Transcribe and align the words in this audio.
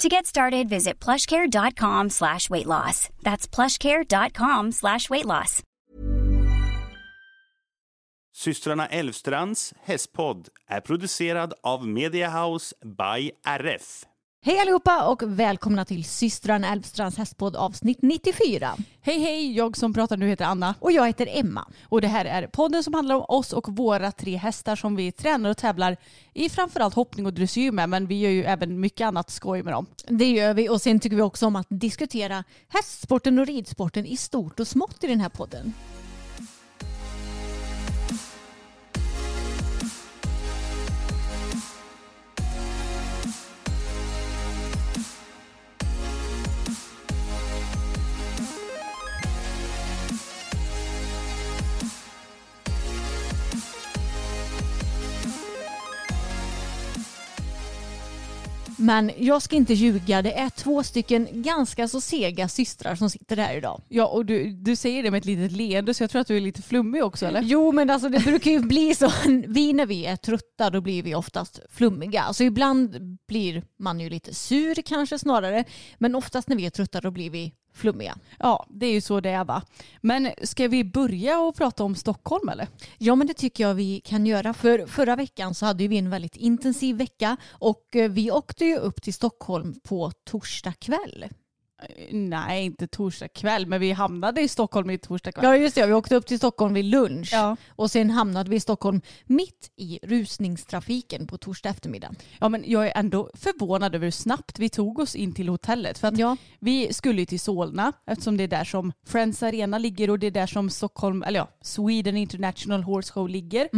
To 0.00 0.08
get 0.08 0.26
started, 0.26 0.68
visit 0.68 1.04
plushcare.com 1.04 2.10
slash 2.10 2.48
weight 2.50 2.66
loss. 2.66 3.10
That's 3.22 3.46
plushcare.com 3.46 4.72
slash 4.72 5.10
weight 5.10 5.26
loss. 5.26 5.62
Systrarna 8.36 8.86
Elvstrands 8.86 9.74
hästpodd 9.84 10.48
är 10.66 10.80
producerad 10.80 11.52
av 11.62 11.86
Media 11.88 12.28
House 12.28 12.74
by 12.84 13.30
RF. 13.44 14.04
Hej 14.42 14.58
allihopa 14.58 15.08
och 15.08 15.22
välkomna 15.26 15.84
till 15.84 16.04
systrarna 16.04 16.72
Älvstrands 16.72 17.18
hästpodd 17.18 17.56
avsnitt 17.56 17.98
94. 18.02 18.76
Hej 19.00 19.18
hej, 19.18 19.56
jag 19.56 19.76
som 19.76 19.94
pratar 19.94 20.16
nu 20.16 20.28
heter 20.28 20.44
Anna. 20.44 20.74
Och 20.80 20.92
jag 20.92 21.06
heter 21.06 21.28
Emma. 21.30 21.68
Och 21.84 22.00
det 22.00 22.08
här 22.08 22.24
är 22.24 22.46
podden 22.46 22.82
som 22.84 22.94
handlar 22.94 23.14
om 23.14 23.24
oss 23.28 23.52
och 23.52 23.76
våra 23.76 24.12
tre 24.12 24.36
hästar 24.36 24.76
som 24.76 24.96
vi 24.96 25.12
tränar 25.12 25.50
och 25.50 25.56
tävlar 25.56 25.96
i 26.34 26.48
framförallt 26.48 26.94
hoppning 26.94 27.26
och 27.26 27.32
dressyr 27.32 27.72
med 27.72 27.88
men 27.88 28.06
vi 28.06 28.20
gör 28.20 28.30
ju 28.30 28.44
även 28.44 28.80
mycket 28.80 29.06
annat 29.06 29.30
skoj 29.30 29.62
med 29.62 29.72
dem. 29.72 29.86
Det 30.08 30.30
gör 30.30 30.54
vi 30.54 30.68
och 30.68 30.80
sen 30.80 31.00
tycker 31.00 31.16
vi 31.16 31.22
också 31.22 31.46
om 31.46 31.56
att 31.56 31.66
diskutera 31.70 32.44
hästsporten 32.68 33.38
och 33.38 33.46
ridsporten 33.46 34.06
i 34.06 34.16
stort 34.16 34.60
och 34.60 34.68
smått 34.68 35.04
i 35.04 35.06
den 35.06 35.20
här 35.20 35.28
podden. 35.28 35.72
Men 58.80 59.10
jag 59.18 59.42
ska 59.42 59.56
inte 59.56 59.74
ljuga, 59.74 60.22
det 60.22 60.38
är 60.38 60.50
två 60.50 60.82
stycken 60.82 61.28
ganska 61.32 61.88
så 61.88 62.00
sega 62.00 62.48
systrar 62.48 62.94
som 62.94 63.10
sitter 63.10 63.36
här 63.36 63.56
idag. 63.56 63.82
Ja 63.88 64.06
och 64.06 64.26
du, 64.26 64.50
du 64.50 64.76
säger 64.76 65.02
det 65.02 65.10
med 65.10 65.18
ett 65.18 65.24
litet 65.24 65.52
leende 65.52 65.94
så 65.94 66.02
jag 66.02 66.10
tror 66.10 66.20
att 66.20 66.26
du 66.26 66.36
är 66.36 66.40
lite 66.40 66.62
flummig 66.62 67.04
också 67.04 67.26
eller? 67.26 67.42
Jo 67.42 67.72
men 67.72 67.90
alltså 67.90 68.08
det 68.08 68.24
brukar 68.24 68.50
ju 68.50 68.60
bli 68.60 68.94
så, 68.94 69.12
vi 69.48 69.72
när 69.72 69.86
vi 69.86 70.06
är 70.06 70.16
trötta 70.16 70.70
då 70.70 70.80
blir 70.80 71.02
vi 71.02 71.14
oftast 71.14 71.60
flummiga. 71.70 72.22
Alltså 72.22 72.44
ibland 72.44 73.18
blir 73.28 73.62
man 73.78 74.00
ju 74.00 74.10
lite 74.10 74.34
sur 74.34 74.74
kanske 74.82 75.18
snarare, 75.18 75.64
men 75.98 76.14
oftast 76.14 76.48
när 76.48 76.56
vi 76.56 76.66
är 76.66 76.70
trötta 76.70 77.00
då 77.00 77.10
blir 77.10 77.30
vi 77.30 77.52
flummiga. 77.72 78.16
Ja, 78.38 78.66
det 78.68 78.86
är 78.86 78.92
ju 78.92 79.00
så 79.00 79.20
det 79.20 79.30
är 79.30 79.44
va. 79.44 79.62
Men 80.00 80.30
ska 80.42 80.68
vi 80.68 80.84
börja 80.84 81.38
och 81.38 81.56
prata 81.56 81.84
om 81.84 81.94
Stockholm 81.94 82.48
eller? 82.48 82.68
Ja, 82.98 83.14
men 83.14 83.26
det 83.26 83.34
tycker 83.34 83.64
jag 83.64 83.74
vi 83.74 84.00
kan 84.00 84.26
göra. 84.26 84.54
För 84.54 84.86
förra 84.86 85.16
veckan 85.16 85.54
så 85.54 85.66
hade 85.66 85.88
vi 85.88 85.98
en 85.98 86.10
väldigt 86.10 86.36
intensiv 86.36 86.96
vecka 86.96 87.36
och 87.50 87.96
eh, 87.96 88.10
vi 88.10 88.30
åkte 88.30 88.64
ju 88.64 88.76
upp 88.76 89.02
till 89.02 89.14
Stockholm 89.14 89.80
på 89.84 90.12
torsdag 90.24 90.72
kväll. 90.72 91.24
Nej, 92.10 92.64
inte 92.64 92.86
torsdag 92.86 93.28
kväll, 93.28 93.66
men 93.66 93.80
vi 93.80 93.92
hamnade 93.92 94.40
i 94.40 94.48
Stockholm 94.48 94.90
i 94.90 94.98
torsdag 94.98 95.32
kväll. 95.32 95.44
Ja, 95.44 95.56
just 95.56 95.74
det. 95.74 95.86
Vi 95.86 95.92
åkte 95.92 96.16
upp 96.16 96.26
till 96.26 96.38
Stockholm 96.38 96.74
vid 96.74 96.84
lunch 96.84 97.30
Ja. 97.32 97.56
och 97.68 97.90
sen 97.90 98.10
hamnade 98.10 98.50
vi 98.50 98.56
i 98.56 98.60
Stockholm 98.60 99.00
mitt 99.24 99.70
i 99.76 99.98
rusningstrafiken 100.02 101.26
på 101.26 101.38
torsdag 101.38 101.68
eftermiddag. 101.68 102.10
Ja, 102.40 102.48
men 102.48 102.64
jag 102.66 102.86
är 102.86 102.92
ändå 102.96 103.30
förvånad 103.34 103.94
över 103.94 104.06
hur 104.06 104.10
snabbt 104.10 104.58
vi 104.58 104.68
tog 104.68 104.98
oss 104.98 105.14
in 105.14 105.32
till 105.34 105.48
hotellet. 105.48 105.98
För 105.98 106.08
att 106.08 106.18
Ja. 106.18 106.36
vi 106.58 106.92
skulle 106.92 107.20
ju 107.20 107.26
till 107.26 107.40
Solna 107.40 107.92
eftersom 108.06 108.36
det 108.36 108.44
är 108.44 108.48
där 108.48 108.64
som 108.64 108.92
Friends 109.06 109.42
Arena 109.42 109.78
ligger 109.78 110.10
och 110.10 110.18
det 110.18 110.26
är 110.26 110.30
där 110.30 110.46
som 110.46 110.70
Stockholm, 110.70 111.22
eller 111.22 111.38
ja, 111.38 111.48
Sweden 111.62 112.16
International 112.16 112.82
Horse 112.82 113.12
Show 113.12 113.28
ligger. 113.28 113.68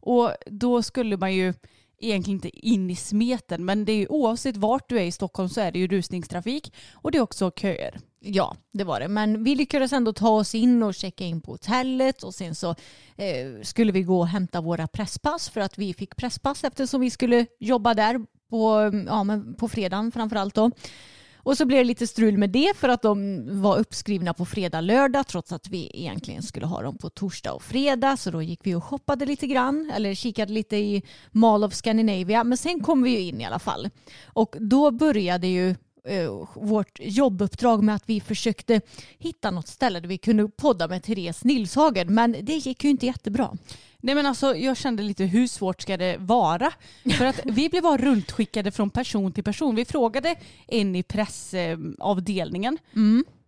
Och 0.00 0.32
då 0.46 0.82
skulle 0.82 1.16
man 1.16 1.34
ju 1.34 1.54
egentligen 2.00 2.36
inte 2.36 2.66
in 2.66 2.90
i 2.90 2.96
smeten 2.96 3.64
men 3.64 3.84
det 3.84 3.92
är 3.92 3.96
ju 3.96 4.06
oavsett 4.06 4.56
vart 4.56 4.88
du 4.88 4.98
är 4.98 5.04
i 5.04 5.12
Stockholm 5.12 5.48
så 5.48 5.60
är 5.60 5.72
det 5.72 5.78
ju 5.78 5.86
rusningstrafik 5.86 6.72
och 6.92 7.10
det 7.10 7.18
är 7.18 7.22
också 7.22 7.50
köer. 7.50 8.00
Ja, 8.22 8.56
det 8.72 8.84
var 8.84 9.00
det. 9.00 9.08
Men 9.08 9.44
vi 9.44 9.54
lyckades 9.54 9.92
ändå 9.92 10.12
ta 10.12 10.28
oss 10.28 10.54
in 10.54 10.82
och 10.82 10.94
checka 10.94 11.24
in 11.24 11.40
på 11.40 11.52
hotellet 11.52 12.22
och 12.22 12.34
sen 12.34 12.54
så 12.54 12.70
eh, 13.16 13.62
skulle 13.62 13.92
vi 13.92 14.02
gå 14.02 14.18
och 14.18 14.28
hämta 14.28 14.60
våra 14.60 14.86
presspass 14.86 15.48
för 15.48 15.60
att 15.60 15.78
vi 15.78 15.94
fick 15.94 16.16
presspass 16.16 16.64
eftersom 16.64 17.00
vi 17.00 17.10
skulle 17.10 17.46
jobba 17.58 17.94
där 17.94 18.20
på, 18.50 18.90
ja, 19.06 19.24
men 19.24 19.54
på 19.54 19.68
fredagen 19.68 20.12
framförallt 20.12 20.54
då. 20.54 20.70
Och 21.42 21.56
så 21.56 21.64
blev 21.64 21.78
det 21.78 21.84
lite 21.84 22.06
strul 22.06 22.38
med 22.38 22.50
det 22.50 22.76
för 22.76 22.88
att 22.88 23.02
de 23.02 23.42
var 23.62 23.78
uppskrivna 23.78 24.34
på 24.34 24.44
fredag, 24.44 24.80
lördag 24.80 25.26
trots 25.26 25.52
att 25.52 25.68
vi 25.68 25.90
egentligen 25.94 26.42
skulle 26.42 26.66
ha 26.66 26.82
dem 26.82 26.98
på 26.98 27.10
torsdag 27.10 27.52
och 27.52 27.62
fredag. 27.62 28.16
Så 28.16 28.30
då 28.30 28.42
gick 28.42 28.60
vi 28.62 28.74
och 28.74 28.84
shoppade 28.84 29.26
lite 29.26 29.46
grann 29.46 29.92
eller 29.94 30.14
kikade 30.14 30.52
lite 30.52 30.76
i 30.76 31.02
Mall 31.30 31.64
of 31.64 31.74
Scandinavia. 31.74 32.44
Men 32.44 32.58
sen 32.58 32.80
kom 32.80 33.02
vi 33.02 33.10
ju 33.10 33.20
in 33.20 33.40
i 33.40 33.44
alla 33.44 33.58
fall. 33.58 33.88
Och 34.26 34.56
då 34.58 34.90
började 34.90 35.46
ju 35.46 35.70
eh, 36.04 36.48
vårt 36.54 37.00
jobbuppdrag 37.00 37.82
med 37.82 37.94
att 37.94 38.08
vi 38.08 38.20
försökte 38.20 38.80
hitta 39.18 39.50
något 39.50 39.68
ställe 39.68 40.00
där 40.00 40.08
vi 40.08 40.18
kunde 40.18 40.48
podda 40.48 40.88
med 40.88 41.02
Therese 41.02 41.44
Nilshagen. 41.44 42.14
Men 42.14 42.36
det 42.42 42.56
gick 42.56 42.84
ju 42.84 42.90
inte 42.90 43.06
jättebra. 43.06 43.56
Nej 44.00 44.14
men 44.14 44.26
alltså 44.26 44.56
jag 44.56 44.76
kände 44.76 45.02
lite 45.02 45.24
hur 45.24 45.46
svårt 45.46 45.82
ska 45.82 45.96
det 45.96 46.16
vara? 46.18 46.72
För 47.18 47.24
att 47.24 47.40
vi 47.44 47.68
blev 47.68 47.82
bara 47.82 47.96
runtskickade 47.96 48.70
från 48.70 48.90
person 48.90 49.32
till 49.32 49.44
person. 49.44 49.74
Vi 49.74 49.84
frågade 49.84 50.34
en 50.66 50.96
i 50.96 51.02
pressavdelningen. 51.02 52.78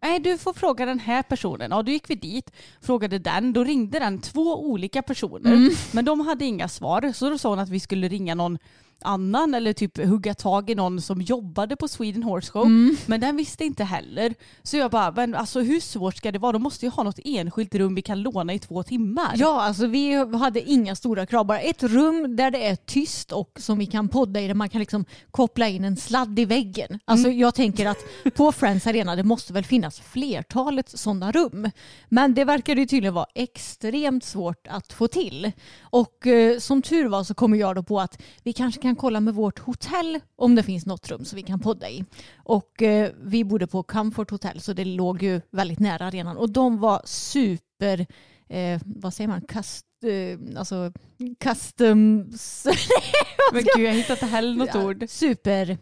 Nej 0.02 0.20
du 0.20 0.38
får 0.38 0.52
fråga 0.52 0.86
den 0.86 0.98
här 0.98 1.22
personen. 1.22 1.70
Ja 1.70 1.82
då 1.82 1.92
gick 1.92 2.10
vi 2.10 2.14
dit, 2.14 2.50
frågade 2.80 3.18
den. 3.18 3.52
Då 3.52 3.64
ringde 3.64 3.98
den 3.98 4.20
två 4.20 4.64
olika 4.64 5.02
personer. 5.02 5.70
Men 5.94 6.04
de 6.04 6.20
hade 6.20 6.44
inga 6.44 6.69
svar. 6.69 7.12
Så 7.12 7.30
då 7.30 7.38
sa 7.38 7.48
hon 7.48 7.58
att 7.58 7.69
vi 7.69 7.80
skulle 7.80 8.08
ringa 8.08 8.34
någon 8.34 8.58
annan 9.04 9.54
eller 9.54 9.72
typ 9.72 10.06
hugga 10.06 10.34
tag 10.34 10.70
i 10.70 10.74
någon 10.74 11.00
som 11.00 11.20
jobbade 11.20 11.76
på 11.76 11.88
Sweden 11.88 12.22
Horse 12.22 12.52
Show. 12.52 12.68
Men 13.06 13.20
den 13.20 13.36
visste 13.36 13.64
inte 13.64 13.84
heller. 13.84 14.34
Så 14.62 14.76
jag 14.76 14.90
bara, 14.90 15.12
men 15.12 15.34
alltså 15.34 15.60
hur 15.60 15.80
svårt 15.80 16.16
ska 16.16 16.32
det 16.32 16.38
vara? 16.38 16.52
De 16.52 16.62
måste 16.62 16.86
ju 16.86 16.90
ha 16.90 17.02
något 17.02 17.18
enskilt 17.24 17.74
rum 17.74 17.94
vi 17.94 18.02
kan 18.02 18.22
låna 18.22 18.54
i 18.54 18.58
två 18.58 18.82
timmar. 18.82 19.34
Ja, 19.36 19.62
alltså 19.62 19.86
vi 19.86 20.14
hade 20.14 20.70
inga 20.70 20.96
stora 20.96 21.26
krav. 21.26 21.46
Bara 21.46 21.60
ett 21.60 21.82
rum 21.82 22.36
där 22.36 22.50
det 22.50 22.66
är 22.66 22.76
tyst 22.76 23.32
och 23.32 23.50
som 23.56 23.78
vi 23.78 23.86
kan 23.86 24.08
podda 24.08 24.40
i. 24.40 24.46
Där 24.46 24.54
man 24.54 24.68
kan 24.68 24.78
liksom 24.78 25.04
koppla 25.30 25.69
in 25.69 25.84
en 25.84 25.96
sladd 25.96 26.38
i 26.38 26.44
väggen. 26.44 26.98
Alltså 27.04 27.28
jag 27.28 27.54
tänker 27.54 27.86
att 27.86 27.98
på 28.34 28.52
Friends 28.52 28.86
Arena 28.86 29.16
det 29.16 29.24
måste 29.24 29.52
väl 29.52 29.64
finnas 29.64 30.00
flertalet 30.00 30.88
sådana 30.88 31.32
rum. 31.32 31.70
Men 32.08 32.34
det 32.34 32.44
verkar 32.44 32.76
ju 32.76 32.86
tydligen 32.86 33.14
vara 33.14 33.26
extremt 33.34 34.25
svårt 34.25 34.66
att 34.66 34.93
få 34.93 35.08
till. 35.08 35.52
Och 35.81 36.26
eh, 36.26 36.58
som 36.58 36.82
tur 36.82 37.08
var 37.08 37.25
så 37.25 37.34
kommer 37.34 37.58
jag 37.58 37.76
då 37.76 37.82
på 37.82 38.00
att 38.00 38.22
vi 38.43 38.52
kanske 38.52 38.82
kan 38.82 38.92
kolla 38.97 39.21
med 39.21 39.35
vårt 39.35 39.59
hotell 39.59 40.21
om 40.37 40.55
det 40.55 40.62
finns 40.62 40.87
något 40.87 41.11
rum 41.11 41.25
så 41.25 41.37
vi 41.37 41.43
kan 41.43 41.61
podda 41.61 41.91
i. 41.91 42.05
Och 42.37 42.83
eh, 42.83 43.11
vi 43.23 43.44
bodde 43.44 43.67
på 43.67 43.83
Comfort 43.83 44.31
Hotel 44.31 44.61
så 44.61 44.73
det 44.73 44.85
låg 44.85 45.23
ju 45.23 45.41
väldigt 45.50 45.79
nära 45.79 46.06
arenan 46.06 46.37
och 46.37 46.50
de 46.50 46.79
var 46.79 47.03
super 47.05 48.06
eh, 48.49 48.81
vad 48.85 49.15
säger 49.15 49.29
man, 49.29 49.41
kast, 49.41 49.87
eh, 50.05 50.59
alltså 50.59 50.93
customs... 51.41 52.67
Men 53.53 53.62
gud 53.77 53.87
jag 53.87 53.93
hittar 53.93 54.15
inte 54.15 54.27
heller 54.27 54.56
något 54.56 54.75
ord. 54.75 55.05
Super 55.09 55.79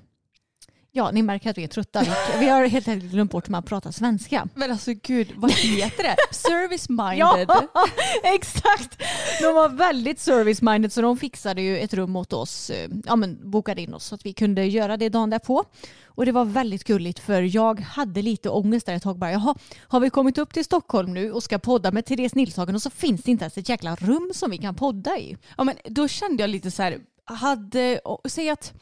Ja, 0.93 1.11
ni 1.11 1.23
märker 1.23 1.51
att 1.51 1.59
vi 1.59 1.65
är 1.65 1.69
trötta. 1.69 2.05
Vi, 2.39 2.49
har 2.49 2.67
helt 2.67 2.89
enkelt 2.89 3.13
glömt 3.13 3.31
bort 3.31 3.49
hur 3.49 3.51
man 3.53 3.63
pratar 3.63 3.91
svenska. 3.91 4.49
Men 4.55 4.71
alltså 4.71 4.93
gud, 5.03 5.33
vad 5.37 5.51
heter 5.53 6.03
det? 6.03 6.17
Service-minded. 6.35 7.19
Ja, 7.49 7.67
exakt. 8.35 9.03
De 9.41 9.55
var 9.55 9.69
väldigt 9.69 10.19
service-minded 10.19 10.89
så 10.89 11.03
de 11.03 11.17
fixade 11.17 11.63
ju 11.63 11.79
ett 11.79 11.95
rum 11.95 12.17
åt 12.17 12.33
oss. 12.33 12.71
eh, 12.71 12.89
Ja, 13.07 13.17
men 13.17 13.51
bokade 13.51 13.83
in 13.83 13.95
oss 13.95 14.05
så 14.05 14.15
att 14.15 14.27
vi 14.27 14.33
kunde 14.33 14.65
göra 14.67 14.97
det 14.97 15.09
dagen 15.09 15.31
därpå. 15.31 15.65
Och 16.07 16.27
det 16.27 16.33
var 16.33 16.45
väldigt 16.45 16.85
gulligt 16.85 17.19
för 17.19 17.43
jag 17.43 17.81
hade 17.81 18.23
lite 18.23 18.49
ångest 18.51 18.87
där 18.87 18.95
ett 18.95 19.03
tag. 19.03 19.19
Bara, 19.19 19.33
Jaha, 19.33 19.55
har 19.89 20.01
vi 20.01 20.11
kommit 20.11 20.39
upp 20.39 20.55
till 20.55 20.65
Stockholm 20.65 21.15
nu 21.15 21.33
och 21.33 21.43
ska 21.43 21.59
podda 21.59 21.91
med 21.93 22.07
Therese 22.07 22.35
Nilshagen 22.35 22.75
och 22.75 22.83
så 22.83 22.91
finns 22.91 23.23
det 23.23 23.31
inte 23.31 23.45
ens 23.45 23.59
ett 23.59 23.69
jäkla 23.69 23.97
rum 23.97 24.31
som 24.35 24.51
vi 24.51 24.59
kan 24.59 24.75
podda 24.75 25.19
i. 25.19 25.37
Ja, 25.59 25.65
men 25.65 25.75
då 25.85 26.09
kände 26.09 26.43
jag 26.43 26.51
lite 26.51 26.71
så 26.71 26.83
här, 26.83 26.99
hade, 27.25 28.01
säg 28.29 28.51
att, 28.51 28.73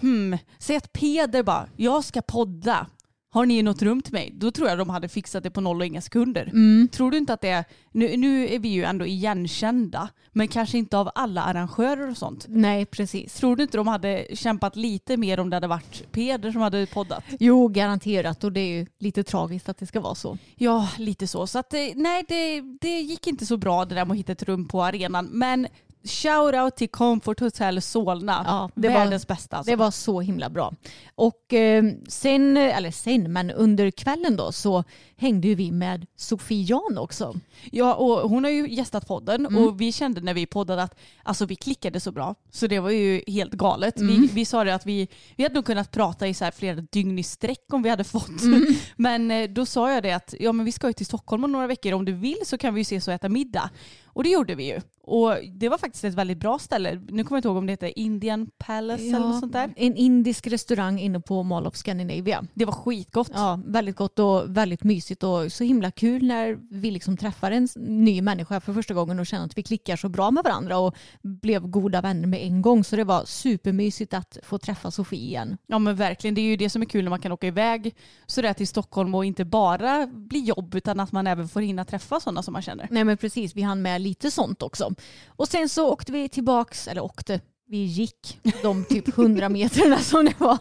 hmm, 0.00 0.38
säg 0.58 0.76
att 0.76 0.92
Peder 0.92 1.42
bara, 1.42 1.68
jag 1.76 2.04
ska 2.04 2.22
podda. 2.22 2.86
Har 3.34 3.46
ni 3.46 3.62
något 3.62 3.82
rum 3.82 4.02
till 4.02 4.12
mig? 4.12 4.32
Då 4.34 4.50
tror 4.50 4.68
jag 4.68 4.78
de 4.78 4.88
hade 4.88 5.08
fixat 5.08 5.42
det 5.42 5.50
på 5.50 5.60
noll 5.60 5.80
och 5.80 5.86
inga 5.86 6.00
sekunder. 6.00 6.50
Tror 6.88 7.10
du 7.10 7.18
inte 7.18 7.32
att 7.32 7.40
det 7.40 7.48
är, 7.48 7.64
nu, 7.92 8.16
nu 8.16 8.48
är 8.48 8.58
vi 8.58 8.68
ju 8.68 8.84
ändå 8.84 9.06
igenkända, 9.06 10.08
men 10.32 10.48
kanske 10.48 10.78
inte 10.78 10.98
av 10.98 11.10
alla 11.14 11.42
arrangörer 11.42 12.10
och 12.10 12.16
sånt. 12.16 12.46
Nej, 12.48 12.86
precis. 12.86 13.34
Tror 13.34 13.56
du 13.56 13.62
inte 13.62 13.76
de 13.76 13.86
hade 13.86 14.26
kämpat 14.32 14.76
lite 14.76 15.16
mer 15.16 15.40
om 15.40 15.50
det 15.50 15.56
hade 15.56 15.66
varit 15.66 16.12
Peder 16.12 16.52
som 16.52 16.60
hade 16.60 16.86
poddat? 16.86 17.24
Jo, 17.38 17.68
garanterat 17.68 18.44
och 18.44 18.52
det 18.52 18.60
är 18.60 18.78
ju 18.78 18.86
lite 18.98 19.24
tragiskt 19.24 19.68
att 19.68 19.78
det 19.78 19.86
ska 19.86 20.00
vara 20.00 20.14
så. 20.14 20.38
Ja, 20.56 20.88
lite 20.98 21.26
så. 21.26 21.46
Så 21.46 21.58
att, 21.58 21.74
eh, 21.74 21.80
nej, 21.94 22.24
det, 22.28 22.60
det 22.80 23.00
gick 23.00 23.26
inte 23.26 23.46
så 23.46 23.56
bra 23.56 23.84
det 23.84 23.94
där 23.94 24.04
med 24.04 24.12
att 24.12 24.18
hitta 24.18 24.32
ett 24.32 24.42
rum 24.42 24.68
på 24.68 24.84
arenan. 24.84 25.26
Men 25.26 25.66
shout 26.04 26.54
out 26.54 26.76
till 26.76 26.88
Comfort 26.88 27.40
Hotel 27.40 27.82
Solna. 27.82 28.42
Ja, 28.46 28.70
det 28.74 28.88
var- 28.88 28.94
Världens 28.94 29.26
bästa. 29.26 29.56
Alltså. 29.56 29.70
Det 29.70 29.76
var 29.76 29.90
så 29.90 30.20
himla 30.20 30.50
bra. 30.50 30.72
Och 31.14 31.52
eh, 31.54 31.84
sen, 32.08 32.56
eller 32.56 32.90
sen, 32.90 33.32
men 33.32 33.50
under 33.50 33.90
kvällen 33.90 34.36
då 34.36 34.52
så 34.52 34.84
hängde 35.16 35.48
ju 35.48 35.54
vi 35.54 35.70
med 35.72 36.06
Sofie 36.16 36.62
Jan 36.68 36.98
också. 36.98 37.34
Ja, 37.72 37.94
och 37.94 38.30
hon 38.30 38.44
har 38.44 38.50
ju 38.50 38.68
gästat 38.70 39.06
podden 39.08 39.46
Mm. 39.46 39.64
och 39.64 39.80
vi 39.80 39.92
kände 39.92 40.20
när 40.20 40.34
vi 40.34 40.46
poddade 40.46 40.82
att 40.82 40.98
alltså, 41.22 41.46
vi 41.46 41.56
klickade 41.56 42.00
så 42.00 42.12
bra. 42.12 42.34
Så 42.50 42.66
det 42.66 42.80
var 42.80 42.90
ju 42.90 43.22
helt 43.26 43.52
galet. 43.52 43.96
Mm. 44.00 44.20
Vi, 44.20 44.26
vi 44.26 44.44
sa 44.44 44.64
det 44.64 44.74
att 44.74 44.86
vi, 44.86 45.08
vi 45.36 45.42
hade 45.42 45.54
nog 45.54 45.64
kunnat 45.64 45.90
prata 45.90 46.28
i 46.28 46.34
så 46.34 46.44
här 46.44 46.50
flera 46.52 46.74
dygn 46.80 47.18
i 47.18 47.22
sträck 47.22 47.64
om 47.72 47.82
vi 47.82 47.90
hade 47.90 48.04
fått. 48.04 48.42
Mm. 48.42 48.66
Men 48.96 49.30
eh, 49.30 49.48
då 49.50 49.66
sa 49.66 49.92
jag 49.92 50.02
det 50.02 50.12
att 50.12 50.34
ja, 50.40 50.52
men 50.52 50.64
vi 50.66 50.72
ska 50.72 50.86
ju 50.86 50.92
till 50.92 51.06
Stockholm 51.06 51.44
om 51.44 51.52
några 51.52 51.66
veckor. 51.66 51.92
Om 51.92 52.04
du 52.04 52.12
vill 52.12 52.36
så 52.44 52.58
kan 52.58 52.74
vi 52.74 52.80
ju 52.80 52.82
ses 52.82 53.08
och 53.08 53.14
äta 53.14 53.28
middag. 53.28 53.70
Och 54.06 54.22
det 54.24 54.30
gjorde 54.30 54.54
vi 54.54 54.64
ju. 54.66 54.80
Och 55.06 55.36
det 55.52 55.68
var 55.68 55.78
faktiskt 55.78 56.04
ett 56.04 56.14
väldigt 56.14 56.38
bra 56.38 56.58
ställe. 56.58 56.94
Nu 56.94 57.24
kommer 57.24 57.36
jag 57.36 57.38
inte 57.38 57.48
ihåg 57.48 57.56
om 57.56 57.66
det 57.66 57.72
heter 57.72 57.98
Indian 57.98 58.50
Palace 58.58 59.04
eller 59.04 59.18
något 59.18 59.40
sånt 59.40 59.52
där. 59.52 59.72
En 59.76 59.96
indisk 59.96 60.46
restaurang 60.46 60.98
inne 60.98 61.20
på 61.20 61.42
Mall 61.42 61.66
of 61.66 61.76
Scandinavia. 61.76 62.44
Det 62.54 62.64
var 62.64 62.72
skitgott. 62.72 63.30
Ja, 63.34 63.60
väldigt 63.66 63.96
gott 63.96 64.18
och 64.18 64.56
väldigt 64.56 64.84
mysigt 64.84 65.22
och 65.22 65.52
så 65.52 65.64
himla 65.64 65.90
kul 65.90 66.26
när 66.26 66.58
vi 66.70 66.90
liksom 66.90 67.16
träffar 67.16 67.50
en 67.50 67.68
ny 67.76 68.22
människa 68.22 68.60
för 68.60 68.74
första 68.74 68.94
gången 68.94 69.18
och 69.18 69.26
känner 69.26 69.44
att 69.44 69.58
vi 69.58 69.62
klickar 69.62 69.96
så 69.96 70.08
bra 70.08 70.30
med 70.30 70.44
varandra 70.44 70.78
och 70.78 70.96
blev 71.22 71.66
goda 71.66 72.00
vänner 72.00 72.26
med 72.26 72.42
en 72.42 72.62
gång. 72.62 72.84
Så 72.84 72.96
det 72.96 73.04
var 73.04 73.24
supermysigt 73.24 74.14
att 74.14 74.38
få 74.42 74.58
träffa 74.58 74.90
Sofie 74.90 75.20
igen. 75.20 75.56
Ja 75.66 75.78
men 75.78 75.96
verkligen, 75.96 76.34
det 76.34 76.40
är 76.40 76.46
ju 76.46 76.56
det 76.56 76.70
som 76.70 76.82
är 76.82 76.86
kul 76.86 77.04
när 77.04 77.10
man 77.10 77.20
kan 77.20 77.32
åka 77.32 77.46
iväg 77.46 77.94
sådär 78.26 78.52
till 78.52 78.68
Stockholm 78.68 79.14
och 79.14 79.24
inte 79.24 79.44
bara 79.44 80.06
bli 80.06 80.40
jobb 80.40 80.74
utan 80.74 81.00
att 81.00 81.12
man 81.12 81.26
även 81.26 81.48
får 81.48 81.60
hinna 81.60 81.84
träffa 81.84 82.20
sådana 82.20 82.42
som 82.42 82.52
man 82.52 82.62
känner. 82.62 82.88
Nej 82.90 83.04
men 83.04 83.16
precis, 83.16 83.56
vi 83.56 83.62
hann 83.62 83.82
med 83.82 84.00
lite 84.00 84.30
sånt 84.30 84.62
också. 84.62 84.93
Och 85.26 85.48
sen 85.48 85.68
så 85.68 85.88
åkte 85.88 86.12
vi 86.12 86.28
tillbaks, 86.28 86.88
eller 86.88 87.04
åkte, 87.04 87.40
vi 87.68 87.84
gick 87.84 88.38
de 88.62 88.84
typ 88.84 89.18
100 89.18 89.48
meterna 89.48 89.98
som 89.98 90.24
det 90.24 90.40
var 90.40 90.58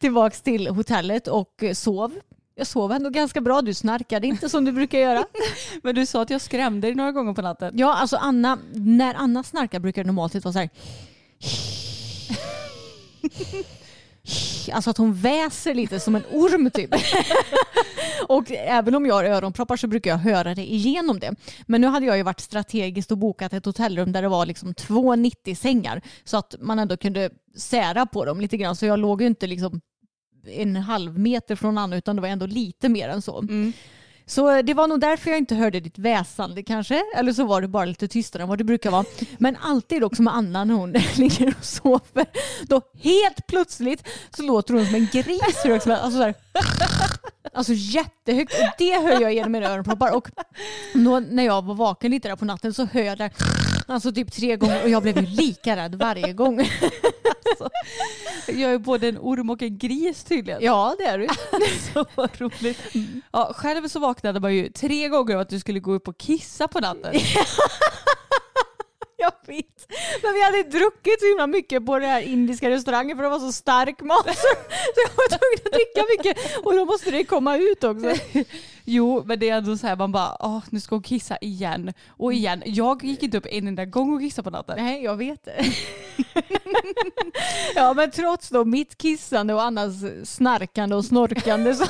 tillbaks 0.00 0.42
till 0.42 0.66
hotellet 0.66 1.28
och 1.28 1.64
sov. 1.74 2.14
Jag 2.54 2.66
sov 2.66 2.92
ändå 2.92 3.10
ganska 3.10 3.40
bra, 3.40 3.62
du 3.62 3.74
snarkade 3.74 4.26
inte 4.26 4.48
som 4.48 4.64
du 4.64 4.72
brukar 4.72 4.98
göra. 4.98 5.24
Men 5.82 5.94
du 5.94 6.06
sa 6.06 6.22
att 6.22 6.30
jag 6.30 6.40
skrämde 6.40 6.86
dig 6.86 6.94
några 6.94 7.12
gånger 7.12 7.34
på 7.34 7.42
natten. 7.42 7.78
Ja, 7.78 7.94
alltså 7.94 8.16
Anna, 8.16 8.58
när 8.74 9.14
Anna 9.14 9.42
snarkar 9.42 9.80
brukar 9.80 10.02
det 10.02 10.06
normalt 10.06 10.32
sett 10.32 10.44
vara 10.44 10.52
så 10.52 10.58
här. 10.58 10.70
Alltså 14.72 14.90
att 14.90 14.98
hon 14.98 15.14
väser 15.14 15.74
lite 15.74 16.00
som 16.00 16.14
en 16.14 16.22
orm 16.30 16.70
typ. 16.70 16.90
och 18.36 18.50
även 18.50 18.94
om 18.94 19.06
jag 19.06 19.14
har 19.14 19.24
öronproppar 19.24 19.76
så 19.76 19.86
brukar 19.86 20.10
jag 20.10 20.18
höra 20.18 20.54
det 20.54 20.72
igenom 20.72 21.18
det. 21.18 21.34
Men 21.66 21.80
nu 21.80 21.86
hade 21.86 22.06
jag 22.06 22.16
ju 22.16 22.22
varit 22.22 22.40
strategiskt 22.40 23.12
och 23.12 23.18
bokat 23.18 23.52
ett 23.52 23.64
hotellrum 23.64 24.12
där 24.12 24.22
det 24.22 24.28
var 24.28 24.46
liksom 24.46 24.74
två 24.74 25.16
90 25.16 25.54
sängar 25.54 26.02
så 26.24 26.36
att 26.36 26.54
man 26.60 26.78
ändå 26.78 26.96
kunde 26.96 27.30
sära 27.56 28.06
på 28.06 28.24
dem 28.24 28.40
lite 28.40 28.56
grann. 28.56 28.76
Så 28.76 28.86
jag 28.86 28.98
låg 28.98 29.20
ju 29.22 29.26
inte 29.26 29.46
liksom 29.46 29.80
en 30.46 30.76
halv 30.76 31.18
meter 31.18 31.56
från 31.56 31.78
Anna 31.78 31.96
utan 31.96 32.16
det 32.16 32.22
var 32.22 32.28
ändå 32.28 32.46
lite 32.46 32.88
mer 32.88 33.08
än 33.08 33.22
så. 33.22 33.38
Mm. 33.38 33.72
Så 34.26 34.50
eh, 34.50 34.62
det 34.64 34.74
var 34.74 34.88
nog 34.88 35.00
därför 35.00 35.30
jag 35.30 35.38
inte 35.38 35.54
hörde 35.54 35.80
ditt 35.80 35.98
väsande 35.98 36.62
kanske. 36.62 37.02
Eller 37.16 37.32
så 37.32 37.44
var 37.44 37.60
det 37.60 37.68
bara 37.68 37.84
lite 37.84 38.08
tystare 38.08 38.42
än 38.42 38.48
vad 38.48 38.58
det 38.58 38.64
brukar 38.64 38.90
vara. 38.90 39.04
Men 39.38 39.56
alltid 39.62 40.04
också 40.04 40.22
med 40.22 40.34
Anna 40.34 40.64
när 40.64 40.74
hon 40.74 40.92
ligger 41.16 41.54
och 41.58 41.64
sover. 41.64 42.26
Då 42.62 42.80
helt 43.02 43.46
plötsligt 43.46 44.08
så 44.36 44.42
låter 44.42 44.74
hon 44.74 44.86
som 44.86 44.94
en 44.94 45.08
gris. 45.12 45.40
Alltså, 45.42 45.80
så 46.10 46.22
här. 46.22 46.34
alltså 47.52 47.72
jättehögt. 47.72 48.52
Och 48.52 48.68
det 48.78 49.02
hör 49.02 49.20
jag 49.20 49.34
genom 49.34 49.52
mina 49.52 49.66
öronproppar. 49.66 50.16
Och 50.16 50.28
då, 50.94 51.20
när 51.20 51.42
jag 51.42 51.64
var 51.64 51.74
vaken 51.74 52.10
lite 52.10 52.28
där 52.28 52.36
på 52.36 52.44
natten 52.44 52.74
så 52.74 52.84
hör 52.84 53.02
jag 53.02 53.18
det. 53.18 53.30
Alltså 53.86 54.12
typ 54.12 54.32
tre 54.32 54.56
gånger 54.56 54.82
och 54.82 54.88
jag 54.88 55.02
blev 55.02 55.18
ju 55.18 55.26
lika 55.26 55.76
rädd 55.76 55.94
varje 55.94 56.32
gång. 56.32 56.60
Jag 58.46 58.72
är 58.72 58.78
både 58.78 59.08
en 59.08 59.18
orm 59.18 59.50
och 59.50 59.62
en 59.62 59.78
gris 59.78 60.24
tydligen. 60.24 60.62
Ja 60.62 60.94
det 60.98 61.04
är 61.04 61.18
du. 61.18 61.28
Så 61.94 62.04
vad 62.14 62.40
roligt. 62.40 62.78
Ja, 63.32 63.52
själv 63.56 63.88
så 63.88 63.98
vaknade 63.98 64.40
man 64.40 64.54
ju 64.54 64.68
tre 64.68 65.08
gånger 65.08 65.34
av 65.34 65.40
att 65.40 65.48
du 65.48 65.60
skulle 65.60 65.80
gå 65.80 65.92
upp 65.92 66.08
och 66.08 66.18
kissa 66.18 66.68
på 66.68 66.80
natten. 66.80 67.14
Jag 69.16 69.32
vet. 69.46 69.92
Men 70.22 70.34
vi 70.34 70.42
hade 70.42 70.62
druckit 70.62 71.20
så 71.20 71.26
himla 71.26 71.46
mycket 71.46 71.86
på 71.86 71.98
den 71.98 72.10
här 72.10 72.22
indiska 72.22 72.70
restaurangen 72.70 73.16
för 73.16 73.24
det 73.24 73.30
var 73.30 73.38
så 73.38 73.52
stark 73.52 74.00
mat. 74.00 74.24
Så 74.36 74.46
jag 74.96 75.10
var 75.16 75.28
tvungen 75.28 75.60
att 75.64 75.72
dricka 75.72 76.04
mycket 76.10 76.56
och 76.64 76.74
då 76.74 76.84
måste 76.84 77.10
det 77.10 77.24
komma 77.24 77.56
ut 77.56 77.84
också. 77.84 78.14
Jo, 78.84 79.22
men 79.26 79.38
det 79.38 79.48
är 79.48 79.56
ändå 79.58 79.76
så 79.76 79.86
här 79.86 79.96
man 79.96 80.12
bara, 80.12 80.36
åh, 80.40 80.62
nu 80.70 80.80
ska 80.80 80.94
hon 80.94 81.02
kissa 81.02 81.36
igen 81.40 81.92
och 82.08 82.32
igen. 82.32 82.62
Jag 82.66 83.04
gick 83.04 83.22
inte 83.22 83.38
upp 83.38 83.46
en 83.50 83.68
enda 83.68 83.84
gång 83.84 84.14
och 84.14 84.20
kissade 84.20 84.44
på 84.44 84.50
natten. 84.50 84.76
Nej, 84.84 85.02
jag 85.04 85.16
vet 85.16 85.44
det. 85.44 85.64
Ja, 87.74 87.94
men 87.94 88.10
trots 88.10 88.48
då 88.48 88.64
mitt 88.64 88.98
kissande 88.98 89.54
och 89.54 89.62
Annas 89.62 89.94
snarkande 90.24 90.96
och 90.96 91.04
snorkande 91.04 91.74
så, 91.74 91.84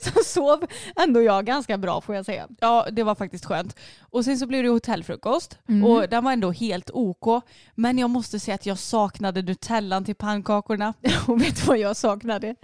så 0.02 0.24
sov 0.24 0.64
ändå 0.96 1.22
jag 1.22 1.44
ganska 1.46 1.78
bra 1.78 2.00
får 2.00 2.14
jag 2.14 2.24
säga. 2.26 2.48
Ja, 2.60 2.86
det 2.92 3.02
var 3.02 3.14
faktiskt 3.14 3.44
skönt. 3.44 3.76
Och 4.00 4.24
sen 4.24 4.38
så 4.38 4.46
blev 4.46 4.62
det 4.62 4.68
hotellfrukost 4.68 5.58
Mm. 5.68 5.84
och 5.84 6.08
den 6.08 6.24
var 6.24 6.32
ändå 6.32 6.50
helt 6.50 6.90
OK. 6.92 7.44
Men 7.74 7.98
jag 7.98 8.10
måste 8.10 8.40
säga 8.40 8.54
att 8.54 8.66
jag 8.66 8.78
saknade 8.78 9.42
nutellan 9.42 10.04
till 10.04 10.14
pannkakorna. 10.14 10.94
Och 11.26 11.42
vet 11.42 11.56
du 11.56 11.62
vad 11.66 11.78
jag 11.78 11.96
saknade? 11.96 12.54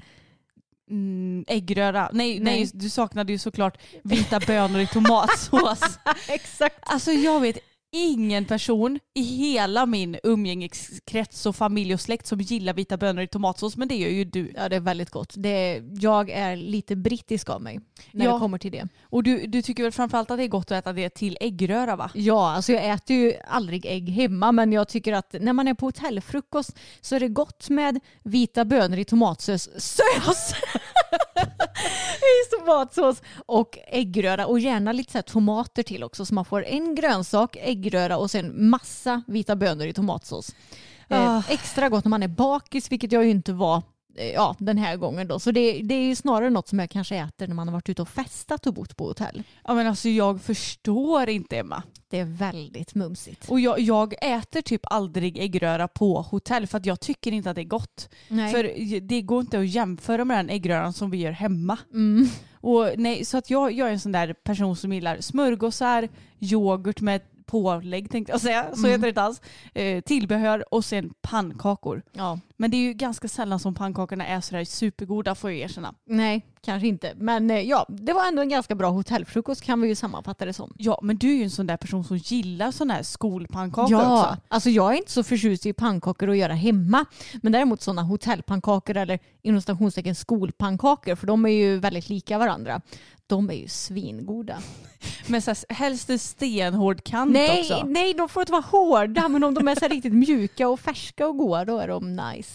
Mm, 0.91 1.45
äggröra. 1.49 2.11
Nej, 2.13 2.41
nej. 2.41 2.59
Nej. 2.61 2.71
du 2.75 2.89
saknade 2.89 3.33
ju 3.33 3.39
såklart 3.39 3.79
vita 4.03 4.41
bönor 4.41 4.81
i 4.81 4.87
tomatsås. 4.87 5.99
Exakt. 6.29 6.77
Alltså 6.81 7.13
jag 7.13 7.41
vet 7.41 7.59
ingen 7.93 8.45
person 8.45 8.99
i 9.15 9.23
hela 9.23 9.87
min 9.87 10.19
umgängeskrets 10.23 11.47
och 11.47 11.57
familj 11.57 11.95
och 11.95 12.01
släkt 12.01 12.27
som 12.27 12.41
gillar 12.41 12.73
vita 12.75 12.97
bönor 12.97 13.23
i 13.23 13.27
tomatsås, 13.27 13.77
men 13.77 13.89
det 13.89 13.97
gör 13.97 14.09
ju 14.11 14.25
du. 14.25 14.53
Ja, 14.57 14.69
det 14.69 14.77
är 14.77 14.81
väldigt 14.81 15.11
gott. 15.11 15.33
Det, 15.37 15.83
jag 16.01 16.31
är 16.31 16.57
lite 16.57 16.97
brittisk 16.97 17.51
av 17.51 17.63
mig 17.63 17.81
när 18.13 18.25
Ja. 18.25 18.33
det 18.33 18.39
kommer 18.39 18.59
till 18.59 18.73
det. 18.73 18.89
Och 19.03 19.23
du, 19.23 19.47
du 19.47 19.63
tycker 19.63 19.83
väl 19.83 19.93
framförallt 19.93 20.31
att 20.31 20.39
det 20.39 20.45
är 20.45 20.49
gott 20.49 20.71
att 20.71 20.79
äta 20.79 20.93
det 20.93 21.11
till 21.11 21.39
äggröra 21.41 21.97
va? 21.97 22.11
Ja, 22.15 22.51
alltså 22.51 22.73
jag 22.73 22.91
äter 22.91 23.17
ju 23.17 23.35
aldrig 23.49 23.87
ägg 23.87 24.09
hemma 24.09 24.53
men 24.53 24.73
jag 24.73 24.89
tycker 24.89 25.13
att 25.13 25.35
när 25.41 25.53
man 25.53 25.69
är 25.69 25.75
på 25.75 25.87
hotellfrukost 25.87 26.77
så 27.01 27.17
är 27.17 27.21
det 27.21 27.29
gott 27.29 27.69
med 27.69 28.01
vita 28.23 28.65
bönor 28.65 28.99
i 28.99 29.05
tomatsås 29.05 29.69
sös. 29.79 30.53
I 32.19 32.57
tomatsås 32.59 33.23
och 33.47 33.79
äggröra 33.87 34.47
och 34.47 34.61
gärna 34.61 34.93
lite 34.93 35.13
så 35.13 35.23
tomater 35.23 35.83
till 35.83 36.05
också 36.05 36.25
så 36.27 36.35
man 36.35 36.45
får 36.45 36.65
en 36.65 36.95
grönsak, 36.95 37.57
äggröra 37.61 38.17
och 38.17 38.31
sen 38.31 38.71
massa 38.71 39.23
vita 39.27 39.57
bönor 39.57 39.87
i 39.87 39.93
tomatsås. 39.93 40.55
Eh, 41.09 41.31
Ah. 41.31 41.43
extra 41.49 41.89
gott 41.89 42.05
när 42.05 42.11
man 42.11 42.23
är 42.23 42.29
bakis 42.29 42.93
vilket 42.93 43.13
jag 43.13 43.25
ju 43.25 43.31
inte 43.31 43.53
var 43.53 43.83
ja, 44.35 44.57
den 44.59 44.79
här 44.79 44.97
gången 44.97 45.29
då. 45.29 45.39
Så 45.39 45.51
det, 45.51 45.81
det 45.83 45.95
är 45.95 46.15
snarare 46.15 46.51
något 46.51 46.69
som 46.69 46.79
jag 46.79 46.91
kanske 46.91 47.17
äter 47.17 47.47
när 47.49 47.55
man 47.55 47.69
har 47.69 47.73
varit 47.73 47.89
ute 47.89 48.03
och 48.03 48.09
festat 48.09 48.67
och 48.67 48.75
bott 48.75 48.97
på 48.97 49.05
hotell. 49.07 49.43
Ja 49.65 49.75
men 49.75 49.87
alltså 49.87 50.09
jag 50.09 50.41
förstår 50.43 51.29
inte 51.29 51.59
Emma. 51.59 51.83
Det 52.11 52.19
är 52.19 52.25
väldigt 52.25 52.95
mumsigt. 52.95 53.49
Och 53.51 53.61
jag, 53.61 53.81
jag 53.81 54.15
äter 54.23 54.63
typ 54.63 54.81
aldrig 54.85 55.39
äggröra 55.39 55.89
på 55.89 56.23
hotell 56.23 56.67
för 56.67 56.79
att 56.79 56.87
jag 56.87 57.01
tycker 57.01 57.33
inte 57.33 57.51
att 57.51 57.55
det 57.57 57.63
är 57.63 57.65
gott. 57.65 58.09
Nej. 58.29 58.53
För 58.53 59.01
det 59.01 59.23
går 59.23 59.41
inte 59.41 59.59
att 59.59 59.69
jämföra 59.69 60.25
med 60.25 60.39
den 60.39 60.51
äggröran 60.51 60.93
som 60.93 61.11
vi 61.11 61.19
gör 61.19 61.33
hemma. 61.33 61.79
Mm. 61.93 62.29
Och 62.61 62.91
nej, 62.97 63.25
så 63.25 63.39
att 63.39 63.51
jag, 63.51 63.73
jag 63.73 63.89
är 63.89 63.93
en 63.93 64.01
sån 64.01 64.13
där 64.13 64.33
person 64.33 64.77
som 64.77 64.93
gillar 64.93 65.21
smörgåsar, 65.21 66.09
yoghurt 66.41 67.01
med 67.01 67.21
pålägg 67.47 68.11
tänkte 68.11 68.33
jag 68.33 68.41
säga, 68.41 68.67
så 68.75 68.79
Mm. 68.79 68.91
heter 68.91 69.03
det 69.03 69.09
inte 69.09 69.23
alls. 69.23 69.41
Eh, 69.75 70.01
tillbehör 70.01 70.75
och 70.75 70.85
sen 70.85 71.11
pannkakor. 71.21 72.03
Ja. 72.13 72.39
Men 72.61 72.71
det 72.71 72.77
är 72.77 72.83
ju 72.83 72.93
ganska 72.93 73.29
sällan 73.29 73.59
som 73.59 73.75
pannkakorna 73.75 74.27
är 74.27 74.41
sådär 74.41 74.65
supergoda 74.65 75.35
får 75.35 75.51
jag 75.51 75.61
erkänna. 75.61 75.95
Nej, 76.07 76.47
kanske 76.61 76.89
inte. 76.89 77.13
Men 77.17 77.51
eh, 77.51 77.61
ja, 77.61 77.87
det 77.89 78.13
var 78.13 78.29
ändå 78.29 78.43
en 78.43 78.49
ganska 78.49 78.75
bra 78.75 78.91
hotellfrukost 78.91 79.63
kan 79.63 79.81
vi 79.81 79.89
ju 79.89 79.95
sammanfatta 79.95 80.45
det 80.45 80.53
som. 80.53 80.73
Ja, 80.79 80.99
men 81.03 81.17
du 81.19 81.31
är 81.31 81.35
ju 81.35 81.43
en 81.45 81.51
sån 81.51 81.67
där 81.67 81.77
person 81.77 82.05
som 82.05 82.17
gillar 82.17 82.71
sådana 82.71 82.95
här 82.95 83.03
skolpannkakor 83.03 83.93
Ja, 83.93 84.21
också. 84.23 84.37
alltså 84.49 84.71
jag 84.71 84.93
är 84.93 84.97
inte 84.97 85.13
så 85.13 85.23
förtjust 85.23 85.67
i 85.67 85.73
pannkakor 85.73 86.31
att 86.31 86.37
göra 86.37 86.55
hemma. 86.55 87.05
Men 87.43 87.53
däremot 87.53 87.83
sådana 87.83 88.03
hotellpannkakor 88.03 88.97
eller 88.97 89.19
inom 89.43 89.61
stationstecken 89.63 90.15
skolpannkakor, 90.15 91.15
för 91.15 91.27
de 91.27 91.47
är 91.47 91.51
ju 91.51 91.79
väldigt 91.79 92.09
lika 92.09 92.39
varandra. 92.39 92.81
De 93.27 93.51
är 93.51 93.55
ju 93.55 93.69
svingoda. 93.69 94.59
Men 95.27 95.43
så 95.43 95.51
här, 95.51 95.75
helst 95.75 96.11
en 96.11 96.19
stenhård 96.19 97.05
kant 97.05 97.33
Nej, 97.33 97.61
också. 97.61 97.85
nej, 97.87 98.15
de 98.15 98.29
får 98.29 98.43
inte 98.43 98.53
vara 98.53 98.63
hårda, 98.63 99.29
men 99.29 99.45
om 99.45 99.55
de 99.55 99.69
är 99.69 99.75
så 99.75 99.89
riktigt 99.89 100.13
mjuka 100.13 100.69
och 100.69 100.81
färska 100.81 101.27
och 101.27 101.37
goda, 101.37 101.65
då 101.65 101.79
är 101.79 101.89
de 101.89 102.17
nice. 102.17 102.48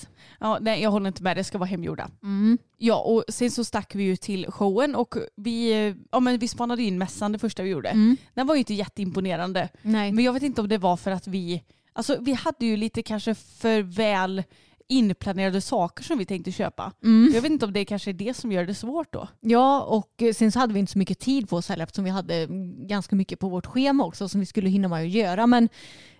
Ja, 0.44 0.58
nej, 0.62 0.82
jag 0.82 0.92
håller 0.92 1.08
inte 1.08 1.24
med, 1.24 1.38
det 1.38 1.44
ska 1.44 1.58
vara 1.58 1.70
hemgjorda. 1.70 2.10
Mm. 2.24 2.58
Ja, 2.78 3.00
och 3.00 3.24
sen 3.28 3.52
så 3.52 3.64
stack 3.64 3.96
vi 3.96 4.04
ju 4.04 4.16
till 4.16 4.52
showen 4.52 4.96
och 4.96 5.16
vi, 5.36 5.96
ja, 6.12 6.20
men 6.20 6.40
vi 6.40 6.48
spanade 6.48 6.84
in 6.84 6.98
mässan 6.98 7.32
det 7.32 7.40
första 7.40 7.64
vi 7.64 7.70
gjorde. 7.70 7.90
Mm. 7.90 8.18
Den 8.34 8.48
var 8.48 8.56
ju 8.56 8.60
inte 8.60 8.74
jätteimponerande. 8.74 9.70
Nej. 9.82 10.12
Men 10.12 10.24
jag 10.24 10.34
vet 10.34 10.44
inte 10.44 10.62
om 10.62 10.68
det 10.68 10.78
var 10.78 10.98
för 10.98 11.12
att 11.12 11.28
vi, 11.28 11.64
alltså 11.94 12.18
vi 12.22 12.34
hade 12.34 12.66
ju 12.66 12.78
lite 12.78 13.04
kanske 13.04 13.36
för 13.36 13.82
väl 13.82 14.44
inplanerade 14.90 15.62
saker 15.62 16.04
som 16.04 16.18
vi 16.18 16.26
tänkte 16.26 16.52
köpa. 16.52 16.92
Mm. 17.04 17.32
Jag 17.34 17.42
vet 17.42 17.52
inte 17.52 17.66
om 17.66 17.74
det 17.74 17.86
kanske 17.86 18.12
är 18.12 18.14
det 18.14 18.34
som 18.34 18.52
gör 18.52 18.66
det 18.66 18.76
svårt 18.76 19.14
då. 19.14 19.28
Ja, 19.42 19.82
och 19.82 20.22
eh, 20.22 20.34
sen 20.34 20.52
så 20.52 20.60
hade 20.60 20.74
vi 20.74 20.80
inte 20.80 20.92
så 20.92 20.98
mycket 20.98 21.20
tid 21.20 21.50
på 21.50 21.56
oss 21.56 21.70
heller 21.70 21.84
eftersom 21.84 22.06
vi 22.06 22.12
hade 22.12 22.48
ganska 22.88 23.16
mycket 23.16 23.40
på 23.40 23.50
vårt 23.50 23.66
schema 23.66 24.06
också 24.06 24.30
som 24.30 24.40
vi 24.40 24.46
skulle 24.46 24.70
hinna 24.70 24.88
med 24.88 25.04
att 25.04 25.10
göra. 25.10 25.48
Men 25.48 25.70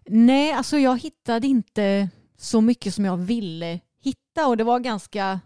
nej, 0.06 0.52
alltså 0.54 0.78
jag 0.78 1.00
hittade 1.02 1.48
inte 1.48 2.10
så 2.38 2.62
mycket 2.62 2.94
som 2.94 3.06
jag 3.06 3.18
ville 3.18 3.80
hitta 4.34 4.48
och 4.48 4.58
det 4.58 4.64
var 4.64 4.80
ganska 4.80 5.40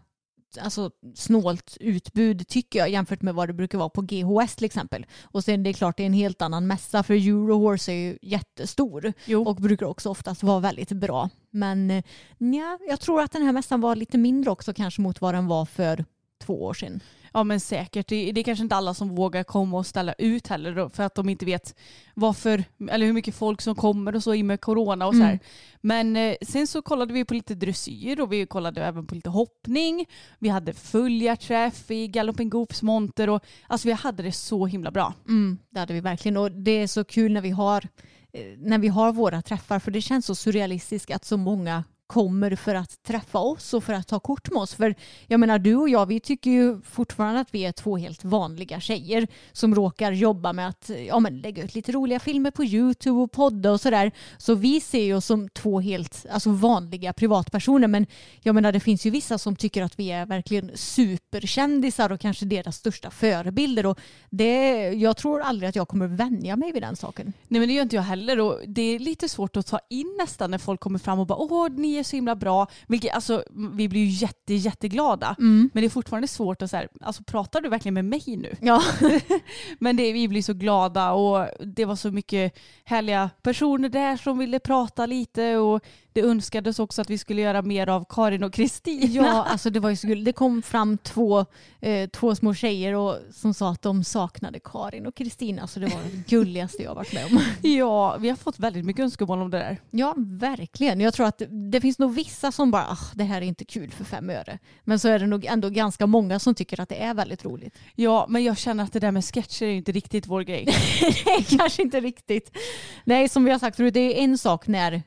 alltså, 0.62 0.92
snålt 1.16 1.78
utbud 1.80 2.48
tycker 2.48 2.80
jag 2.80 2.90
jämfört 2.90 3.22
med 3.22 3.36
vad 3.36 3.50
det 3.50 3.54
brukar 3.54 3.78
vara 3.78 3.90
på 3.90 4.02
GHS 4.02 4.56
till 4.56 4.66
exempel. 4.66 5.06
Och 5.24 5.44
sen 5.44 5.64
det 5.64 5.70
är 5.70 5.74
klart 5.74 5.98
det 5.98 6.04
är 6.04 6.08
en 6.08 6.14
helt 6.14 6.42
annan 6.42 6.68
mässa 6.68 7.04
för 7.04 7.14
Eurohorse 7.14 7.92
är 7.92 7.96
ju 7.96 8.18
jättestor 8.22 9.14
Jo. 9.26 9.44
och 9.44 9.56
brukar 9.56 9.86
också 9.86 10.10
oftast 10.10 10.44
vara 10.44 10.60
väldigt 10.60 10.92
bra. 10.92 11.30
Men 11.52 11.92
eh, 11.92 12.04
nja, 12.38 12.80
jag 12.90 13.00
tror 13.00 13.22
att 13.22 13.32
den 13.32 13.44
här 13.44 13.52
mässan 13.52 13.82
var 13.82 13.96
lite 13.96 14.18
mindre 14.18 14.52
också 14.52 14.74
kanske 14.74 15.02
mot 15.02 15.22
vad 15.22 15.34
den 15.34 15.48
var 15.48 15.66
för 15.66 16.06
två 16.46 16.64
år 16.64 16.74
sedan. 16.74 17.02
Ja 17.38 17.44
men 17.44 17.60
säkert. 17.60 18.08
Det, 18.08 18.32
det 18.32 18.42
är 18.42 18.44
kanske 18.44 18.64
inte 18.64 18.76
alla 18.76 18.94
som 18.94 19.16
vågar 19.16 19.44
komma 19.44 19.78
och 19.78 19.86
ställa 19.86 20.14
ut 20.14 20.48
heller 20.48 20.76
då, 20.76 20.90
för 20.90 21.04
att 21.04 21.16
de 21.16 21.30
inte 21.30 21.46
vet 21.46 21.76
varför, 22.14 22.64
eller 22.90 23.06
hur 23.06 23.14
mycket 23.14 23.36
folk 23.36 23.62
som 23.62 23.76
kommer 23.76 24.16
och 24.16 24.24
så 24.24 24.34
i 24.34 24.44
med 24.44 24.62
corona 24.62 25.08
och 25.08 25.14
så 25.14 25.22
här. 25.22 25.30
Mm. 25.30 25.40
Men 25.82 26.16
eh, 26.16 26.36
sen 26.42 26.68
så 26.68 26.82
kollade 26.82 27.14
vi 27.14 27.26
på 27.26 27.34
lite 27.34 27.56
dressyr 27.56 28.22
och 28.22 28.34
vi 28.34 28.46
kollade 28.46 28.84
även 28.84 29.08
på 29.08 29.16
lite 29.16 29.30
hoppning. 29.30 30.06
Vi 30.40 30.50
hade 30.50 30.74
följarträff 30.74 31.92
i 31.92 32.08
Galloping 32.08 32.50
Goops 32.50 32.82
monter 32.82 33.30
och 33.30 33.44
alltså 33.68 33.88
vi 33.88 33.94
hade 33.94 34.24
det 34.24 34.32
så 34.32 34.66
himla 34.66 34.92
bra. 34.92 35.14
Mm, 35.28 35.58
det 35.70 35.80
hade 35.80 35.94
vi 35.94 36.00
verkligen 36.00 36.38
och 36.38 36.52
det 36.52 36.72
är 36.72 36.88
så 36.88 37.04
kul 37.04 37.32
när 37.32 37.42
vi 37.42 37.50
har 37.50 37.88
eh, 38.34 38.58
när 38.58 38.78
vi 38.78 38.88
har 38.88 39.14
våra 39.14 39.42
träffar 39.42 39.80
för 39.80 39.92
det 39.92 40.02
känns 40.02 40.26
så 40.26 40.36
surrealistiskt 40.36 41.12
att 41.12 41.26
så 41.26 41.38
många 41.38 41.84
kommer 42.08 42.56
för 42.56 42.76
att 42.76 43.04
träffa 43.04 43.40
oss 43.40 43.74
och 43.74 43.84
för 43.84 43.94
att 43.94 44.08
ta 44.08 44.20
kort 44.20 44.52
med 44.52 44.62
oss. 44.62 44.76
För 44.76 44.96
jag 45.28 45.40
menar 45.40 45.60
du 45.60 45.76
och 45.76 45.90
jag 45.90 46.06
vi 46.06 46.20
tycker 46.20 46.52
ju 46.52 46.82
fortfarande 46.82 47.40
att 47.40 47.54
vi 47.54 47.66
är 47.66 47.72
två 47.72 47.98
helt 47.98 48.24
vanliga 48.24 48.80
tjejer 48.80 49.28
som 49.52 49.76
råkar 49.76 50.12
jobba 50.12 50.54
med 50.54 50.68
att 50.68 50.92
ja, 51.08 51.20
men 51.20 51.40
lägga 51.40 51.64
ut 51.64 51.76
lite 51.76 51.92
roliga 51.92 52.20
filmer 52.20 52.52
på 52.52 52.64
Youtube 52.64 53.20
och 53.20 53.32
podda 53.32 53.72
och 53.72 53.82
sådär. 53.82 54.12
Så 54.38 54.56
vi 54.56 54.82
ser 54.82 55.04
ju 55.04 55.16
oss 55.16 55.26
som 55.26 55.50
två 55.50 55.80
helt 55.80 56.26
alltså, 56.32 56.52
vanliga 56.52 57.14
privatpersoner 57.14 57.88
men 57.88 58.06
jag 58.42 58.56
menar 58.56 58.72
det 58.72 58.80
finns 58.80 59.06
ju 59.06 59.10
vissa 59.10 59.38
som 59.38 59.56
tycker 59.56 59.84
att 59.84 60.00
vi 60.00 60.12
är 60.12 60.26
verkligen 60.26 60.72
superkändisar 60.76 62.12
och 62.12 62.20
kanske 62.20 62.46
deras 62.46 62.76
största 62.76 63.12
förebilder 63.12 63.86
och 63.86 64.00
det, 64.30 64.90
jag 64.94 65.18
tror 65.18 65.42
aldrig 65.42 65.70
att 65.70 65.76
jag 65.76 65.88
kommer 65.88 66.08
vänja 66.08 66.56
mig 66.56 66.72
vid 66.72 66.82
den 66.84 66.96
saken. 66.96 67.34
Nej 67.48 67.60
men 67.60 67.70
det 67.70 67.76
gör 67.76 67.84
inte 67.84 67.96
jag 67.96 68.04
heller 68.04 68.40
och 68.40 68.60
det 68.68 68.82
är 68.82 69.00
lite 69.00 69.30
svårt 69.30 69.58
att 69.58 69.68
ta 69.68 69.80
in 69.90 70.16
nästan 70.18 70.52
när 70.52 70.58
folk 70.58 70.80
kommer 70.80 71.00
fram 71.00 71.20
och 71.20 71.28
bara 71.28 71.38
åh 71.38 71.70
ni 71.70 71.97
är 72.00 72.04
så 72.04 72.16
himla 72.16 72.36
bra. 72.36 72.68
Vilket, 72.88 73.14
alltså, 73.14 73.44
vi 73.74 73.90
blir 73.90 74.02
ju 74.02 74.08
jätte, 74.08 74.54
jätteglada. 74.54 75.36
Men 75.74 75.82
det 75.82 75.86
är 75.86 75.90
fortfarande 75.90 76.28
svårt 76.28 76.62
att 76.62 76.70
säga, 76.70 76.88
alltså 77.02 77.24
pratar 77.24 77.62
du 77.62 77.70
verkligen 77.70 77.94
med 77.94 78.06
mig 78.06 78.24
nu? 78.28 78.56
Ja. 78.62 78.84
Men 79.80 79.98
det, 79.98 80.14
vi 80.14 80.28
blir 80.28 80.42
så 80.42 80.54
glada 80.54 81.12
och 81.12 81.48
det 81.60 81.86
var 81.86 81.96
så 81.96 82.12
mycket 82.12 82.58
härliga 82.84 83.30
personer 83.42 83.90
där 83.90 84.18
som 84.18 84.38
ville 84.38 84.60
prata 84.60 85.06
lite 85.06 85.58
och 85.58 85.84
det 86.18 86.22
önskades 86.22 86.80
också 86.80 87.02
att 87.02 87.10
vi 87.10 87.18
skulle 87.18 87.42
göra 87.42 87.62
mer 87.62 87.90
av 87.90 88.06
Karin 88.10 88.44
och 88.44 88.54
Kristina. 88.54 89.06
Ja, 89.06 89.44
alltså 89.50 89.70
det 89.70 89.80
var 89.80 89.90
ju 89.90 89.96
så. 89.96 90.08
Det 90.08 90.34
kom 90.34 90.62
fram 90.62 90.98
två, 90.98 91.46
eh, 91.80 92.10
två 92.10 92.36
små 92.36 92.54
tjejer 92.54 92.94
och, 92.94 93.16
som 93.32 93.54
sa 93.54 93.72
att 93.72 93.82
de 93.82 94.04
saknade 94.04 94.60
Karin 94.60 95.06
och 95.06 95.16
Kristina. 95.16 95.68
Så 95.68 95.80
det 95.80 95.86
var 95.86 96.00
det 96.12 96.28
gulligaste 96.28 96.84
jag 96.84 96.96
varit 96.96 97.14
med 97.14 97.26
om. 97.26 97.40
Ja, 97.78 98.18
vi 98.18 98.30
har 98.30 98.36
fått 98.36 98.60
väldigt 98.60 98.86
mycket 98.86 99.04
önskemål 99.04 99.42
om 99.42 99.52
det 99.52 99.58
där. 99.58 99.78
Ja, 99.92 100.14
verkligen. 100.18 101.00
Jag 101.00 101.14
tror 101.14 101.28
att 101.28 101.38
det, 101.38 101.46
det 101.72 101.82
finns 101.88 102.00
nog 102.00 102.14
vissa 102.14 102.52
som 102.52 102.72
bara, 102.72 102.88
ah, 102.90 102.98
det 103.16 103.24
här 103.24 103.42
är 103.42 103.46
inte 103.46 103.66
kul 103.66 103.92
för 103.92 104.04
fem 104.04 104.30
öre. 104.30 104.60
Men 104.84 105.00
så 105.00 105.08
är 105.08 105.20
det 105.20 105.28
nog 105.28 105.46
ändå 105.46 105.70
ganska 105.70 106.08
många 106.08 106.40
som 106.40 106.56
tycker 106.56 106.82
att 106.82 106.90
det 106.90 107.04
är 107.04 107.14
väldigt 107.14 107.46
roligt. 107.46 107.78
Ja, 107.96 108.26
men 108.30 108.44
jag 108.44 108.58
känner 108.58 108.84
att 108.84 108.94
det 108.94 109.00
där 109.00 109.12
med 109.12 109.26
sketcher 109.26 109.66
är 109.66 109.72
inte 109.72 109.92
riktigt 109.92 110.28
vår 110.28 110.42
grej. 110.42 110.66
Nej, 111.26 111.46
kanske 111.58 111.82
inte 111.82 112.00
riktigt. 112.00 112.58
Nej, 113.04 113.30
som 113.30 113.46
vi 113.46 113.52
har 113.52 113.60
sagt 113.60 113.78
förut, 113.78 113.94
det 113.94 114.00
är 114.00 114.24
en 114.24 114.38
sak 114.38 114.68
när 114.68 115.04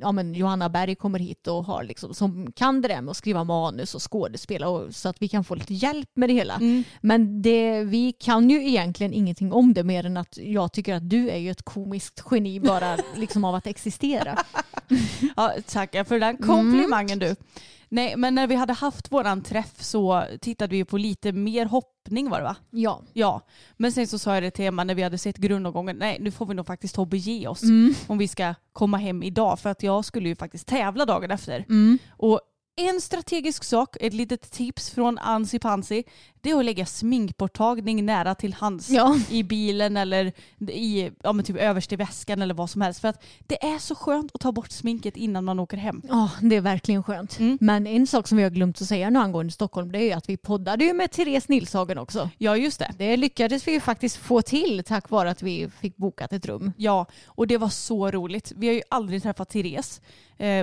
ja, 0.00 0.12
men 0.12 0.34
Johanna 0.34 0.68
Berg 0.68 0.94
kommer 0.94 1.18
hit 1.18 1.46
och 1.46 1.64
har 1.64 1.84
liksom, 1.84 2.14
som 2.14 2.52
kan 2.52 2.82
det 2.82 2.88
där 2.88 3.00
med 3.00 3.10
att 3.10 3.16
skriva 3.16 3.44
manus 3.44 3.94
och 3.94 4.12
skådespela 4.12 4.68
och, 4.68 4.94
så 4.94 5.08
att 5.08 5.22
vi 5.22 5.28
kan 5.28 5.44
få 5.44 5.54
lite 5.54 5.74
hjälp 5.74 6.10
med 6.14 6.28
det 6.28 6.32
hela. 6.32 6.60
Men 7.00 7.42
det, 7.42 7.84
vi 7.84 8.12
kan 8.12 8.50
ju 8.50 8.68
egentligen 8.68 9.12
ingenting 9.12 9.52
om 9.52 9.74
det 9.74 9.84
mer 9.84 10.06
än 10.06 10.16
att 10.16 10.38
jag 10.38 10.72
tycker 10.72 10.94
att 10.94 11.10
du 11.10 11.30
är 11.30 11.38
ju 11.38 11.50
ett 11.50 11.62
komiskt 11.62 12.22
geni 12.30 12.60
bara 12.60 12.96
liksom 13.16 13.44
av 13.44 13.54
att 13.54 13.66
existera. 13.66 14.38
Ja, 15.36 15.54
tackar 15.66 16.04
för 16.04 16.20
den 16.20 16.36
komplimangen 16.36 17.18
du. 17.18 17.36
Nej, 17.88 18.16
men 18.16 18.34
när 18.34 18.46
vi 18.46 18.54
hade 18.54 18.72
haft 18.72 19.12
våran 19.12 19.42
träff 19.42 19.82
så 19.82 20.24
tittade 20.40 20.72
vi 20.72 20.84
på 20.84 20.98
lite 20.98 21.32
mer 21.32 21.66
hoppning 21.66 22.30
var 22.30 22.38
det 22.38 22.44
va? 22.44 22.56
Ja. 22.70 23.02
Ja, 23.12 23.40
men 23.76 23.92
sen 23.92 24.06
så 24.06 24.18
sa 24.18 24.34
jag 24.34 24.42
det 24.42 24.50
till 24.50 24.64
Emma 24.64 24.84
när 24.84 24.94
vi 24.94 25.02
hade 25.02 25.18
sett 25.18 25.36
grundomgången, 25.36 25.96
nej 25.96 26.18
nu 26.20 26.30
får 26.30 26.46
vi 26.46 26.54
nog 26.54 26.66
faktiskt 26.66 26.94
ta 26.94 27.00
och 27.00 27.08
bege 27.08 27.48
oss 27.48 27.62
om 28.06 28.18
vi 28.18 28.28
ska 28.28 28.54
komma 28.72 28.96
hem 28.96 29.22
idag 29.22 29.58
för 29.58 29.70
att 29.70 29.82
jag 29.82 30.04
skulle 30.04 30.28
ju 30.28 30.36
faktiskt 30.36 30.66
tävla 30.66 31.06
dagen 31.06 31.30
efter. 31.30 31.64
Och 32.10 32.40
en 32.76 33.00
strategisk 33.00 33.64
sak, 33.64 33.96
ett 34.00 34.12
litet 34.14 34.50
tips 34.50 34.90
från 34.90 35.18
Ansi 35.18 35.58
Pansi, 35.58 36.04
det 36.40 36.50
är 36.50 36.58
att 36.58 36.64
lägga 36.64 36.86
sminkborttagning 36.86 38.04
nära 38.06 38.34
till 38.34 38.54
hands 38.54 38.90
Ja. 38.90 39.16
i 39.30 39.42
bilen 39.42 39.96
eller 39.96 40.32
i, 40.70 41.10
ja, 41.22 41.32
men 41.32 41.44
typ 41.44 41.56
överst 41.56 41.92
i 41.92 41.96
väskan 41.96 42.42
eller 42.42 42.54
vad 42.54 42.70
som 42.70 42.80
helst. 42.80 43.00
För 43.00 43.08
att 43.08 43.24
det 43.46 43.64
är 43.64 43.78
så 43.78 43.94
skönt 43.94 44.30
att 44.34 44.40
ta 44.40 44.52
bort 44.52 44.70
sminket 44.70 45.16
innan 45.16 45.44
man 45.44 45.60
åker 45.60 45.76
hem. 45.76 46.02
Ja, 46.08 46.30
det 46.42 46.56
är 46.56 46.60
verkligen 46.60 47.02
skönt. 47.02 47.38
Mm. 47.38 47.58
Men 47.60 47.86
en 47.86 48.06
sak 48.06 48.28
som 48.28 48.36
vi 48.38 48.42
har 48.44 48.50
glömt 48.50 48.80
att 48.82 48.88
säga 48.88 49.10
nu 49.10 49.18
angående 49.18 49.52
Stockholm 49.52 49.92
det 49.92 49.98
är 49.98 50.04
ju 50.04 50.12
att 50.12 50.28
vi 50.28 50.36
poddade 50.36 50.84
ju 50.84 50.92
med 50.94 51.10
Therese 51.10 51.48
Nilshagen 51.48 51.98
också. 51.98 52.30
Ja, 52.38 52.56
just 52.56 52.78
det. 52.78 52.94
Det 52.98 53.16
lyckades 53.16 53.66
vi 53.68 53.72
ju 53.72 53.80
faktiskt 53.80 54.16
få 54.16 54.42
till 54.42 54.82
tack 54.86 55.10
vare 55.10 55.30
att 55.30 55.42
vi 55.42 55.68
fick 55.80 55.96
bokat 55.96 56.32
ett 56.32 56.46
rum. 56.46 56.72
Ja, 56.76 57.06
och 57.26 57.46
det 57.46 57.56
var 57.58 57.68
så 57.68 58.10
roligt. 58.10 58.52
Vi 58.56 58.66
har 58.66 58.74
ju 58.74 58.82
aldrig 58.90 59.22
träffat 59.22 59.50
Therese, 59.50 60.00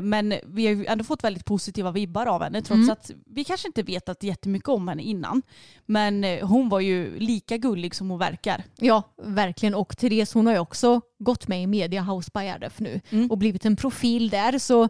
men 0.01 0.33
vi 0.43 0.65
har 0.65 0.73
ju 0.73 0.85
ändå 0.85 1.03
fått 1.03 1.23
väldigt 1.23 1.45
positiva 1.45 1.91
vibbar 1.91 2.25
av 2.25 2.43
henne 2.43 2.61
trots 2.61 2.89
att 2.89 3.11
vi 3.25 3.43
kanske 3.43 3.67
inte 3.67 3.83
vetat 3.83 4.23
jättemycket 4.23 4.69
om 4.69 4.87
henne 4.87 5.03
innan. 5.03 5.41
Men 5.85 6.23
eh, 6.23 6.47
hon 6.47 6.69
var 6.69 6.79
ju 6.79 7.19
lika 7.19 7.57
gullig 7.57 7.95
som 7.95 8.09
hon 8.09 8.19
verkar. 8.19 8.63
Ja, 8.79 9.03
verkligen. 9.23 9.75
Och 9.75 9.97
Therese 9.97 10.33
hon 10.33 10.45
har 10.45 10.53
ju 10.53 10.59
också 10.59 11.01
gått 11.19 11.47
med 11.47 11.63
i 11.63 11.67
Media 11.67 12.01
House 12.01 12.31
by 12.33 12.39
RF 12.39 12.79
nu 12.79 13.01
och 13.29 13.37
blivit 13.37 13.65
en 13.65 13.75
profil 13.75 14.29
där. 14.29 14.59
Så 14.59 14.89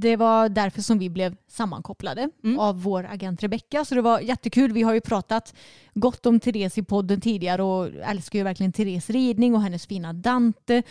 det 0.00 0.16
var 0.16 0.48
därför 0.48 0.82
som 0.82 0.98
vi 0.98 1.10
blev 1.10 1.36
sammankopplade 1.48 2.30
av 2.58 2.82
vår 2.82 3.06
agent 3.10 3.42
Rebecca. 3.42 3.84
Så 3.84 3.94
det 3.94 4.02
var 4.02 4.20
jättekul. 4.20 4.72
Vi 4.72 4.82
har 4.82 4.94
ju 4.94 5.00
pratat 5.00 5.54
gott 5.94 6.26
om 6.26 6.40
Therese 6.40 6.78
i 6.78 6.82
podden 6.82 7.20
tidigare 7.20 7.62
och 7.62 7.86
älskar 7.86 8.38
ju 8.38 8.42
verkligen 8.42 8.72
Therese 8.72 9.10
ridning 9.10 9.54
och 9.54 9.62
hennes 9.62 9.86
fina 9.86 10.12
Dante. 10.12 10.82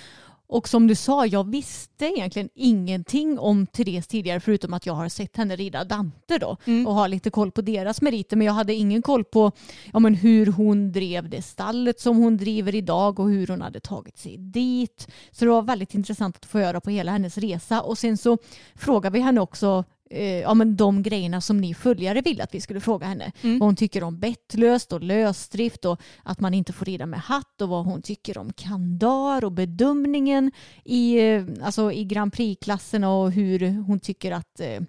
Och 0.48 0.68
som 0.70 0.88
du 0.88 0.96
sa, 0.96 1.26
jag 1.26 1.52
visste 1.52 2.06
egentligen 2.06 2.50
ingenting 2.56 3.40
om 3.40 3.68
Therese 3.68 4.08
tidigare 4.08 4.40
förutom 4.40 4.74
att 4.74 4.86
jag 4.86 4.94
har 4.94 5.10
sett 5.10 5.38
henne 5.38 5.56
rida 5.56 5.84
Dante 5.84 6.38
då 6.38 6.58
och 6.88 6.94
har 6.94 7.08
lite 7.08 7.30
koll 7.30 7.52
på 7.52 7.62
deras 7.62 8.02
meriter. 8.02 8.38
Men 8.38 8.48
jag 8.48 8.54
hade 8.54 8.74
ingen 8.74 9.02
koll 9.02 9.24
på 9.24 9.52
ja, 9.94 10.00
men 10.00 10.16
hur 10.16 10.46
hon 10.46 10.92
drev 10.92 11.30
det 11.30 11.42
stallet 11.42 12.00
som 12.00 12.18
hon 12.18 12.38
driver 12.38 12.76
idag 12.76 13.20
och 13.20 13.30
hur 13.30 13.48
hon 13.48 13.62
hade 13.62 13.80
tagit 13.80 14.18
sig 14.18 14.38
dit. 14.38 15.08
Så 15.32 15.46
det 15.46 15.52
var 15.52 15.62
väldigt 15.62 15.94
intressant 15.94 16.36
att 16.36 16.46
få 16.46 16.60
höra 16.60 16.82
på 16.82 16.90
hela 16.90 17.12
hennes 17.12 17.38
resa. 17.38 17.82
Och 17.82 17.98
sen 17.98 18.18
så 18.18 18.38
frågade 18.76 19.14
vi 19.14 19.20
henne 19.20 19.42
också 19.42 19.84
eh, 20.14 20.40
ja, 20.40 20.54
men 20.54 20.76
de 20.76 21.04
grejerna 21.04 21.42
som 21.42 21.58
ni 21.58 21.74
följare 21.74 22.22
ville 22.22 22.44
att 22.44 22.56
vi 22.56 22.62
skulle 22.62 22.80
fråga 22.80 23.08
henne. 23.08 23.32
Vad 23.42 23.68
hon 23.68 23.76
tycker 23.76 24.04
om 24.04 24.20
bettlöst 24.20 24.94
och 24.94 25.02
lösdrift 25.02 25.86
och 25.86 26.02
att 26.24 26.40
man 26.40 26.54
inte 26.54 26.74
får 26.74 26.86
rida 26.86 27.06
med 27.06 27.20
hatt 27.20 27.62
och 27.62 27.70
vad 27.70 27.86
hon 27.86 28.02
tycker 28.02 28.38
om 28.38 28.54
kandar 28.54 29.46
och 29.46 29.52
bedömningen 29.52 30.52
i, 30.84 31.20
eh, 31.20 31.46
alltså 31.64 31.92
i 31.92 32.06
Grand 32.06 32.34
Prix-klassen 32.34 33.04
och 33.04 33.32
hur 33.32 33.82
hon 33.82 34.00
tycker 34.00 34.32
att 34.32 34.60
eh, 34.60 34.82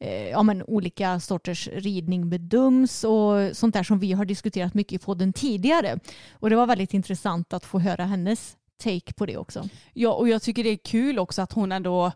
eh, 0.00 0.28
ja, 0.28 0.42
men 0.42 0.62
olika 0.62 1.20
sorters 1.20 1.68
ridning 1.72 2.30
bedöms 2.30 3.04
och 3.04 3.56
sånt 3.56 3.74
där 3.74 3.82
som 3.82 3.98
vi 3.98 4.12
har 4.12 4.24
diskuterat 4.24 4.74
mycket 4.74 4.92
i 5.02 5.04
podden 5.04 5.32
tidigare. 5.32 5.98
Och 6.32 6.50
det 6.50 6.56
var 6.56 6.66
väldigt 6.66 6.94
intressant 6.94 7.52
att 7.52 7.64
få 7.64 7.78
höra 7.78 8.04
hennes 8.04 8.56
take 8.82 9.12
på 9.12 9.26
det 9.26 9.36
också. 9.36 9.68
Ja, 9.92 10.12
och 10.12 10.28
jag 10.28 10.42
tycker 10.42 10.64
det 10.64 10.70
är 10.70 10.76
kul 10.76 11.18
också 11.18 11.42
att 11.42 11.52
hon 11.52 11.72
ändå 11.72 12.12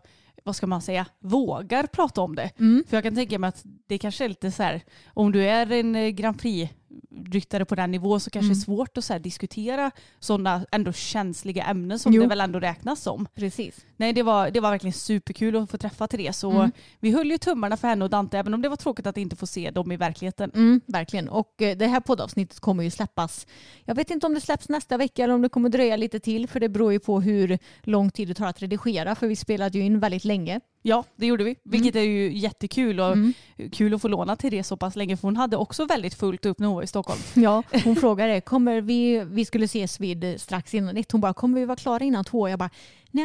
vad 0.47 0.55
ska 0.55 0.67
man 0.67 0.81
säga, 0.81 1.05
vågar 1.19 1.83
prata 1.87 2.21
om 2.21 2.35
det. 2.35 2.51
Mm. 2.59 2.83
För 2.87 2.97
jag 2.97 3.03
kan 3.03 3.15
tänka 3.15 3.39
mig 3.39 3.47
att 3.47 3.63
det 3.87 3.97
kanske 3.97 4.25
är 4.25 4.29
lite 4.29 4.51
så 4.51 4.63
här, 4.63 4.81
om 5.13 5.31
du 5.31 5.43
är 5.43 5.71
en 5.71 5.95
eh, 5.95 6.09
Grand 6.09 6.39
Prix 6.39 6.73
ryttare 7.25 7.65
på 7.65 7.75
den 7.75 7.91
nivån 7.91 8.19
så 8.19 8.29
kanske 8.29 8.47
Mm. 8.47 8.57
det 8.57 8.61
är 8.61 8.65
svårt 8.65 8.97
att 8.97 9.03
så 9.03 9.17
diskutera 9.17 9.91
sådana 10.19 10.65
ändå 10.71 10.93
känsliga 10.93 11.63
ämnen 11.63 11.99
som 11.99 12.13
Jo. 12.13 12.21
det 12.21 12.27
väl 12.27 12.41
ändå 12.41 12.59
räknas 12.59 13.01
som. 13.01 13.27
Precis. 13.35 13.85
Nej 13.97 14.13
det 14.13 14.23
var, 14.23 14.51
det 14.51 14.59
var 14.59 14.71
verkligen 14.71 14.93
superkul 14.93 15.55
att 15.55 15.71
få 15.71 15.77
träffa 15.77 16.07
Therese 16.07 16.43
och 16.43 16.53
Mm. 16.55 16.71
vi 16.99 17.11
höll 17.11 17.31
ju 17.31 17.37
tummarna 17.37 17.77
för 17.77 17.87
henne 17.87 18.03
och 18.03 18.09
Dante 18.09 18.37
även 18.39 18.53
om 18.53 18.61
det 18.61 18.69
var 18.69 18.75
tråkigt 18.75 19.07
att 19.07 19.17
inte 19.17 19.35
få 19.35 19.47
se 19.47 19.71
dem 19.71 19.91
i 19.91 19.97
verkligheten. 19.97 20.51
Mm, 20.55 20.81
verkligen. 20.87 21.29
Och 21.29 21.61
eh, 21.61 21.77
det 21.77 21.87
här 21.87 21.99
poddavsnittet 21.99 22.59
kommer 22.59 22.83
ju 22.83 22.89
släppas. 22.91 23.47
Jag 23.85 23.95
vet 23.95 24.11
inte 24.11 24.25
om 24.27 24.33
det 24.33 24.41
släpps 24.41 24.69
nästa 24.69 24.97
vecka 24.97 25.23
eller 25.23 25.33
om 25.33 25.41
det 25.41 25.49
kommer 25.49 25.69
dröja 25.69 25.95
lite 25.95 26.19
till 26.19 26.47
för 26.47 26.59
det 26.59 26.69
beror 26.69 26.91
ju 26.93 26.99
på 26.99 27.21
hur 27.21 27.57
lång 27.81 28.09
tid 28.11 28.27
det 28.27 28.33
tar 28.33 28.47
att 28.47 28.61
redigera 28.61 29.15
för 29.15 29.27
vi 29.27 29.35
spelade 29.35 29.77
ju 29.77 29.83
in 29.83 29.99
väldigt 29.99 30.25
länge. 30.25 30.59
Ja 30.87 31.03
det 31.15 31.25
gjorde 31.25 31.43
vi, 31.43 31.55
vilket 31.63 31.95
är 31.95 32.01
ju 32.01 32.37
jättekul 32.37 32.99
och 32.99 33.11
Mm. 33.13 33.33
kul 33.71 33.93
att 33.93 34.01
få 34.01 34.07
låna 34.07 34.35
Therese 34.35 34.67
så 34.67 34.77
pass 34.77 34.95
länge 34.95 35.17
för 35.17 35.27
hon 35.27 35.37
hade 35.37 35.57
också 35.57 35.85
väldigt 35.85 36.13
fullt 36.13 36.45
upp 36.45 36.59
när 36.59 36.67
hon 36.67 36.75
var 36.75 36.83
i 36.83 36.87
Stockholm. 36.87 37.19
Ja, 37.33 37.63
hon 37.83 37.95
frågade, 37.95 38.41
kommer 38.41 38.81
vi, 38.81 39.23
vi 39.31 39.45
skulle 39.45 39.65
ses 39.65 39.99
vid 39.99 40.41
strax 40.41 40.73
innan 40.73 40.97
ett. 40.97 41.11
Hon 41.11 41.21
bara, 41.21 41.33
kommer 41.33 41.59
vi 41.59 41.65
vara 41.65 41.75
klara 41.75 42.03
innan 42.03 42.25
två? 42.25 42.49
Jag 42.49 42.59
bara, 42.59 42.69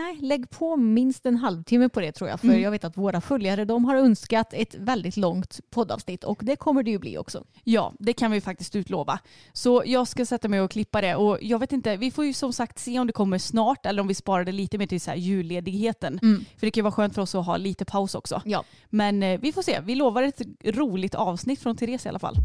nej, 0.00 0.18
lägg 0.20 0.50
på 0.50 0.76
minst 0.76 1.26
en 1.26 1.36
halvtimme 1.36 1.88
på 1.88 2.00
det 2.00 2.12
tror 2.12 2.30
jag. 2.30 2.40
För 2.40 2.46
Mm. 2.48 2.60
jag 2.60 2.70
vet 2.70 2.84
att 2.84 2.96
våra 2.96 3.20
följare, 3.20 3.64
de 3.64 3.84
har 3.84 3.96
önskat 3.96 4.52
ett 4.54 4.74
väldigt 4.74 5.16
långt 5.16 5.60
poddavsnitt 5.70 6.24
och 6.24 6.38
det 6.42 6.56
kommer 6.56 6.82
det 6.82 6.90
ju 6.90 6.98
bli 6.98 7.18
också. 7.18 7.44
Ja, 7.64 7.92
det 7.98 8.12
kan 8.12 8.30
vi 8.30 8.40
faktiskt 8.40 8.76
utlova. 8.76 9.18
Så 9.52 9.82
jag 9.86 10.08
ska 10.08 10.26
sätta 10.26 10.48
mig 10.48 10.60
och 10.60 10.70
klippa 10.70 11.00
det 11.00 11.14
och 11.14 11.38
jag 11.42 11.58
vet 11.58 11.72
inte, 11.72 11.96
vi 11.96 12.10
får 12.10 12.24
ju 12.24 12.32
som 12.32 12.52
sagt 12.52 12.78
se 12.78 12.98
om 12.98 13.06
det 13.06 13.12
kommer 13.12 13.38
snart 13.38 13.86
eller 13.86 14.00
om 14.02 14.08
vi 14.08 14.14
sparar 14.14 14.44
det 14.44 14.52
lite 14.52 14.78
mer 14.78 14.86
till 14.86 15.00
så 15.00 15.10
här 15.10 15.18
julledigheten. 15.18 16.18
För 16.58 16.66
det 16.66 16.70
kan 16.70 16.80
ju 16.80 16.82
vara 16.82 16.92
skönt 16.92 17.14
för 17.14 17.22
oss 17.22 17.34
att 17.34 17.46
ha 17.46 17.56
lite 17.56 17.84
paus 17.84 18.14
också. 18.14 18.42
Ja. 18.44 18.64
Men 18.90 19.22
eh, 19.22 19.40
vi 19.40 19.52
får 19.52 19.62
se, 19.62 19.80
vi 19.84 19.94
lovar 19.94 20.22
ett 20.22 20.40
roligt 20.64 21.14
avsnitt 21.14 21.60
från 21.60 21.76
Therese 21.76 22.06
i 22.06 22.08
alla 22.08 22.18
fall. 22.18 22.36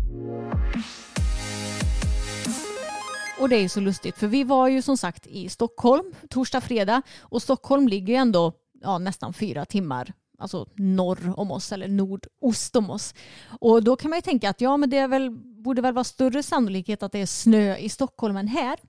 Och 3.39 3.49
det 3.49 3.55
är 3.55 3.69
så 3.69 3.79
lustigt 3.79 4.17
för 4.17 4.27
vi 4.27 4.43
var 4.43 4.67
ju 4.67 4.81
som 4.81 4.97
sagt 4.97 5.27
i 5.27 5.49
Stockholm 5.49 6.13
torsdag, 6.29 6.61
fredag 6.61 7.01
och 7.19 7.41
Stockholm 7.41 7.87
ligger 7.87 8.13
ju 8.13 8.15
ändå 8.15 8.53
ja, 8.81 8.97
nästan 8.97 9.33
fyra 9.33 9.65
timmar 9.65 10.13
alltså 10.37 10.67
norr 10.75 11.33
om 11.37 11.51
oss 11.51 11.71
eller 11.71 11.87
nordost 11.87 12.75
om 12.75 12.89
oss. 12.89 13.13
Och 13.59 13.83
då 13.83 13.95
kan 13.95 14.09
man 14.09 14.17
ju 14.17 14.21
tänka 14.21 14.49
att 14.49 14.61
ja 14.61 14.77
men 14.77 14.89
det 14.89 14.97
är 14.97 15.07
väl, 15.07 15.31
borde 15.39 15.81
väl 15.81 15.93
vara 15.93 16.03
större 16.03 16.43
sannolikhet 16.43 17.03
att 17.03 17.11
det 17.11 17.19
är 17.19 17.25
snö 17.25 17.77
i 17.77 17.89
Stockholm 17.89 18.37
än 18.37 18.47
här. 18.47 18.79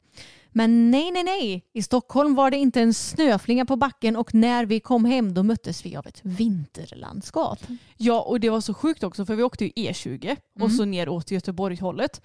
Men 0.50 0.90
nej, 0.90 1.10
nej, 1.10 1.22
nej. 1.22 1.64
I 1.72 1.82
Stockholm 1.82 2.34
var 2.34 2.50
det 2.50 2.56
inte 2.56 2.80
en 2.80 2.94
snöflinga 2.94 3.66
på 3.66 3.76
backen 3.76 4.16
och 4.16 4.34
när 4.34 4.66
vi 4.66 4.80
kom 4.80 5.04
hem 5.04 5.34
då 5.34 5.42
möttes 5.42 5.86
vi 5.86 5.96
av 5.96 6.06
ett 6.06 6.20
vinterlandskap. 6.22 7.58
Ja, 7.96 8.20
och 8.20 8.40
det 8.40 8.50
var 8.50 8.60
så 8.60 8.74
sjukt 8.74 9.04
också 9.04 9.26
för 9.26 9.36
vi 9.36 9.42
åkte 9.42 9.64
ju 9.64 9.70
E20 9.70 10.36
och 10.60 10.72
så 10.72 10.84
ner 10.84 11.08
åt 11.08 11.30
Göteborg-hållet. 11.30 12.22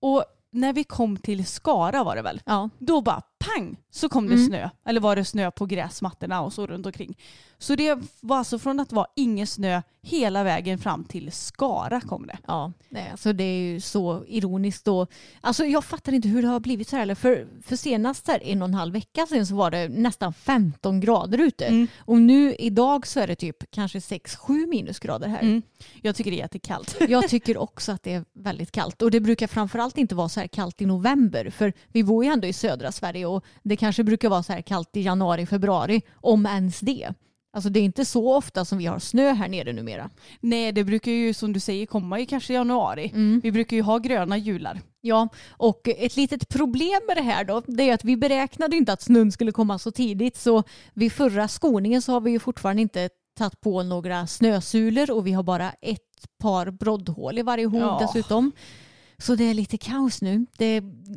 Och 0.00 0.24
när 0.52 0.72
vi 0.72 0.84
kom 0.84 1.16
till 1.16 1.46
Skara 1.46 2.04
var 2.04 2.16
det 2.16 2.22
väl, 2.22 2.40
Ja, 2.46 2.70
då 2.78 3.00
bara 3.00 3.22
pang 3.38 3.76
så 3.90 4.08
kom 4.08 4.26
det 4.28 4.34
Mm. 4.34 4.46
snö. 4.46 4.68
Eller 4.86 5.00
var 5.00 5.16
det 5.16 5.24
snö 5.24 5.50
på 5.50 5.66
gräsmattorna 5.66 6.40
och 6.40 6.52
så 6.52 6.66
runt 6.66 6.86
omkring. 6.86 7.18
Så 7.60 7.74
det 7.74 7.98
var 8.20 8.36
alltså 8.38 8.58
från 8.58 8.80
att 8.80 8.92
vara 8.92 9.06
ingen 9.16 9.46
snö 9.46 9.82
hela 10.02 10.44
vägen 10.44 10.78
fram 10.78 11.04
till 11.04 11.32
Skara 11.32 12.00
kom 12.00 12.26
det. 12.26 12.38
Ja, 12.46 12.72
nej, 12.88 13.08
alltså 13.10 13.32
det 13.32 13.44
är 13.44 13.58
ju 13.72 13.80
så 13.80 14.24
ironiskt. 14.28 14.88
Och, 14.88 15.10
alltså 15.40 15.64
jag 15.64 15.84
fattar 15.84 16.12
inte 16.12 16.28
hur 16.28 16.42
det 16.42 16.48
har 16.48 16.60
blivit 16.60 16.88
så 16.88 16.96
här. 16.96 17.14
För, 17.14 17.46
för 17.62 17.76
senast 17.76 18.26
där 18.26 18.40
en 18.42 18.62
och 18.62 18.68
en 18.68 18.74
halv 18.74 18.92
vecka 18.92 19.26
sedan 19.26 19.46
så 19.46 19.54
var 19.54 19.70
det 19.70 19.88
nästan 19.88 20.32
15 20.32 21.00
grader 21.00 21.38
ute. 21.38 21.66
Mm. 21.66 21.86
Och 21.98 22.18
nu 22.20 22.54
idag 22.54 23.06
så 23.06 23.20
är 23.20 23.26
det 23.26 23.34
typ 23.36 23.56
kanske 23.70 23.98
6-7 23.98 24.66
minusgrader 24.66 25.28
här. 25.28 25.40
Mm. 25.42 25.62
Jag 26.02 26.16
tycker 26.16 26.30
det 26.30 26.36
är 26.36 26.42
jättekallt. 26.42 26.96
Jag 27.08 27.28
tycker 27.28 27.56
också 27.62 27.92
att 27.92 28.02
det 28.02 28.12
är 28.12 28.24
väldigt 28.32 28.72
kallt. 28.72 29.02
Och 29.02 29.10
det 29.10 29.20
brukar 29.20 29.46
framförallt 29.46 29.98
inte 29.98 30.14
vara 30.14 30.28
så 30.28 30.40
här 30.40 30.46
kallt 30.46 30.82
i 30.82 30.86
november. 30.86 31.50
För 31.50 31.72
vi 31.88 32.04
bor 32.04 32.24
ju 32.24 32.30
ändå 32.30 32.46
i 32.46 32.52
södra 32.52 32.92
Sverige 32.92 33.26
och 33.28 33.44
det 33.62 33.76
kanske 33.76 34.04
brukar 34.04 34.28
vara 34.28 34.42
så 34.42 34.52
här 34.52 34.60
kallt 34.62 34.96
i 34.96 35.00
januari, 35.00 35.46
februari. 35.46 36.02
Om 36.14 36.46
ens 36.46 36.80
det. 36.80 37.14
Alltså 37.52 37.70
det 37.70 37.80
är 37.80 37.84
inte 37.84 38.04
så 38.04 38.34
ofta 38.36 38.64
som 38.64 38.78
vi 38.78 38.86
har 38.86 38.98
snö 38.98 39.32
här 39.32 39.48
nere 39.48 39.72
numera. 39.72 40.10
Nej, 40.40 40.72
det 40.72 40.84
brukar 40.84 41.12
ju 41.12 41.34
som 41.34 41.52
du 41.52 41.60
säger 41.60 41.86
komma 41.86 42.20
i 42.20 42.26
kanske 42.26 42.52
januari. 42.54 43.10
Vi 43.42 43.52
brukar 43.52 43.76
ju 43.76 43.82
ha 43.82 43.98
gröna 43.98 44.36
jular. 44.38 44.80
Ja, 45.00 45.28
och 45.50 45.88
ett 45.88 46.16
litet 46.16 46.48
problem 46.48 47.00
med 47.06 47.16
det 47.16 47.22
här 47.22 47.44
då, 47.44 47.62
det 47.66 47.90
är 47.90 47.94
att 47.94 48.04
vi 48.04 48.16
beräknade 48.16 48.76
inte 48.76 48.92
att 48.92 49.02
snön 49.02 49.32
skulle 49.32 49.52
komma 49.52 49.78
så 49.78 49.90
tidigt. 49.90 50.36
Så 50.36 50.62
vid 50.94 51.12
förra 51.12 51.48
skoningen 51.48 52.02
så 52.02 52.12
har 52.12 52.20
vi 52.20 52.30
ju 52.30 52.38
fortfarande 52.38 52.82
inte 52.82 53.08
tagit 53.38 53.60
på 53.60 53.82
några 53.82 54.26
snösulor 54.26 55.10
och 55.10 55.26
vi 55.26 55.32
har 55.32 55.42
bara 55.42 55.70
ett 55.70 55.98
par 56.42 56.70
broddhål 56.70 57.38
i 57.38 57.42
varje 57.42 57.66
hov 57.66 57.80
Ja. 57.80 57.98
dessutom. 58.00 58.52
Så 59.22 59.34
det 59.34 59.44
är 59.44 59.54
lite 59.54 59.78
kaos 59.78 60.22
nu. 60.22 60.46
Det 60.56 60.64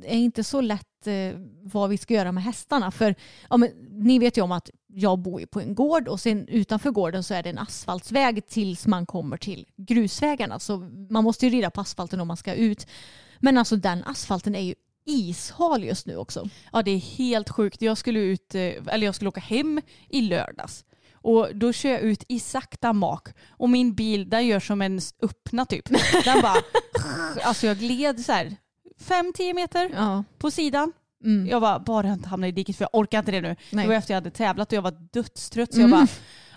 är 0.03 0.17
inte 0.17 0.43
så 0.43 0.61
lätt 0.61 1.07
eh, 1.07 1.39
vad 1.63 1.89
vi 1.89 1.97
ska 1.97 2.13
göra 2.13 2.31
med 2.31 2.43
hästarna. 2.43 2.91
För 2.91 3.15
ja, 3.49 3.57
men, 3.57 3.69
ni 3.91 4.19
vet 4.19 4.37
ju 4.37 4.41
om 4.41 4.51
att 4.51 4.69
jag 4.87 5.19
bor 5.19 5.39
ju 5.39 5.47
på 5.47 5.59
en 5.59 5.75
gård 5.75 6.07
och 6.07 6.19
sen 6.19 6.47
utanför 6.47 6.91
gården 6.91 7.23
så 7.23 7.33
är 7.33 7.43
det 7.43 7.49
en 7.49 7.57
asfaltsväg 7.57 8.47
tills 8.47 8.87
man 8.87 9.05
kommer 9.05 9.37
till 9.37 9.67
grusvägarna. 9.77 10.59
Så 10.59 10.77
man 11.09 11.23
måste 11.23 11.45
ju 11.45 11.51
rida 11.51 11.69
på 11.69 11.81
asfalten 11.81 12.19
om 12.19 12.27
man 12.27 12.37
ska 12.37 12.53
ut. 12.53 12.87
Men 13.39 13.57
alltså 13.57 13.75
den 13.75 14.03
asfalten 14.03 14.55
är 14.55 14.61
ju 14.61 14.75
ishal 15.05 15.83
just 15.83 16.05
nu 16.05 16.17
också. 16.17 16.49
Ja, 16.71 16.81
det 16.81 16.91
är 16.91 16.99
helt 16.99 17.49
sjukt. 17.49 17.81
Jag 17.81 17.97
skulle, 17.97 18.19
ut, 18.19 18.55
eh, 18.55 18.61
eller 18.61 19.05
jag 19.05 19.15
skulle 19.15 19.29
åka 19.29 19.41
hem 19.41 19.81
i 20.09 20.21
lördags. 20.21 20.85
Och 21.21 21.47
då 21.55 21.73
kör 21.73 21.89
jag 21.89 22.01
ut 22.01 22.23
i 22.27 22.39
sakta 22.39 22.93
mak. 22.93 23.27
Och 23.49 23.69
min 23.69 23.93
bil 23.93 24.29
den 24.29 24.47
gör 24.47 24.59
som 24.59 24.81
en 24.81 24.99
öppna 25.21 25.65
typ. 25.65 25.85
Den 26.25 26.41
bara... 26.41 26.55
alltså 27.43 27.67
jag 27.67 27.77
gled 27.77 28.19
så 28.19 28.31
här 28.31 28.55
5-10 29.07 29.53
meter 29.53 29.91
Ja. 29.95 30.23
på 30.37 30.51
sidan. 30.51 30.91
Mm. 31.23 31.47
Jag 31.47 31.61
bara, 31.61 31.79
bara 31.79 32.07
jag 32.07 32.13
inte 32.15 32.29
hamnar 32.29 32.47
i 32.47 32.51
diket 32.51 32.77
för 32.77 32.83
jag 32.83 32.99
orkar 32.99 33.19
inte 33.19 33.31
det 33.31 33.41
nu. 33.41 33.55
Nej. 33.69 33.83
Det 33.85 33.89
var 33.89 33.95
efter 33.95 34.13
jag 34.13 34.17
hade 34.17 34.31
tävlat 34.31 34.67
och 34.71 34.73
jag 34.77 34.81
var 34.81 34.93
dödstrött. 35.13 35.73
Så 35.73 35.79
Mm. 35.79 35.91
jag 35.91 35.99
bara, 35.99 36.07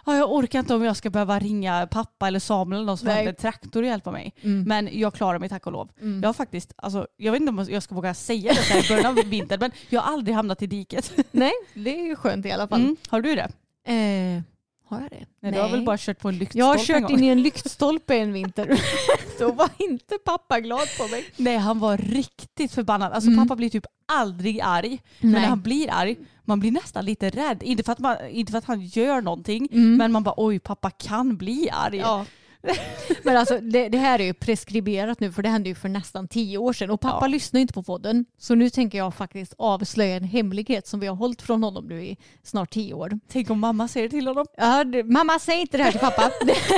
"Ja, 0.07 0.17
jag 0.17 0.33
orkar 0.33 0.59
inte 0.59 0.75
om 0.75 0.83
jag 0.85 0.97
ska 0.97 1.11
behöva 1.11 1.39
ringa 1.39 1.87
pappa 1.87 2.27
eller 2.29 2.41
Samuel 2.41 2.79
eller 2.79 2.87
någon 2.87 2.99
som 2.99 3.09
hade 3.09 3.33
traktor 3.33 3.83
och 3.83 3.89
hjälpa 3.89 4.11
mig. 4.11 4.35
Mm. 4.43 4.63
Men 4.69 4.99
jag 4.99 5.15
klarar 5.15 5.39
mig 5.39 5.49
tack 5.49 5.67
och 5.67 5.73
lov. 5.73 5.91
Mm. 6.01 6.21
Jag 6.23 6.29
har 6.29 6.35
faktiskt, 6.35 6.73
alltså, 6.77 7.07
jag 7.17 7.33
vet 7.33 7.41
inte 7.41 7.51
om 7.51 7.67
jag 7.71 7.83
ska 7.83 7.95
våga 7.95 8.15
säga 8.15 8.53
det 8.55 8.61
här 8.61 8.85
i 8.85 8.89
början 8.89 9.19
av 9.19 9.25
vintern, 9.25 9.61
men 9.61 9.71
jag 9.89 10.01
har 10.01 10.13
aldrig 10.13 10.35
hamnat 10.37 10.63
i 10.63 10.67
diket. 10.67 11.13
Nej, 11.31 11.53
det 11.75 12.01
är 12.01 12.05
ju 12.07 12.17
skönt 12.17 12.47
i 12.47 12.53
alla 12.53 12.69
fall. 12.69 12.81
Mm. 12.81 12.97
Har 13.09 13.21
du 13.21 13.35
det? 13.35 13.51
Eh, 13.93 14.43
har 14.87 15.01
jag 15.01 15.11
det? 15.11 15.27
Nej, 15.41 15.53
Du 15.53 15.59
har 15.61 15.69
väl 15.69 15.83
bara 15.85 15.99
kört 15.99 16.19
på 16.19 16.29
en 16.29 16.39
lyktstolpe 16.39 16.59
Jag 16.59 16.67
har 16.67 16.79
kört 17.01 17.11
in 17.11 17.25
i 17.25 17.29
en 17.29 17.43
lyktstolpe 17.43 18.17
en 18.19 18.33
vinter. 18.33 18.81
Då 19.39 19.53
var 19.53 19.69
inte 19.79 20.19
pappa 20.25 20.61
glad 20.61 20.89
på 20.99 21.09
mig. 21.09 21.25
Nej, 21.37 21.57
han 21.57 21.79
var 21.79 21.97
riktigt 21.99 22.73
förbannad. 22.73 23.13
Alltså 23.13 23.31
Mm. 23.31 23.45
pappa 23.45 23.57
blir 23.57 23.71
typ 23.71 23.87
aldrig 24.07 24.61
arg. 24.61 24.99
Men 25.21 25.31
när 25.33 25.41
han 25.47 25.61
blir 25.63 25.89
arg, 25.93 26.17
man 26.45 26.61
blir 26.61 26.71
nästan 26.71 27.05
lite 27.05 27.31
rädd. 27.31 27.63
Inte 27.63 27.83
för 27.83 27.93
att, 27.93 27.99
man, 27.99 28.17
inte 28.31 28.51
för 28.51 28.59
att 28.59 28.65
han 28.65 28.81
gör 28.81 29.21
någonting, 29.21 29.69
Mm. 29.73 29.97
men 29.97 30.13
man 30.13 30.23
bara 30.23 30.35
oj, 30.37 30.59
pappa 30.59 30.91
kan 30.91 31.37
bli 31.37 31.69
arg. 31.73 31.97
Ja. 31.97 32.27
Men 33.23 33.37
alltså 33.37 33.61
det, 33.61 33.89
det 33.89 33.99
här 33.99 34.19
är 34.19 34.25
ju 34.25 34.35
preskriberat 34.35 35.21
nu 35.21 35.33
för 35.33 35.43
det 35.43 35.49
hände 35.49 35.69
ju 35.69 35.75
för 35.75 35.89
nästan 35.89 36.29
tio 36.29 36.59
år 36.59 36.73
sedan 36.73 36.91
och 36.91 37.01
pappa 37.01 37.19
Ja. 37.25 37.27
lyssnar 37.27 37.61
inte 37.61 37.75
på 37.75 37.83
podden. 37.83 38.25
Så 38.39 38.55
nu 38.55 38.71
tänker 38.71 38.99
jag 38.99 39.15
faktiskt 39.15 39.55
avslöja 39.59 40.17
en 40.17 40.25
hemlighet 40.25 40.87
som 40.87 41.01
vi 41.01 41.07
har 41.07 41.17
hållit 41.17 41.43
från 41.43 41.63
honom 41.63 41.87
nu 41.87 42.05
i 42.05 42.17
snart 42.43 42.71
tio 42.71 42.95
år. 42.95 43.19
Tänk 43.29 43.51
om 43.51 43.61
mamma 43.61 43.89
säger 43.89 44.09
till 44.09 44.27
honom. 44.27 44.47
Ja, 44.57 44.85
det, 44.85 45.05
mamma 45.05 45.39
säg 45.39 45.61
inte 45.61 45.77
det 45.77 45.83
här 45.83 45.91
till 45.91 46.01
pappa. 46.01 46.31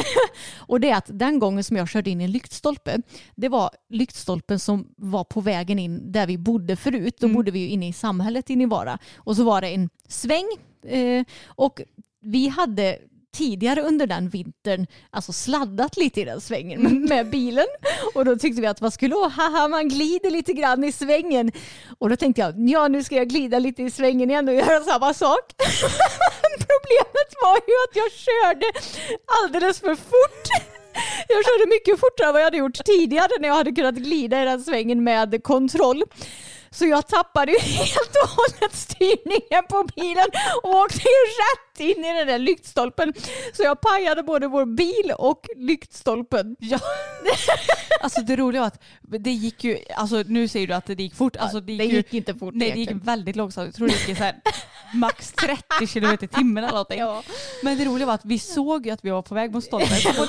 och 0.59 0.81
det 0.81 0.91
är 0.91 0.97
att 0.97 1.07
den 1.09 1.39
gången 1.39 1.65
som 1.65 1.77
jag 1.77 1.89
körde 1.89 2.11
in 2.11 2.21
i 2.21 2.25
en 2.25 2.31
lyktstolpe, 2.33 2.97
det 3.35 3.49
var 3.49 3.71
lyktstolpen 3.91 4.59
som 4.59 4.89
var 4.97 5.25
på 5.25 5.41
vägen 5.41 5.79
in 5.79 6.13
där 6.13 6.27
vi 6.27 6.39
bodde 6.39 6.77
förut. 6.77 7.17
Då 7.21 7.27
Mm. 7.27 7.37
bodde 7.37 7.51
vi 7.51 7.59
ju 7.59 7.69
inne 7.69 7.89
i 7.89 7.93
samhället 7.93 8.51
inne 8.51 8.63
i 8.63 8.67
Vara. 8.67 8.99
Och 9.17 9.37
så 9.37 9.45
var 9.45 9.61
det 9.61 9.69
en 9.69 9.91
sväng 10.09 10.47
eh, 10.87 11.25
och 11.47 11.81
vi 12.21 12.49
hade 12.49 12.99
tidigare 13.37 13.83
under 13.83 14.07
den 14.07 14.29
vintern 14.29 14.87
alltså 15.11 15.33
sladdat 15.33 15.97
lite 15.97 16.21
i 16.21 16.25
den 16.25 16.41
svängen 16.41 17.05
med, 17.09 17.31
bilen. 17.31 17.67
Och 18.15 18.25
då 18.25 18.37
tyckte 18.37 18.61
vi 18.61 18.67
att 18.67 18.81
man 18.81 18.91
skulle 18.91 19.15
åh, 19.15 19.29
haha 19.29 19.69
man 19.69 19.89
glider 19.89 20.31
lite 20.31 20.53
grann 20.53 20.85
i 20.85 20.93
svängen. 20.93 21.53
Och 21.99 22.11
då 22.11 22.17
tänkte 22.17 22.41
jag 22.41 22.69
ja 22.69 22.89
nu 22.89 23.05
ska 23.05 23.15
jag 23.15 23.29
glida 23.29 23.59
lite 23.59 23.83
i 23.83 23.91
svängen 23.91 24.31
igen 24.31 24.49
och 24.49 24.55
göra 24.55 24.81
samma 24.81 25.15
sak. 25.15 25.45
Problemet 26.69 27.31
var 27.43 27.57
ju 27.57 27.75
att 27.85 27.97
jag 27.97 28.13
körde 28.13 28.67
alldeles 29.43 29.81
för 29.81 29.95
fort. 29.95 30.47
Jag 31.29 31.45
körde 31.45 31.69
mycket 31.69 32.01
fortare 32.01 32.27
än 32.27 32.33
vad 32.33 32.41
jag 32.41 32.47
hade 32.47 32.57
gjort 32.57 32.85
tidigare 32.85 33.31
när 33.41 33.49
jag 33.49 33.55
hade 33.55 33.73
kunnat 33.73 33.95
glida 33.95 34.43
i 34.43 34.45
den 34.45 34.61
svängen 34.61 35.05
med 35.05 35.43
kontroll. 35.43 36.03
Så 36.71 36.87
jag 36.87 37.07
tappade 37.07 37.53
ju 37.53 37.59
helt 37.61 38.17
och 38.23 38.29
hållet 38.29 38.75
styrningen 38.75 39.65
på 39.69 39.87
bilen 39.97 40.27
och 40.63 40.75
åkte 40.75 40.99
ju 40.99 41.25
rätt 41.43 41.81
in 41.81 42.05
i 42.05 42.13
den 42.19 42.27
där 42.27 42.39
lyktstolpen. 42.39 43.13
Så 43.53 43.63
jag 43.63 43.81
pajade 43.81 44.23
både 44.23 44.49
vår 44.49 44.65
bil 44.65 45.13
och 45.19 45.47
lyktstolpen. 45.57 46.57
Ja. 46.67 46.79
alltså 48.01 48.21
det 48.21 48.37
roliga 48.37 48.61
var 48.61 48.69
att 48.69 48.83
det 49.01 49.31
gick 49.31 49.65
ju, 49.65 49.79
alltså 49.97 50.25
nu 50.27 50.49
säger 50.49 50.67
du 50.67 50.75
att 50.75 50.87
det 50.87 50.95
gick 50.95 51.15
fort. 51.15 51.37
Alltså 51.37 51.61
det 51.61 51.73
gick, 51.73 51.81
det 51.81 51.87
ju, 51.87 51.97
gick 51.97 52.15
inte 52.15 52.35
fort 52.35 52.55
Nej 52.55 52.71
det 52.71 52.79
gick 52.79 52.91
väldigt 52.93 53.37
långsamt. 53.37 53.67
Jag 53.67 53.75
tror 53.75 53.89
det 53.89 54.09
gick 54.09 54.19
så 54.19 54.25
här, 54.25 54.37
max 54.95 55.33
30 55.33 55.87
kilometer 55.87 56.25
i 56.25 56.29
timmen 56.29 56.65
eller 56.65 56.73
någonting. 56.73 56.99
Ja. 56.99 57.23
Men 57.63 57.79
det 57.79 57.85
roliga 57.85 58.07
var 58.07 58.15
att 58.15 58.25
vi 58.25 58.39
såg 58.39 58.87
ju 58.87 58.93
att 58.93 59.05
vi 59.05 59.11
var 59.11 59.23
på 59.23 59.35
väg 59.35 59.53
mot 59.53 59.65
stolpen. 59.65 59.97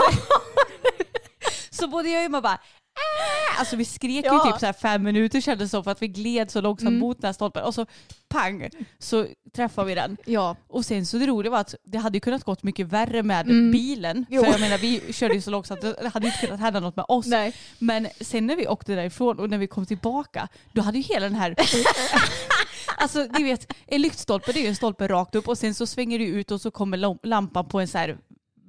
Så 1.69 1.88
både 1.88 2.10
jag 2.10 2.19
och 2.19 2.26
Emma 2.26 2.41
bara 2.41 2.60
"Äh!" 2.97 3.60
Alltså 3.60 3.75
vi 3.75 3.86
skrek 3.86 4.25
Ja. 4.25 4.45
ju 4.45 4.51
typ 4.51 4.60
så 4.60 4.65
här 4.65 4.73
fem 4.73 5.03
minuter 5.03 5.41
kändes 5.41 5.65
det 5.65 5.69
som 5.69 5.83
för 5.83 5.91
att 5.91 6.01
vi 6.01 6.07
gled 6.07 6.51
så 6.51 6.62
långsamt 6.62 6.88
Mm. 6.88 6.99
mot 6.99 7.21
den 7.21 7.27
här 7.27 7.33
stolpen 7.33 7.63
och 7.63 7.73
så 7.73 7.86
pang 8.29 8.69
så 8.99 9.25
träffade 9.55 9.88
vi 9.88 9.95
den. 9.95 10.17
Ja. 10.25 10.55
Och 10.67 10.86
sen 10.86 11.05
så 11.05 11.17
det 11.17 11.25
roliga 11.27 11.51
var 11.51 11.60
att 11.60 11.75
det 11.83 11.97
hade 11.97 12.15
ju 12.15 12.19
kunnat 12.19 12.43
gått 12.43 12.63
mycket 12.63 12.88
värre 12.88 13.23
med 13.23 13.45
Mm. 13.49 13.71
bilen. 13.71 14.25
Jo. 14.29 14.43
För 14.43 14.51
jag 14.51 14.60
menar 14.60 14.77
vi 14.77 15.13
körde 15.13 15.33
ju 15.33 15.41
så 15.41 15.51
långsamt, 15.51 15.81
det 15.81 16.10
hade 16.13 16.27
inte 16.27 16.39
kunnat 16.39 16.60
hända 16.60 16.79
något 16.79 16.95
med 16.95 17.05
oss. 17.07 17.25
Nej. 17.25 17.53
Men 17.79 18.07
sen 18.21 18.47
när 18.47 18.55
vi 18.55 18.67
åkte 18.67 18.95
därifrån 18.95 19.39
och 19.39 19.49
när 19.49 19.57
vi 19.57 19.67
kom 19.67 19.86
tillbaka, 19.86 20.47
då 20.73 20.81
hade 20.81 20.97
ju 20.97 21.03
hela 21.03 21.25
den 21.25 21.36
här... 21.36 21.55
alltså 22.97 23.27
ni 23.38 23.43
vet, 23.43 23.73
en 23.88 24.01
lyktstolpe 24.01 24.51
det 24.51 24.60
är 24.60 24.62
ju 24.62 24.67
en 24.67 24.75
stolpe 24.75 25.07
rakt 25.07 25.36
upp 25.36 25.47
och 25.47 25.57
sen 25.57 25.73
så 25.75 25.86
svänger 25.86 26.19
det 26.19 26.25
ut 26.25 26.51
och 26.51 26.62
så 26.62 26.71
kommer 26.71 26.97
lam- 26.97 27.19
lampan 27.23 27.65
på 27.69 27.79
en 27.79 27.88
så 27.88 27.97
här 27.97 28.17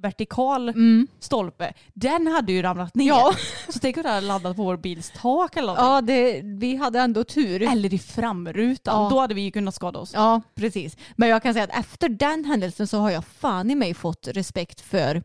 vertikal 0.01 0.69
Mm. 0.69 1.07
stolpe. 1.19 1.73
Den 1.93 2.27
hade 2.27 2.51
ju 2.51 2.61
ramlat 2.61 2.95
ner. 2.95 3.07
Ja. 3.07 3.33
Så 3.69 3.79
tänk 3.79 3.97
om 3.97 4.03
den 4.03 4.13
hade 4.13 4.27
landat 4.27 4.55
på 4.55 4.63
vår 4.63 4.77
bils 4.77 5.11
tak 5.21 5.57
eller 5.57 5.67
någonting. 5.75 6.15
Ja, 6.15 6.21
det, 6.21 6.41
vi 6.43 6.75
hade 6.75 6.99
ändå 6.99 7.23
tur. 7.23 7.61
Eller 7.61 7.93
i 7.93 7.99
framrutan. 7.99 9.03
Ja. 9.03 9.09
Då 9.09 9.19
hade 9.19 9.33
vi 9.33 9.51
kunnat 9.51 9.75
skada 9.75 9.99
oss. 9.99 10.11
Ja, 10.13 10.41
precis. 10.55 10.97
Men 11.15 11.29
jag 11.29 11.43
kan 11.43 11.53
säga 11.53 11.63
att 11.63 11.79
efter 11.79 12.09
den 12.09 12.45
händelsen 12.45 12.87
så 12.87 12.97
har 12.97 13.09
jag 13.09 13.25
fan 13.25 13.71
i 13.71 13.75
mig 13.75 13.93
fått 13.93 14.27
respekt 14.27 14.81
för 14.81 15.23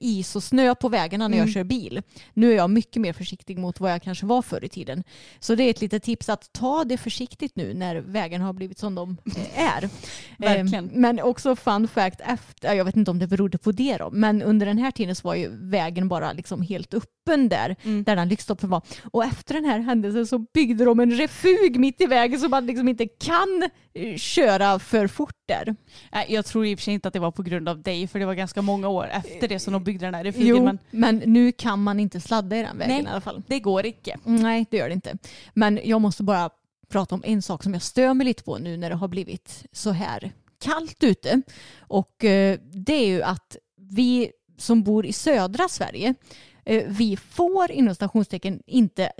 is 0.00 0.36
och 0.36 0.42
snö 0.42 0.74
på 0.74 0.88
vägarna 0.88 1.28
när 1.28 1.36
jag 1.38 1.42
Mm. 1.42 1.54
kör 1.54 1.64
bil. 1.64 2.02
Nu 2.34 2.52
är 2.52 2.56
jag 2.56 2.70
mycket 2.70 3.02
mer 3.02 3.12
försiktig 3.12 3.58
mot 3.58 3.80
vad 3.80 3.92
jag 3.92 4.02
kanske 4.02 4.26
var 4.26 4.42
förr 4.42 4.64
i 4.64 4.68
tiden. 4.68 5.04
Så 5.40 5.54
det 5.54 5.62
är 5.64 5.70
ett 5.70 5.80
litet 5.80 6.02
tips 6.02 6.28
att 6.28 6.52
ta 6.52 6.84
det 6.84 6.96
försiktigt 6.98 7.56
nu 7.56 7.74
när 7.74 7.96
vägarna 7.96 8.44
har 8.44 8.52
blivit 8.52 8.78
som 8.78 8.94
de 8.94 9.16
eh, 9.36 9.60
är. 9.76 9.88
Verkligen. 10.38 10.84
Eh, 10.84 10.90
men 10.96 11.20
också 11.20 11.56
fun 11.56 11.88
fact, 11.88 12.20
efter, 12.24 12.74
jag 12.74 12.84
vet 12.84 12.96
inte 12.96 13.10
om 13.10 13.18
det 13.18 13.26
berodde 13.26 13.58
på 13.58 13.72
det 13.72 13.96
då, 13.96 14.10
men 14.12 14.42
under 14.42 14.66
den 14.66 14.78
här 14.78 14.90
tiden 14.90 15.14
så 15.16 15.28
var 15.28 15.34
ju 15.34 15.48
vägen 15.70 16.08
bara 16.08 16.32
liksom 16.32 16.62
helt 16.62 16.94
öppen 16.94 17.48
där, 17.48 17.76
Mm. 17.84 18.04
där 18.04 18.16
den 18.16 18.28
lyktstolpen 18.28 18.70
var. 18.70 18.82
Och 19.12 19.24
efter 19.24 19.54
den 19.54 19.64
här 19.64 19.78
händelsen 19.78 20.26
så 20.26 20.38
byggde 20.38 20.84
de 20.84 21.00
en 21.00 21.10
refug 21.12 21.76
mitt 21.80 22.00
i 22.00 22.06
vägen 22.06 22.40
så 22.40 22.48
man 22.48 22.66
liksom 22.66 22.88
inte 22.88 23.06
kan 23.06 23.62
eh, 23.94 24.16
köra 24.16 24.78
för 24.78 25.06
fort 25.06 25.35
Nej, 26.12 26.26
Jag 26.28 26.46
tror 26.46 26.66
i 26.66 26.74
och 26.74 26.78
för 26.78 26.84
sig 26.84 26.94
inte 26.94 27.08
att 27.08 27.14
det 27.14 27.20
var 27.20 27.30
på 27.30 27.42
grund 27.42 27.68
av 27.68 27.82
dig 27.82 28.06
för 28.06 28.18
det 28.18 28.26
var 28.26 28.34
ganska 28.34 28.62
många 28.62 28.88
år 28.88 29.08
efter 29.12 29.48
det 29.48 29.58
som 29.58 29.72
de 29.72 29.84
byggde 29.84 30.06
den 30.06 30.14
här 30.14 30.24
refugen. 30.24 30.46
Jo, 30.48 30.64
Men 30.64 30.78
men 30.90 31.16
nu 31.16 31.52
kan 31.52 31.82
man 31.82 32.00
inte 32.00 32.20
sladda 32.20 32.56
i 32.56 32.62
den 32.62 32.78
vägen 32.78 32.94
Nej. 32.94 33.04
i 33.04 33.08
alla 33.08 33.20
fall. 33.20 33.42
det 33.46 33.60
går 33.60 33.86
icke. 33.86 34.18
Nej, 34.24 34.66
det 34.70 34.76
gör 34.76 34.88
det 34.88 34.94
inte. 34.94 35.18
Men 35.54 35.80
jag 35.84 36.00
måste 36.00 36.22
bara 36.22 36.50
prata 36.88 37.14
om 37.14 37.22
en 37.26 37.42
sak 37.42 37.62
som 37.62 37.72
jag 37.72 37.82
stör 37.82 38.14
mig 38.14 38.24
lite 38.24 38.42
på 38.42 38.58
nu 38.58 38.76
när 38.76 38.90
det 38.90 38.96
har 38.96 39.08
blivit 39.08 39.66
så 39.72 39.90
här 39.90 40.32
kallt 40.60 41.02
ute. 41.04 41.42
Och 41.78 42.24
eh, 42.24 42.58
det 42.72 42.94
är 42.94 43.06
ju 43.06 43.22
att 43.22 43.56
vi 43.76 44.30
som 44.58 44.82
bor 44.82 45.06
i 45.06 45.12
södra 45.12 45.68
Sverige 45.68 46.08
eh, 46.08 46.14
vi 46.86 47.16
får 47.16 47.70
inom 47.70 47.94
stationstecken 47.94 48.60
inte 48.66 49.12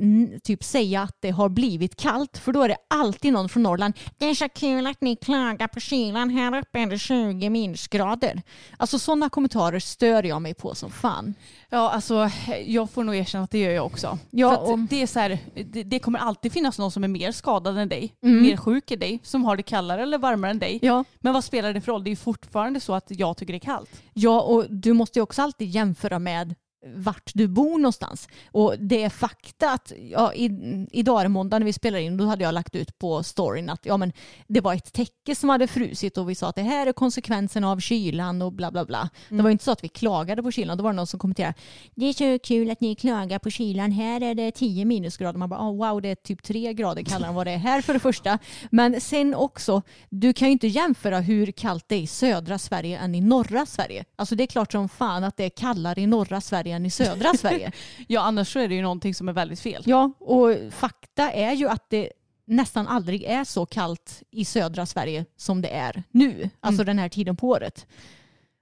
typ 0.42 0.64
säga 0.64 1.02
att 1.02 1.16
det 1.20 1.30
har 1.30 1.48
blivit 1.48 1.96
kallt 1.96 2.38
för 2.38 2.52
då 2.52 2.62
är 2.62 2.68
det 2.68 2.76
alltid 2.90 3.32
någon 3.32 3.48
från 3.48 3.62
Norrland. 3.62 3.94
Det 4.18 4.26
är 4.26 4.34
så 4.34 4.48
kul 4.48 4.86
att 4.86 5.00
ni 5.00 5.16
klagar 5.16 5.68
på 5.68 5.80
kylan. 5.80 6.30
Här 6.30 6.58
uppe 6.58 6.78
är 6.80 6.86
det 6.86 6.98
20 6.98 7.50
minusgrader. 7.50 8.42
Alltså 8.76 8.98
sådana 8.98 9.28
kommentarer 9.28 9.78
stör 9.78 10.22
jag 10.22 10.42
mig 10.42 10.54
på 10.54 10.74
som 10.74 10.90
fan. 10.90 11.34
Ja, 11.70 11.90
alltså 11.90 12.30
jag 12.66 12.90
får 12.90 13.04
nog 13.04 13.14
erkänna 13.16 13.44
att 13.44 13.50
det 13.50 13.58
gör 13.58 13.70
jag 13.70 13.86
också. 13.86 14.18
Ja, 14.30 14.56
och- 14.56 14.78
det, 14.78 15.02
är 15.02 15.06
så 15.06 15.20
här, 15.20 15.38
det, 15.64 15.82
det 15.82 15.98
kommer 15.98 16.18
alltid 16.18 16.52
finnas 16.52 16.78
någon 16.78 16.90
som 16.90 17.04
är 17.04 17.08
mer 17.08 17.32
skadad 17.32 17.78
än 17.78 17.88
dig, 17.88 18.12
Mm. 18.22 18.42
mer 18.42 18.56
sjuk 18.56 18.90
än 18.90 18.98
dig, 18.98 19.20
som 19.22 19.44
har 19.44 19.56
det 19.56 19.62
kallare 19.62 20.02
eller 20.02 20.18
varmare 20.18 20.50
än 20.50 20.58
dig. 20.58 20.78
Ja. 20.82 21.04
Men 21.20 21.32
vad 21.34 21.44
spelar 21.44 21.72
det 21.72 21.80
för 21.80 21.92
roll? 21.92 22.04
Det 22.04 22.08
är 22.08 22.12
ju 22.12 22.16
fortfarande 22.16 22.80
så 22.80 22.94
att 22.94 23.04
jag 23.08 23.36
tycker 23.36 23.52
det 23.52 23.56
är 23.56 23.60
kallt. 23.60 23.90
Ja, 24.12 24.40
och 24.40 24.64
du 24.70 24.92
måste 24.92 25.18
ju 25.18 25.22
också 25.22 25.42
alltid 25.42 25.68
jämföra 25.68 26.18
med 26.18 26.54
vart 26.94 27.30
du 27.34 27.48
bor 27.48 27.78
någonstans. 27.78 28.28
Och 28.52 28.74
det 28.78 29.02
är 29.02 29.10
fakta 29.10 29.72
att 29.72 29.92
ja, 30.10 30.34
i, 30.34 30.50
idag 30.90 31.20
är 31.20 31.24
det 31.24 31.28
måndag 31.28 31.58
när 31.58 31.66
vi 31.66 31.72
spelar 31.72 31.98
in, 31.98 32.16
då 32.16 32.24
hade 32.24 32.44
jag 32.44 32.54
lagt 32.54 32.74
ut 32.74 32.98
på 32.98 33.22
storyn 33.22 33.70
att 33.70 33.86
ja, 33.86 33.96
men 33.96 34.12
det 34.46 34.60
var 34.60 34.74
ett 34.74 34.92
täcke 34.92 35.34
som 35.34 35.48
hade 35.48 35.66
frusit 35.66 36.18
och 36.18 36.30
vi 36.30 36.34
sa 36.34 36.48
att 36.48 36.56
det 36.56 36.62
här 36.62 36.86
är 36.86 36.92
konsekvensen 36.92 37.64
av 37.64 37.80
kylan 37.80 38.42
och 38.42 38.52
bla 38.52 38.70
bla 38.70 38.84
bla. 38.84 39.08
Det 39.28 39.42
var 39.42 39.48
ju 39.48 39.52
inte 39.52 39.64
så 39.64 39.70
att 39.70 39.84
vi 39.84 39.88
klagade 39.88 40.42
på 40.42 40.50
kylan, 40.50 40.78
då 40.78 40.84
var 40.84 40.92
det 40.92 40.96
någon 40.96 41.06
som 41.06 41.20
kommenterade 41.20 41.54
det 41.94 42.06
är 42.06 42.12
så 42.12 42.38
kul 42.38 42.70
att 42.70 42.80
ni 42.80 42.94
klagar 42.94 43.38
på 43.38 43.50
kylan, 43.50 43.92
här 43.92 44.20
är 44.20 44.34
det 44.34 44.50
10 44.50 44.84
minusgrader. 44.84 45.38
Man 45.38 45.48
bara 45.48 45.60
oh, 45.60 45.76
wow 45.76 46.02
det 46.02 46.08
är 46.08 46.14
typ 46.14 46.42
3 46.42 46.72
grader 46.72 47.02
kallare 47.02 47.28
än 47.28 47.34
vad 47.34 47.46
det 47.46 47.50
är 47.50 47.58
här 47.58 47.80
för 47.80 47.92
det 47.94 48.00
första. 48.00 48.38
Men 48.70 49.00
sen 49.00 49.34
också, 49.34 49.82
du 50.10 50.32
kan 50.32 50.48
ju 50.48 50.52
inte 50.52 50.66
jämföra 50.66 51.20
hur 51.20 51.52
kallt 51.52 51.84
det 51.88 51.94
är 51.94 52.00
i 52.00 52.06
södra 52.06 52.58
Sverige 52.58 52.98
än 52.98 53.14
i 53.14 53.20
norra 53.20 53.66
Sverige. 53.66 54.04
Alltså 54.16 54.34
det 54.34 54.42
är 54.42 54.46
klart 54.46 54.72
som 54.72 54.88
fan 54.88 55.24
att 55.24 55.36
det 55.36 55.44
är 55.44 55.50
kallare 55.50 56.00
i 56.00 56.06
norra 56.06 56.40
Sverige 56.40 56.75
än 56.76 56.86
i 56.86 56.90
södra 56.90 57.34
Sverige. 57.38 57.72
Ja, 58.08 58.20
annars 58.20 58.52
så 58.52 58.58
är 58.58 58.68
det 58.68 58.74
ju 58.74 58.82
någonting 58.82 59.14
som 59.14 59.28
är 59.28 59.32
väldigt 59.32 59.60
fel. 59.60 59.82
Ja, 59.86 60.12
och 60.18 60.50
fakta 60.70 61.32
är 61.32 61.52
ju 61.52 61.68
att 61.68 61.90
det 61.90 62.12
nästan 62.44 62.86
aldrig 62.88 63.22
är 63.22 63.44
så 63.44 63.66
kallt 63.66 64.22
i 64.30 64.44
södra 64.44 64.86
Sverige 64.86 65.24
som 65.36 65.62
det 65.62 65.68
är 65.68 66.02
nu, 66.10 66.50
alltså 66.60 66.84
den 66.84 66.98
här 66.98 67.08
tiden 67.08 67.36
på 67.36 67.48
året. 67.48 67.86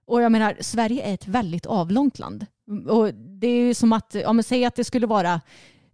Och 0.07 0.22
jag 0.22 0.33
menar, 0.33 0.57
Sverige 0.61 1.03
är 1.03 1.14
ett 1.14 1.29
väldigt 1.29 1.66
avlångt 1.66 2.18
land. 2.18 2.46
Och 2.88 3.14
det 3.14 3.46
är 3.46 3.61
ju 3.61 3.74
som 3.74 3.92
att, 3.92 4.16
ja 4.22 4.33
men 4.33 4.44
säg 4.44 4.64
att 4.64 4.74
det 4.74 4.85
skulle 4.85 5.07
vara 5.07 5.40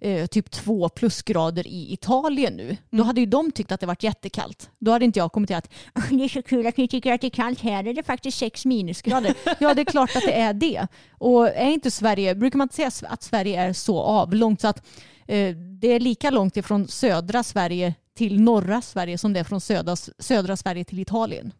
eh, 0.00 0.26
typ 0.26 0.50
två 0.50 0.88
plusgrader 0.88 1.66
i 1.66 1.92
Italien 1.92 2.56
nu. 2.56 2.76
Då 2.90 3.02
hade 3.02 3.20
ju 3.20 3.26
de 3.26 3.52
tyckt 3.52 3.72
att 3.72 3.80
det 3.80 3.86
varit 3.86 4.02
jättekallt. 4.02 4.70
Då 4.78 4.90
hade 4.90 5.04
inte 5.04 5.18
jag 5.18 5.32
kommenterat 5.32 5.70
det 6.10 6.24
är 6.24 6.28
så 6.28 6.42
kul 6.42 6.66
att 6.66 6.76
ni 6.76 6.88
tycker 6.88 7.12
att 7.12 7.20
det 7.20 7.26
är 7.26 7.30
kallt. 7.30 7.60
Här 7.60 7.86
är 7.86 7.94
det 7.94 8.02
faktiskt 8.02 8.38
sex 8.38 8.64
minusgrader. 8.64 9.34
ja, 9.58 9.74
det 9.74 9.80
är 9.80 9.84
klart 9.84 10.16
att 10.16 10.22
det 10.22 10.40
är 10.40 10.54
det. 10.54 10.86
Och 11.10 11.48
är 11.48 11.70
inte 11.70 11.90
Sverige, 11.90 12.34
brukar 12.34 12.58
man 12.58 12.64
inte 12.64 12.90
säga 12.90 13.10
att 13.10 13.22
Sverige 13.22 13.60
är 13.60 13.72
så 13.72 14.00
avlångt 14.00 14.60
så 14.60 14.68
att 14.68 14.78
eh, 15.26 15.56
det 15.56 15.88
är 15.88 16.00
lika 16.00 16.30
långt 16.30 16.56
ifrån 16.56 16.88
södra 16.88 17.42
Sverige 17.42 17.94
till 18.14 18.40
norra 18.40 18.82
Sverige 18.82 19.18
som 19.18 19.32
det 19.32 19.40
är 19.40 19.44
från 19.44 19.60
södra, 19.60 19.96
södra 19.96 20.56
Sverige 20.56 20.84
till 20.84 20.98
Italien. 20.98 21.52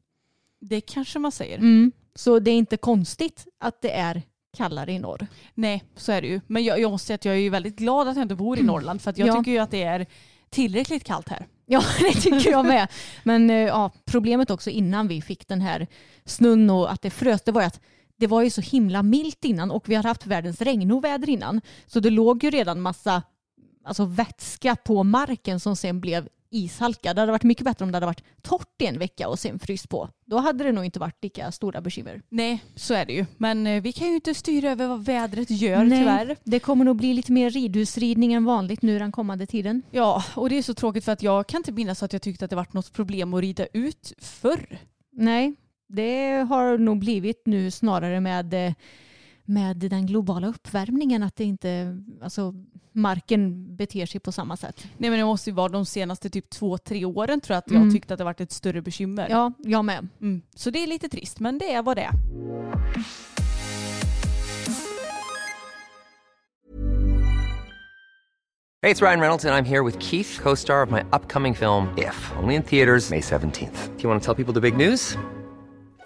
Det 0.61 0.81
kanske 0.81 1.19
man 1.19 1.33
säger. 1.33 1.59
Mm. 1.59 1.93
Så 2.15 2.39
det 2.39 2.51
är 2.51 2.55
inte 2.55 2.77
konstigt 2.77 3.47
att 3.61 3.83
det 3.83 3.93
är 3.93 4.23
kallare 4.57 4.93
i 4.93 4.99
norr. 4.99 5.27
Nej, 5.55 5.85
så 5.97 6.13
är 6.13 6.23
det 6.23 6.29
ju. 6.29 6.41
Men 6.47 6.65
jag, 6.65 6.81
jag 6.81 6.91
måste 6.91 7.07
säga 7.07 7.15
att 7.15 7.25
jag 7.25 7.35
är 7.35 7.39
ju 7.39 7.51
väldigt 7.51 7.77
glad 7.77 8.09
att 8.09 8.17
jag 8.17 8.25
inte 8.25 8.35
bor 8.35 8.59
i 8.59 8.63
Norrland 8.63 9.03
för 9.03 9.11
att 9.11 9.19
jag 9.19 9.29
Ja. 9.29 9.37
tycker 9.37 9.51
ju 9.51 9.59
att 9.59 9.71
det 9.71 9.83
är 9.83 10.07
tillräckligt 10.51 11.05
kallt 11.05 11.29
här. 11.29 11.47
Ja, 11.67 11.83
det 12.01 12.21
tycker 12.21 12.51
jag 12.51 12.67
med. 12.67 12.89
Men 13.25 13.51
eh, 13.51 13.57
ja, 13.57 13.91
problemet 14.05 14.51
också 14.51 14.71
innan 14.71 15.09
vi 15.09 15.23
fick 15.23 15.49
den 15.49 15.61
här 15.61 15.87
snön 16.25 16.71
och 16.71 16.93
att 16.93 17.03
det 17.03 17.11
frös, 17.11 17.43
det 17.43 17.53
var 17.53 17.61
ju 17.61 17.67
att 17.67 17.81
det 18.17 18.27
var 18.27 18.43
ju 18.43 18.51
så 18.51 18.61
himla 18.61 19.03
milt 19.03 19.45
innan 19.45 19.71
och 19.71 19.89
vi 19.89 19.95
har 19.95 20.03
haft 20.03 20.27
världens 20.27 20.61
regnoväder 20.61 21.31
innan. 21.31 21.61
Så 21.87 22.01
det 22.01 22.11
låg 22.11 22.45
ju 22.45 22.51
redan 22.51 22.81
massa 22.81 23.23
alltså, 23.85 24.05
vätska 24.05 24.77
på 24.77 25.05
marken 25.05 25.61
som 25.61 25.77
sen 25.77 26.01
blev 26.01 26.29
ishalka. 26.51 27.15
Det 27.15 27.21
hade 27.21 27.33
varit 27.33 27.43
mycket 27.43 27.65
bättre 27.65 27.85
om 27.85 27.93
det 27.93 27.97
hade 27.97 28.07
varit 28.07 28.25
torrt 28.43 28.83
i 28.83 28.87
en 28.87 28.99
vecka 28.99 29.29
och 29.29 29.39
sen 29.39 29.59
fryst 29.59 29.89
på. 29.89 30.09
Då 30.25 30.39
hade 30.39 30.65
det 30.65 30.73
nog 30.73 30.85
inte 30.85 30.99
varit 30.99 31.25
lika 31.25 31.53
stora 31.53 31.81
bekymmer. 31.81 32.23
Nej, 32.29 32.65
så 32.75 32.95
är 32.95 33.07
det 33.07 33.13
ju. 33.13 33.27
Men 33.37 33.67
eh, 33.67 33.83
vi 33.83 33.93
kan 33.93 34.09
ju 34.09 34.15
inte 34.15 34.35
styra 34.35 34.71
över 34.71 34.87
vad 34.87 35.05
vädret 35.05 35.51
gör 35.51 35.85
tyvärr. 35.85 36.37
det 36.45 36.59
kommer 36.59 36.85
nog 36.85 36.97
bli 36.97 37.15
lite 37.15 37.33
mer 37.33 37.51
ridhusridning 37.51 38.33
än 38.33 38.45
vanligt 38.45 38.83
nu 38.83 38.99
den 38.99 39.13
kommande 39.13 39.47
tiden. 39.47 39.83
Ja, 39.91 40.25
och 40.35 40.51
det 40.51 40.59
är 40.59 40.63
så 40.63 40.75
tråkigt 40.75 41.05
för 41.05 41.13
att 41.13 41.23
jag 41.23 41.47
kan 41.47 41.59
inte 41.59 41.73
minnas 41.73 42.03
att 42.03 42.13
jag 42.13 42.23
tyckte 42.23 42.45
att 42.45 42.51
det 42.51 42.57
varit 42.57 42.73
något 42.73 42.93
problem 42.93 43.35
att 43.35 43.41
rida 43.41 43.67
ut 43.73 44.13
förr. 44.19 44.79
Nej, 45.13 45.55
det 45.89 46.47
har 46.49 46.79
nog 46.79 46.99
blivit 46.99 47.43
nu 47.47 47.71
snarare 47.71 48.21
med, 48.21 48.55
eh, 48.67 48.73
med 49.51 49.77
den 49.77 50.07
globala 50.07 50.47
uppvärmningen 50.47 51.23
att 51.23 51.37
det 51.37 51.45
inte, 51.45 52.03
alltså 52.23 52.55
marken 52.93 53.77
beter 53.77 54.07
sig 54.07 54.21
på 54.21 54.33
samma 54.33 54.57
sätt. 54.57 54.87
Nej 54.99 55.11
men 55.11 55.19
det 55.19 55.25
måste 55.25 55.51
ju 55.51 55.55
vara 55.57 55.69
de 55.69 55.87
senaste 55.87 56.31
typ 56.31 56.51
två, 56.51 56.79
tre 56.79 57.05
åren 57.05 57.41
tror 57.41 57.55
jag 57.55 57.59
att 57.59 57.71
jag 57.71 57.81
Mm. 57.81 57.95
tyckte 57.95 58.15
att 58.15 58.19
det 58.19 58.25
varit 58.25 58.41
ett 58.41 58.53
större 58.53 58.83
bekymmer. 58.83 59.27
Ja, 59.31 59.53
jag 59.59 59.85
med. 59.85 60.09
Mm. 60.21 60.43
Så 60.55 60.71
det 60.71 60.83
är 60.83 60.87
lite 60.87 61.09
trist, 61.09 61.41
men 61.41 61.59
det 61.59 61.73
är 61.73 61.83
vad 61.83 61.97
det 61.97 62.03
är. 62.03 62.13
Hey, 68.83 68.91
it's 68.91 69.03
Ryan 69.03 69.21
Reynolds, 69.21 69.45
and 69.45 69.55
I'm 69.55 69.65
here 69.67 69.83
with 69.83 69.99
Keith, 69.99 70.39
co 70.43 70.55
star 70.57 70.83
of 70.83 70.91
my 70.91 71.05
upcoming 71.13 71.55
film, 71.55 71.93
If, 71.99 72.33
only 72.43 72.55
in 72.55 72.63
theaters, 72.63 73.11
May 73.11 73.21
17th. 73.21 73.97
Do 73.97 74.03
you 74.03 74.09
want 74.09 74.23
to 74.23 74.25
tell 74.25 74.35
people 74.35 74.55
the 74.55 74.61
big 74.61 74.77
news? 74.77 75.19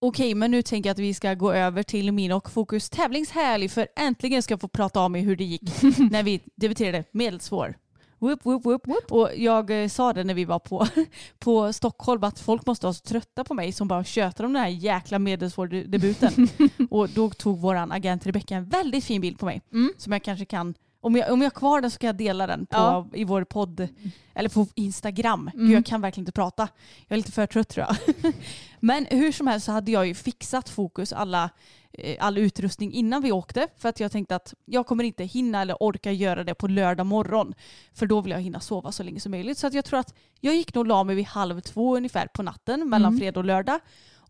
Okej, 0.00 0.34
men 0.34 0.50
nu 0.50 0.62
tänker 0.62 0.88
jag 0.88 0.92
att 0.94 0.98
vi 0.98 1.14
ska 1.14 1.34
gå 1.34 1.52
över 1.52 1.82
till 1.82 2.12
min 2.12 2.32
och 2.32 2.50
Fokus 2.50 2.90
tävlingshelg 2.90 3.68
för 3.68 3.88
äntligen 3.96 4.42
ska 4.42 4.52
jag 4.52 4.60
få 4.60 4.68
prata 4.68 5.00
om 5.00 5.14
hur 5.14 5.36
det 5.36 5.44
gick 5.44 5.82
när 6.10 6.22
vi 6.22 6.40
debuterade 6.54 7.04
medelsvår. 7.12 7.74
Whoop, 8.18 8.44
whoop, 8.44 8.66
whoop. 8.66 9.12
Och 9.12 9.30
jag 9.36 9.82
eh, 9.82 9.88
sa 9.88 10.12
det 10.12 10.24
när 10.24 10.34
vi 10.34 10.44
var 10.44 10.58
på, 10.58 10.86
på 11.38 11.72
Stockholm 11.72 12.24
att 12.24 12.38
folk 12.38 12.66
måste 12.66 12.86
vara 12.86 12.94
så 12.94 13.02
trötta 13.02 13.44
på 13.44 13.54
mig 13.54 13.72
som 13.72 13.88
bara 13.88 14.04
tjötar 14.04 14.44
om 14.44 14.52
den 14.52 14.62
här 14.62 14.68
jäkla 14.68 15.18
medelsvår-debuten. 15.18 16.48
och 16.90 17.08
då 17.08 17.30
tog 17.30 17.60
vår 17.60 17.74
agent 17.74 18.26
Rebecka 18.26 18.56
en 18.56 18.68
väldigt 18.68 19.04
fin 19.04 19.20
bild 19.20 19.38
på 19.38 19.46
mig 19.46 19.62
som 19.98 20.12
jag 20.12 20.22
kanske 20.22 20.44
kan 20.44 20.74
om 21.00 21.16
jag, 21.16 21.32
om 21.32 21.42
jag 21.42 21.46
har 21.46 21.54
kvar 21.58 21.80
den 21.80 21.90
så 21.90 21.98
kan 21.98 22.06
jag 22.06 22.16
dela 22.16 22.46
den 22.46 22.66
på, 22.66 22.76
Ja. 22.76 23.08
i 23.12 23.24
vår 23.24 23.44
podd 23.44 23.88
eller 24.34 24.48
på 24.48 24.66
Instagram. 24.74 25.50
Gud, 25.54 25.70
jag 25.70 25.86
kan 25.86 26.00
verkligen 26.00 26.22
inte 26.22 26.32
prata. 26.32 26.68
Jag 27.08 27.12
är 27.14 27.16
lite 27.16 27.32
för 27.32 27.46
trött 27.46 27.68
tror 27.68 27.86
jag. 27.88 28.14
Men 28.80 29.06
hur 29.10 29.32
som 29.32 29.46
helst 29.46 29.66
så 29.66 29.72
hade 29.72 29.90
jag 29.90 30.06
ju 30.06 30.14
fixat 30.14 30.68
fokus 30.68 31.12
alla, 31.12 31.50
eh, 31.92 32.16
all 32.20 32.38
utrustning 32.38 32.92
innan 32.92 33.22
vi 33.22 33.32
åkte. 33.32 33.68
För 33.76 33.88
att 33.88 34.00
jag 34.00 34.12
tänkte 34.12 34.36
att 34.36 34.54
jag 34.64 34.86
kommer 34.86 35.04
inte 35.04 35.24
hinna 35.24 35.62
eller 35.62 35.82
orka 35.82 36.12
göra 36.12 36.44
det 36.44 36.54
på 36.54 36.68
lördag 36.68 37.06
morgon. 37.06 37.54
För 37.94 38.06
då 38.06 38.20
vill 38.20 38.32
jag 38.32 38.40
hinna 38.40 38.60
sova 38.60 38.92
så 38.92 39.02
länge 39.02 39.20
som 39.20 39.30
möjligt. 39.30 39.58
Så 39.58 39.66
att 39.66 39.74
jag 39.74 39.84
tror 39.84 40.00
att 40.00 40.14
jag 40.40 40.54
gick 40.56 40.74
nog 40.74 40.80
och 40.82 40.86
la 40.86 41.04
mig 41.04 41.16
vid 41.16 41.26
halv 41.26 41.60
två 41.60 41.96
ungefär 41.96 42.26
på 42.26 42.42
natten 42.42 42.88
mellan 42.88 43.18
fredag 43.18 43.40
och 43.40 43.44
lördag. 43.46 43.80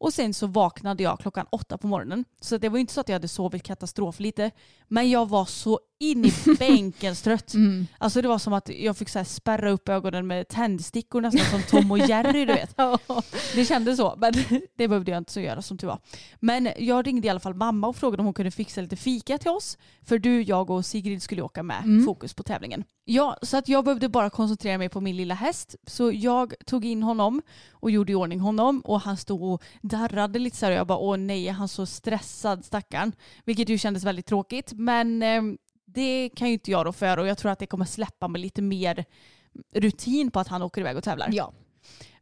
Och 0.00 0.12
sen 0.14 0.34
så 0.34 0.46
vaknade 0.46 1.02
jag 1.02 1.18
klockan 1.20 1.46
åtta 1.50 1.78
på 1.78 1.86
morgonen. 1.86 2.24
Så 2.40 2.58
det 2.58 2.68
var 2.68 2.78
inte 2.78 2.92
så 2.92 3.00
att 3.00 3.08
jag 3.08 3.14
hade 3.14 3.28
sovit 3.28 3.62
katastrof 3.62 4.20
lite. 4.20 4.50
Men 4.88 5.10
jag 5.10 5.28
var 5.28 5.44
så 5.44 5.80
in 5.98 6.24
i 6.24 6.32
bänken 6.58 7.14
trött. 7.14 7.52
Alltså 7.98 8.22
det 8.22 8.28
var 8.28 8.38
som 8.38 8.52
att 8.52 8.68
jag 8.68 8.96
fick 8.96 9.08
så 9.08 9.24
spärra 9.24 9.70
upp 9.70 9.88
ögonen 9.88 10.26
med 10.26 10.48
tändstickor 10.48 11.20
nästan 11.20 11.60
som 11.60 11.62
Tom 11.62 11.90
och 11.90 11.98
Jerry 11.98 12.44
du 12.44 12.52
vet. 12.52 12.76
Det 13.54 13.64
kändes 13.64 13.96
så, 13.96 14.14
men 14.18 14.32
det 14.76 14.88
behövde 14.88 15.10
jag 15.10 15.18
inte 15.18 15.32
så 15.32 15.40
göra 15.40 15.62
som 15.62 15.78
tur 15.78 15.86
var. 15.86 15.98
Men 16.40 16.68
jag 16.78 17.06
ringde 17.06 17.26
i 17.26 17.30
alla 17.30 17.40
fall 17.40 17.54
mamma 17.54 17.88
och 17.88 17.96
frågade 17.96 18.20
om 18.20 18.26
hon 18.26 18.34
kunde 18.34 18.50
fixa 18.50 18.80
lite 18.80 18.96
fika 18.96 19.38
till 19.38 19.50
oss. 19.50 19.78
För 20.02 20.18
du, 20.18 20.42
jag 20.42 20.70
och 20.70 20.86
Sigrid 20.86 21.22
skulle 21.22 21.42
åka 21.42 21.62
med 21.62 22.04
fokus 22.06 22.34
på 22.34 22.42
tävlingen. 22.42 22.84
Ja, 23.04 23.38
så 23.42 23.56
att 23.56 23.68
jag 23.68 23.84
behövde 23.84 24.08
bara 24.08 24.30
koncentrera 24.30 24.78
mig 24.78 24.88
på 24.88 25.00
min 25.00 25.16
lilla 25.16 25.34
häst. 25.34 25.76
Så 25.86 26.12
jag 26.12 26.54
tog 26.66 26.84
in 26.84 27.02
honom 27.02 27.42
och 27.70 27.90
gjorde 27.90 28.12
i 28.12 28.14
ordning 28.14 28.40
honom 28.40 28.80
och 28.80 29.00
han 29.00 29.16
stod 29.16 29.42
och 29.42 29.62
darrade 29.82 30.38
lite 30.38 30.56
så 30.56 30.66
här 30.66 30.72
och 30.72 30.78
jag 30.78 30.86
bara 30.86 30.98
åh 30.98 31.16
nej, 31.16 31.48
han 31.48 31.68
så 31.68 31.86
stressad 31.86 32.64
stackarn. 32.64 33.12
Vilket 33.44 33.68
ju 33.68 33.78
kändes 33.78 34.04
väldigt 34.04 34.26
tråkigt. 34.26 34.72
Men 34.72 35.22
eh, 35.22 35.42
det 35.94 36.30
kan 36.34 36.48
ju 36.48 36.52
inte 36.52 36.70
jag 36.70 36.86
rå 36.86 36.92
för 36.92 37.18
och 37.18 37.26
jag 37.26 37.38
tror 37.38 37.52
att 37.52 37.58
det 37.58 37.66
kommer 37.66 37.84
släppa 37.84 38.28
med 38.28 38.40
lite 38.40 38.62
mer 38.62 39.04
rutin 39.74 40.30
på 40.30 40.40
att 40.40 40.48
han 40.48 40.62
åker 40.62 40.80
iväg 40.80 40.96
och 40.96 41.04
tävlar. 41.04 41.28
Ja. 41.32 41.52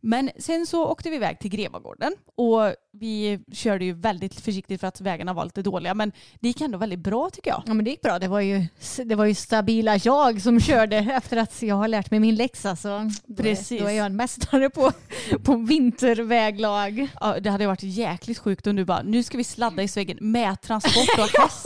Men 0.07 0.31
sen 0.39 0.67
så 0.67 0.87
åkte 0.87 1.11
vi 1.11 1.17
iväg 1.17 1.39
till 1.39 1.51
Grevagården 1.51 2.13
och 2.37 2.75
vi 2.93 3.41
körde 3.53 3.85
ju 3.85 3.93
väldigt 3.93 4.41
försiktigt 4.41 4.81
för 4.81 4.87
att 4.87 5.01
vägarna 5.01 5.33
var 5.33 5.45
lite 5.45 5.63
dåliga 5.63 5.95
men 5.95 6.13
det 6.41 6.49
gick 6.49 6.61
ändå 6.61 6.79
väldigt 6.79 6.99
bra 6.99 7.31
tycker 7.31 7.51
jag. 7.51 7.63
Ja 7.67 7.75
men 7.75 7.85
det 7.85 7.91
gick 7.91 8.03
bra. 8.03 8.19
Det 8.19 8.29
var 8.29 8.41
ju, 8.41 8.67
det 9.05 9.15
var 9.15 9.25
ju 9.25 9.35
stabila 9.35 9.97
jag 9.97 10.43
som 10.43 10.61
körde 10.61 10.97
efter 11.17 11.37
att 11.37 11.63
jag 11.63 11.75
har 11.75 11.89
lärt 11.89 12.11
mig 12.11 12.21
min 12.21 12.35
läxa. 12.35 12.77
Så 12.77 13.11
då 13.27 13.43
Precis. 13.43 13.81
Då 13.81 13.87
är 13.87 13.93
jag 13.93 14.07
en 14.07 14.17
mästare 14.17 14.71
på, 14.71 14.93
på 15.45 15.57
vinterväglag. 15.57 17.09
Ja, 17.21 17.41
det 17.41 17.51
hade 17.51 17.67
varit 17.67 17.83
jäkligt 17.83 18.39
sjukt 18.39 18.67
om 18.67 18.77
du 18.77 18.85
bara 18.85 19.03
nu 19.03 19.23
ska 19.23 19.39
vi 19.39 19.45
sladda 19.45 19.83
i 19.83 19.89
svängen 19.89 20.19
med 20.21 20.61
transport 20.61 21.19
och 21.19 21.41
häst. 21.43 21.65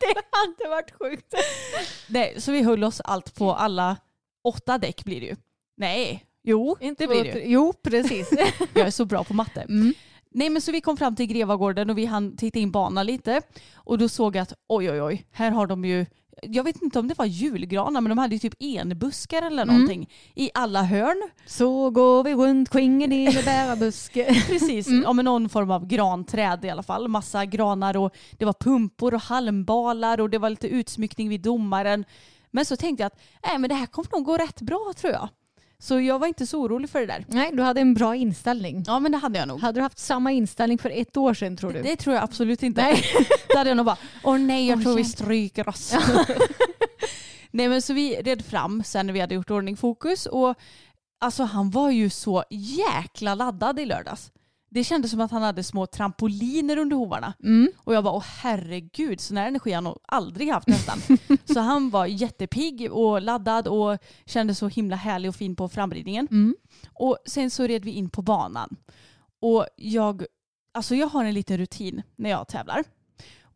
det 0.00 0.14
hade 0.30 0.70
varit 0.70 0.92
sjukt. 0.98 1.34
Nej, 2.06 2.34
så 2.38 2.52
vi 2.52 2.62
höll 2.62 2.84
oss 2.84 3.00
allt 3.00 3.34
på 3.34 3.54
alla 3.54 3.96
åtta 4.44 4.78
däck 4.78 5.04
blir 5.04 5.20
det 5.20 5.26
ju. 5.26 5.36
Nej, 5.76 6.27
jo 6.48 6.76
det 6.98 7.06
blir 7.06 7.24
det. 7.24 7.42
Jo 7.46 7.72
precis. 7.82 8.30
Jag 8.74 8.86
är 8.86 8.90
så 8.90 9.04
bra 9.04 9.24
på 9.24 9.34
matte. 9.34 9.60
Mm. 9.60 9.94
Nej 10.30 10.50
men 10.50 10.62
så 10.62 10.72
vi 10.72 10.80
kom 10.80 10.96
fram 10.96 11.16
till 11.16 11.26
Grevagården 11.26 11.90
och 11.90 11.98
vi 11.98 12.04
hann 12.06 12.36
titta 12.36 12.58
in 12.58 12.70
banan 12.70 13.06
lite. 13.06 13.40
Och 13.74 13.98
då 13.98 14.08
såg 14.08 14.36
jag 14.36 14.42
att 14.42 14.52
oj 14.68 14.90
oj 14.90 15.02
oj, 15.02 15.26
här 15.32 15.50
har 15.50 15.66
de 15.66 15.84
ju 15.84 16.06
jag 16.42 16.64
vet 16.64 16.82
inte 16.82 16.98
om 16.98 17.08
det 17.08 17.18
var 17.18 17.24
julgranar 17.26 18.00
men 18.00 18.08
de 18.10 18.18
hade 18.18 18.34
ju 18.34 18.38
typ 18.38 18.54
enbuskar 18.60 19.42
eller 19.42 19.62
Mm. 19.62 19.74
någonting 19.74 20.10
i 20.34 20.50
alla 20.54 20.82
hörn. 20.82 21.30
Så 21.46 21.90
går 21.90 22.24
vi 22.24 22.34
runt 22.34 22.70
kringen 22.70 23.12
i 23.12 23.24
en 23.26 23.44
bärabuske. 23.44 24.24
Precis, 24.48 24.86
Mm. 24.88 25.02
ja, 25.02 25.12
men 25.12 25.24
någon 25.24 25.48
form 25.48 25.70
av 25.70 25.86
granträd 25.86 26.64
i 26.64 26.70
alla 26.70 26.82
fall. 26.82 27.08
Massa 27.08 27.44
granar 27.44 27.96
och 27.96 28.14
det 28.38 28.44
var 28.44 28.52
pumpor 28.52 29.14
och 29.14 29.20
halmbalar 29.20 30.20
och 30.20 30.30
det 30.30 30.38
var 30.38 30.50
lite 30.50 30.68
utsmyckning 30.68 31.28
vid 31.28 31.40
domaren. 31.40 32.04
Men 32.50 32.64
så 32.64 32.76
tänkte 32.76 33.02
jag 33.02 33.06
att 33.06 33.20
äh, 33.52 33.58
men 33.58 33.68
det 33.68 33.74
här 33.74 33.86
kommer 33.86 34.08
nog 34.12 34.24
gå 34.24 34.36
rätt 34.36 34.60
bra 34.60 34.92
tror 34.96 35.12
jag. 35.12 35.28
Så 35.82 36.00
jag 36.00 36.18
var 36.18 36.26
inte 36.26 36.46
så 36.46 36.60
orolig 36.60 36.90
för 36.90 37.00
det 37.00 37.06
där. 37.06 37.24
Nej, 37.28 37.50
du 37.52 37.62
hade 37.62 37.80
en 37.80 37.94
bra 37.94 38.16
inställning. 38.16 38.84
Ja 38.86 38.98
men 38.98 39.12
det 39.12 39.18
hade 39.18 39.38
jag 39.38 39.48
nog. 39.48 39.60
Hade 39.60 39.78
du 39.80 39.82
haft 39.82 39.98
samma 39.98 40.32
inställning 40.32 40.78
för 40.78 40.90
ett 40.90 41.16
år 41.16 41.34
sedan 41.34 41.56
tror 41.56 41.72
du? 41.72 41.82
Det 41.82 41.96
tror 41.96 42.14
jag 42.14 42.24
absolut 42.24 42.62
inte. 42.62 42.82
Nej. 42.82 43.02
Då 43.48 43.58
hade 43.58 43.70
jag 43.70 43.76
nog 43.76 43.86
bara, 43.86 43.96
åh 44.24 44.38
nej 44.38 44.68
jag 44.68 44.78
Åh, 44.78 44.82
tror 44.82 44.96
vi 44.96 45.04
stryker 45.04 45.68
oss. 45.68 45.94
nej 47.50 47.68
men 47.68 47.82
så 47.82 47.92
vi 47.92 48.16
red 48.22 48.44
fram 48.44 48.82
sen 48.84 49.06
när 49.06 49.12
vi 49.12 49.20
hade 49.20 49.34
gjort 49.34 49.50
ordning 49.50 49.76
fokus 49.76 50.26
och 50.26 50.54
alltså 51.20 51.42
han 51.44 51.70
var 51.70 51.90
ju 51.90 52.10
så 52.10 52.44
jäkla 52.50 53.34
laddad 53.34 53.80
i 53.80 53.84
lördags. 53.84 54.30
Det 54.70 54.84
kändes 54.84 55.10
som 55.10 55.20
att 55.20 55.30
han 55.30 55.42
hade 55.42 55.62
små 55.62 55.86
trampoliner 55.86 56.76
under 56.76 56.96
hovarna. 56.96 57.34
Mm. 57.42 57.70
Och 57.78 57.94
jag 57.94 58.04
bara, 58.04 58.14
åh 58.14 58.24
herregud, 58.42 59.20
sån 59.20 59.36
här 59.36 59.48
energi 59.48 59.70
har 59.70 59.74
han 59.74 59.84
nog 59.84 59.98
aldrig 60.02 60.48
haft 60.48 60.68
nästan. 60.68 60.98
så 61.44 61.60
han 61.60 61.90
var 61.90 62.06
jättepigg 62.06 62.92
och 62.92 63.22
laddad 63.22 63.68
och 63.68 63.98
kände 64.26 64.54
så 64.54 64.68
himla 64.68 64.96
härlig 64.96 65.28
och 65.28 65.36
fin 65.36 65.56
på 65.56 65.68
framridningen. 65.68 66.28
Mm. 66.30 66.56
Och 66.92 67.18
sen 67.26 67.50
så 67.50 67.66
red 67.66 67.84
vi 67.84 67.90
in 67.90 68.10
på 68.10 68.22
banan. 68.22 68.76
Och 69.40 69.66
jag, 69.76 70.24
alltså 70.72 70.94
jag 70.94 71.06
har 71.06 71.24
en 71.24 71.34
liten 71.34 71.58
rutin 71.58 72.02
när 72.16 72.30
jag 72.30 72.48
tävlar. 72.48 72.84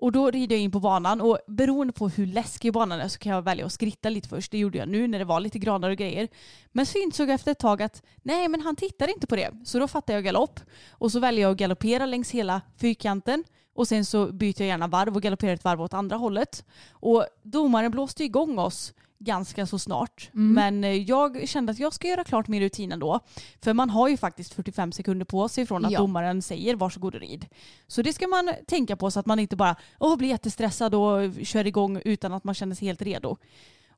Och 0.03 0.13
då 0.13 0.31
rider 0.31 0.57
jag 0.57 0.63
in 0.63 0.71
på 0.71 0.81
banan 0.81 1.21
och 1.21 1.39
beroende 1.47 1.93
på 1.93 2.09
hur 2.09 2.27
läskig 2.27 2.73
banan 2.73 3.01
är 3.01 3.09
så 3.09 3.19
kan 3.19 3.33
jag 3.33 3.43
välja 3.43 3.67
att 3.67 3.73
skritta 3.73 4.09
lite 4.09 4.29
först. 4.29 4.53
Det 4.53 4.59
gjorde 4.59 4.79
jag 4.79 4.89
nu 4.89 5.07
när 5.07 5.19
det 5.19 5.25
var 5.25 5.41
lite 5.41 5.59
granar 5.59 5.91
och 5.91 5.97
grejer. 5.97 6.29
Men 6.73 6.87
så 6.87 6.99
insåg 6.99 7.29
jag 7.29 7.35
efter 7.35 7.53
ett 7.53 7.59
tag 7.59 7.83
att 7.83 8.03
nej 8.23 8.49
men 8.49 8.61
han 8.61 8.77
tittar 8.77 9.09
inte 9.09 9.27
på 9.27 9.37
det. 9.37 9.51
Så 9.65 9.79
då 9.79 9.89
fattar 9.89 10.15
jag 10.15 10.25
galopp 10.25 10.61
och 10.91 11.13
så 11.13 11.21
väljer 11.21 11.43
jag 11.43 11.53
att 11.53 11.59
galoppera 11.59 12.07
längs 12.07 12.31
hela 12.31 12.61
fyrkanten. 12.77 13.45
Och 13.75 13.89
sen 13.89 14.05
så 14.05 14.33
byter 14.33 14.61
jag 14.63 14.69
gärna 14.69 14.87
varv 14.87 15.17
och 15.17 15.23
galopperar 15.23 15.55
ett 15.55 15.65
varv 15.65 15.83
åt 15.83 15.95
andra 15.95 16.17
hållet. 16.17 16.65
Och 16.91 17.27
domaren 17.43 17.91
blåste 17.91 18.25
igång 18.25 18.59
oss 18.59 18.93
ganska 19.25 19.67
så 19.67 19.79
snart. 19.79 20.31
Men 20.33 20.85
eh, 20.85 20.91
jag 20.93 21.49
kände 21.49 21.73
att 21.73 21.79
jag 21.79 21.93
ska 21.95 22.09
göra 22.09 22.25
klart 22.25 22.49
min 22.49 22.63
rutin 22.63 22.93
ändå. 22.93 23.21
För 23.61 23.73
man 23.75 23.91
har 23.91 24.09
ju 24.09 24.17
faktiskt 24.17 24.55
45 24.55 24.93
sekunder 24.93 25.25
på 25.25 25.49
sig 25.49 25.67
från 25.67 25.85
att 25.85 25.93
Ja. 25.93 25.99
domaren 25.99 26.43
säger 26.43 26.77
varsågod 26.77 27.15
och 27.15 27.21
rid. 27.21 27.47
Så 27.87 28.03
det 28.03 28.13
ska 28.13 28.27
man 28.29 28.51
tänka 28.67 28.97
på 28.97 29.11
så 29.11 29.21
att 29.21 29.27
man 29.27 29.39
inte 29.39 29.57
bara 29.57 29.77
Åh, 30.01 30.17
blir 30.17 30.29
jättestressad 30.29 30.95
och 30.95 31.33
kör 31.43 31.67
igång 31.67 32.01
utan 32.05 32.33
att 32.33 32.45
man 32.45 32.55
känner 32.55 32.75
sig 32.75 32.89
helt 32.89 33.03
redo. 33.03 33.37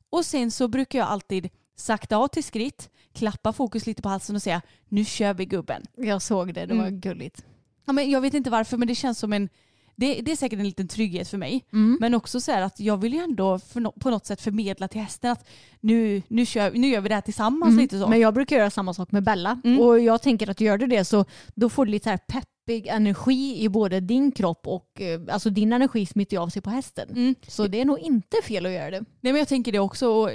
Och 0.09 0.25
sen 0.25 0.51
så 0.51 0.67
brukar 0.67 0.99
jag 0.99 1.07
alltid 1.07 1.49
sakta 1.75 2.17
av 2.17 2.27
till 2.27 2.43
skritt, 2.43 2.89
klappa 3.13 3.53
fokus 3.53 3.85
lite 3.85 4.01
på 4.01 4.09
halsen 4.09 4.35
och 4.35 4.41
säga 4.41 4.61
nu 4.89 5.05
kör 5.05 5.33
vi 5.33 5.45
gubben. 5.45 5.83
Jag 5.95 6.21
såg 6.21 6.53
det, 6.53 6.65
det 6.65 6.73
var 6.73 6.87
Mm. 6.87 6.99
gulligt. 6.99 7.45
Ja, 7.85 7.93
men 7.93 8.09
jag 8.11 8.21
vet 8.21 8.33
inte 8.33 8.49
varför 8.49 8.77
men 8.77 8.87
det 8.87 8.95
känns 8.95 9.19
som 9.19 9.33
en 9.33 9.49
det, 9.95 10.21
det 10.21 10.31
är 10.31 10.35
säkert 10.35 10.59
en 10.59 10.65
liten 10.65 10.87
trygghet 10.87 11.27
för 11.27 11.37
mig. 11.37 11.65
Mm. 11.73 11.97
Men 12.01 12.13
också 12.13 12.41
så 12.41 12.51
här 12.51 12.61
att 12.61 12.79
jag 12.79 12.97
vill 12.97 13.13
ju 13.13 13.19
ändå 13.19 13.59
no, 13.73 13.91
på 13.91 14.09
något 14.09 14.25
sätt 14.25 14.41
förmedla 14.41 14.87
till 14.87 15.01
hästen 15.01 15.31
att 15.31 15.47
nu, 15.79 16.21
nu, 16.27 16.45
kör, 16.45 16.71
nu 16.71 16.87
gör 16.87 17.01
vi 17.01 17.09
det 17.09 17.15
här 17.15 17.21
tillsammans 17.21 17.77
lite 17.77 17.99
så. 17.99 18.07
Men 18.07 18.19
jag 18.19 18.33
brukar 18.33 18.57
göra 18.57 18.69
samma 18.69 18.93
sak 18.93 19.11
med 19.11 19.23
Bella. 19.23 19.61
Mm. 19.63 19.79
Och 19.79 19.99
jag 19.99 20.21
tänker 20.21 20.49
att 20.49 20.61
gör 20.61 20.77
du 20.77 20.87
det 20.87 21.05
så 21.05 21.25
då 21.55 21.69
får 21.69 21.85
du 21.85 21.91
lite 21.91 22.09
här 22.09 22.17
pepp 22.17 22.49
deppig 22.65 22.87
energi 22.87 23.63
i 23.63 23.69
både 23.69 23.99
din 23.99 24.31
kropp 24.31 24.67
och 24.67 25.01
eh, 25.01 25.21
alltså 25.29 25.49
din 25.49 25.73
energi 25.73 26.05
smittar 26.05 26.37
av 26.37 26.49
sig 26.49 26.61
på 26.61 26.69
hästen. 26.69 27.09
Mm. 27.09 27.35
Så 27.47 27.67
det 27.67 27.81
är 27.81 27.85
nog 27.85 27.99
inte 27.99 28.37
fel 28.43 28.65
att 28.65 28.71
göra 28.71 28.91
det. 28.91 28.99
Nej 28.99 29.33
men 29.33 29.35
jag 29.35 29.47
tänker 29.47 29.71
det 29.71 29.79
också. 29.79 30.07
Och 30.07 30.29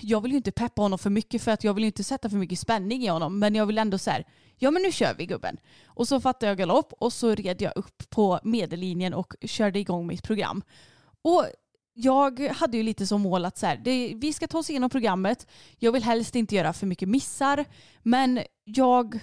Jag 0.00 0.20
vill 0.20 0.30
ju 0.30 0.36
inte 0.36 0.52
peppa 0.52 0.82
honom 0.82 0.98
för 0.98 1.10
mycket 1.10 1.42
för 1.42 1.50
att 1.50 1.64
jag 1.64 1.74
vill 1.74 1.84
ju 1.84 1.88
inte 1.88 2.04
sätta 2.04 2.30
för 2.30 2.36
mycket 2.36 2.58
spänning 2.58 3.04
i 3.04 3.08
honom. 3.08 3.38
Men 3.38 3.54
jag 3.54 3.66
vill 3.66 3.78
ändå 3.78 3.98
så 3.98 4.10
här, 4.10 4.24
ja 4.58 4.70
men 4.70 4.82
nu 4.82 4.92
kör 4.92 5.14
vi 5.14 5.26
gubben. 5.26 5.56
Och 5.86 6.08
så 6.08 6.20
fattade 6.20 6.46
jag 6.46 6.58
galopp 6.58 6.92
och 6.92 7.12
så 7.12 7.34
red 7.34 7.62
jag 7.62 7.72
upp 7.76 8.10
på 8.10 8.40
medellinjen 8.42 9.14
och 9.14 9.34
körde 9.42 9.78
igång 9.78 10.06
mitt 10.06 10.22
program. 10.22 10.62
Och 11.22 11.46
jag 11.94 12.40
hade 12.40 12.76
ju 12.76 12.82
lite 12.82 13.06
som 13.06 13.20
mål 13.20 13.44
att 13.44 13.58
så 13.58 13.66
här, 13.66 13.76
det, 13.76 14.12
vi 14.16 14.32
ska 14.32 14.46
ta 14.46 14.58
oss 14.58 14.70
igenom 14.70 14.90
programmet. 14.90 15.46
Jag 15.78 15.92
vill 15.92 16.02
helst 16.02 16.36
inte 16.36 16.54
göra 16.54 16.72
för 16.72 16.86
mycket 16.86 17.08
missar. 17.08 17.64
Men 18.02 18.40
jag, 18.64 19.20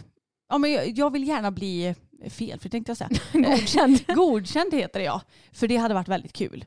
ja, 0.50 0.58
men 0.58 0.72
jag, 0.72 0.98
jag 0.98 1.12
vill 1.12 1.28
gärna 1.28 1.52
bli 1.52 1.96
felfri 2.30 2.70
tänkte 2.70 2.90
jag 2.90 2.98
säga. 2.98 3.10
Godkänd. 3.34 4.08
Godkänd 4.16 4.74
heter 4.74 5.00
det 5.00 5.06
ja. 5.06 5.22
För 5.52 5.68
det 5.68 5.78
hade 5.78 5.94
varit 5.94 6.08
väldigt 6.08 6.34
kul. 6.34 6.66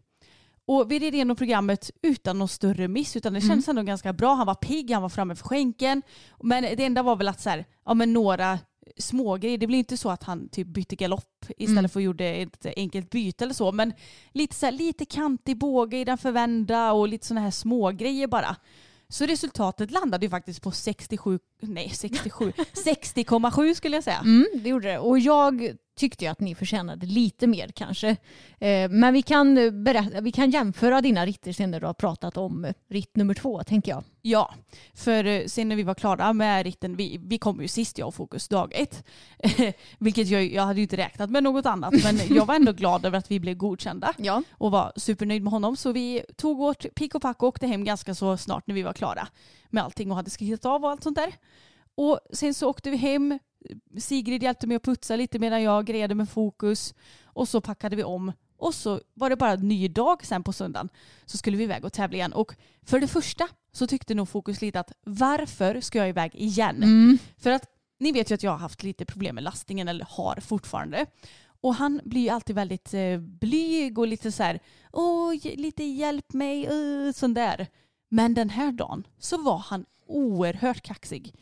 Och 0.66 0.90
vi 0.90 0.98
red 0.98 1.14
igenom 1.14 1.37
programmet 1.37 1.90
utan 2.02 2.38
någon 2.38 2.48
större 2.48 2.88
miss 2.88 3.16
utan 3.16 3.33
det 3.33 3.40
kändes 3.40 3.68
ändå 3.68 3.83
ganska 3.83 4.12
bra. 4.12 4.35
Han 4.35 4.46
var 4.46 4.55
pigg, 4.55 4.90
han 4.90 5.02
var 5.02 5.09
framme 5.09 5.37
för 5.37 5.44
skänken. 5.44 6.02
Men 6.42 6.62
det 6.62 6.85
enda 6.85 7.02
var 7.02 7.16
väl 7.16 7.29
att 7.29 7.40
så 7.40 7.50
här, 7.50 7.64
ja, 7.85 7.94
men 7.94 8.12
några 8.12 8.59
smågrejer. 8.96 9.59
Det 9.59 9.66
blir 9.66 9.79
inte 9.79 9.96
så 9.96 10.11
att 10.11 10.22
han 10.22 10.48
typ 10.48 10.66
bytte 10.66 10.96
galopp 10.96 11.46
istället 11.59 11.92
för 11.92 12.00
att 12.00 12.05
gjorde 12.05 12.26
ett 12.26 12.66
enkelt 12.76 13.11
byte 13.11 13.44
eller 13.44 13.55
så. 13.55 13.72
Men 13.72 13.92
lite, 14.33 14.55
så 14.55 14.66
här, 14.66 14.72
lite 14.72 15.05
kantig 15.05 15.59
båge 15.59 15.96
i 15.96 16.05
den 16.05 16.18
förvända 16.18 16.92
och 16.92 17.09
lite 17.09 17.26
sådana 17.26 17.40
här 17.44 17.50
smågrejer 17.50 18.26
bara. 18.26 18.57
Så 19.09 19.26
resultatet 19.26 19.90
landade 19.90 20.26
ju 20.26 20.31
faktiskt 20.31 20.62
på 20.62 20.70
67, 20.70 21.38
nej 21.61 21.90
67, 21.90 22.52
60,7 22.85 23.74
skulle 23.74 23.96
jag 23.96 24.05
säga. 24.05 24.18
Mm, 24.18 24.46
det 24.55 24.68
gjorde 24.68 24.88
det. 24.88 24.98
Och 24.98 25.18
jag 25.18 25.76
tyckte 25.96 26.24
ju 26.24 26.30
att 26.30 26.40
ni 26.40 26.54
förtjänade 26.54 27.06
lite 27.06 27.46
mer 27.46 27.68
kanske. 27.68 28.09
Eh, 28.59 28.90
men 28.90 29.12
vi 29.12 29.22
kan, 29.22 29.59
eh, 29.59 29.70
berätta, 29.70 30.20
vi 30.20 30.32
kan 30.32 30.50
jämföra 30.50 31.00
dina 31.00 31.26
ritter 31.26 31.52
sen 31.52 31.70
när 31.70 31.80
du 31.80 31.87
har 31.87 31.94
pratat 31.94 32.37
om 32.37 32.64
eh, 32.64 32.72
ritt 32.88 33.16
nummer 33.16 33.35
två, 33.35 33.62
tänker 33.62 33.90
jag. 33.90 34.04
Ja, 34.22 34.54
för 34.94 35.48
sen 35.48 35.68
när 35.68 35.76
vi 35.76 35.82
var 35.82 35.94
klara 35.94 36.32
med 36.32 36.64
ritten, 36.64 36.96
vi, 36.96 37.20
vi 37.22 37.38
kom 37.38 37.62
ju 37.62 37.68
sist 37.68 37.98
jag 37.98 38.09
och 38.09 38.14
Fokus 38.14 38.48
dag 38.48 38.72
ett. 38.74 39.04
Vilket 39.98 40.28
jag, 40.28 40.44
jag 40.44 40.62
hade 40.62 40.80
ju 40.80 40.82
inte 40.82 40.96
räknat 40.96 41.30
med 41.30 41.42
något 41.42 41.66
annat 41.66 41.94
men 42.04 42.37
jag 42.37 42.46
var 42.46 42.54
ändå 42.54 42.72
glad 42.72 43.04
över 43.04 43.18
att 43.18 43.30
vi 43.30 43.40
blev 43.40 43.56
godkända. 43.56 44.14
Ja. 44.16 44.42
och 44.50 44.70
var 44.70 44.92
supernöjd 44.96 45.42
med 45.42 45.52
honom. 45.52 45.76
Så 45.76 45.92
vi 45.92 46.22
tog 46.37 46.59
vårt 46.59 46.94
pick 46.94 47.14
och 47.14 47.22
pack 47.22 47.42
och 47.42 47.48
åkte 47.48 47.66
hem 47.66 47.85
ganska 47.85 48.14
så 48.14 48.37
snart 48.37 48.66
när 48.66 48.74
vi 48.74 48.82
var 48.82 48.92
klara 48.92 49.28
med 49.70 49.85
allting 49.85 50.11
och 50.11 50.16
hade 50.16 50.30
skrivit 50.30 50.64
av 50.64 50.85
och 50.85 50.90
allt 50.90 51.02
sånt 51.02 51.16
där. 51.16 51.35
Och 51.94 52.20
sen 52.32 52.54
så 52.54 52.68
åkte 52.68 52.90
vi 52.90 52.96
hem. 52.96 53.38
Sigrid 53.98 54.42
hjälpte 54.42 54.66
mig 54.66 54.76
att 54.76 54.83
putsa 54.83 55.16
lite 55.16 55.38
medan 55.38 55.62
jag 55.62 55.87
grejade 55.87 56.14
med 56.14 56.29
fokus. 56.29 56.94
Och 57.24 57.48
så 57.48 57.61
packade 57.61 57.96
vi 57.96 58.05
om. 58.05 58.33
Och 58.59 58.74
så 58.74 59.00
var 59.14 59.31
det 59.31 59.37
bara 59.37 59.52
en 59.52 59.68
ny 59.68 59.88
dag 59.88 60.24
sen 60.24 60.42
på 60.42 60.52
söndagen. 60.52 60.88
Så 61.24 61.38
skulle 61.38 61.57
vi 61.57 61.64
iväg 61.64 61.85
och 61.85 61.92
tävla 61.92 62.16
igen. 62.16 62.33
Och 62.33 62.55
för 62.83 63.00
det 63.00 63.09
första 63.09 63.48
så 63.72 63.87
tyckte 63.87 64.14
nog 64.14 64.29
fokus 64.29 64.61
lite 64.61 64.81
att 64.81 64.92
varför 65.05 65.81
ska 65.81 65.98
jag 65.98 66.09
iväg 66.09 66.35
igen? 66.35 67.18
För 67.38 67.50
att 67.50 67.66
ni 67.98 68.12
vet 68.12 68.31
ju 68.31 68.35
att 68.35 68.42
jag 68.42 68.50
har 68.50 68.59
haft 68.59 68.83
lite 68.83 69.05
problem 69.05 69.35
med 69.35 69.44
lastningen 69.44 69.88
eller 69.88 70.07
har 70.11 70.40
fortfarande. 70.40 71.07
Och 71.61 71.74
han 71.74 72.00
blir 72.05 72.20
ju 72.20 72.29
alltid 72.29 72.57
väldigt 72.57 72.94
eh, 72.94 73.18
blyg 73.18 73.98
och 73.98 74.07
lite 74.07 74.33
så 74.33 74.42
här, 74.42 74.61
åh, 74.92 75.35
lite 75.44 75.85
hjälp 75.85 76.33
mig, 76.33 76.68
uh, 76.68 77.12
sån 77.12 77.35
där. 77.35 77.66
Men 78.09 78.35
den 78.35 78.50
här 78.50 78.72
dagen 78.72 79.07
så 79.18 79.42
var 79.42 79.59
han 79.59 79.85
oerhört 80.07 80.83
kaxig. 80.83 81.35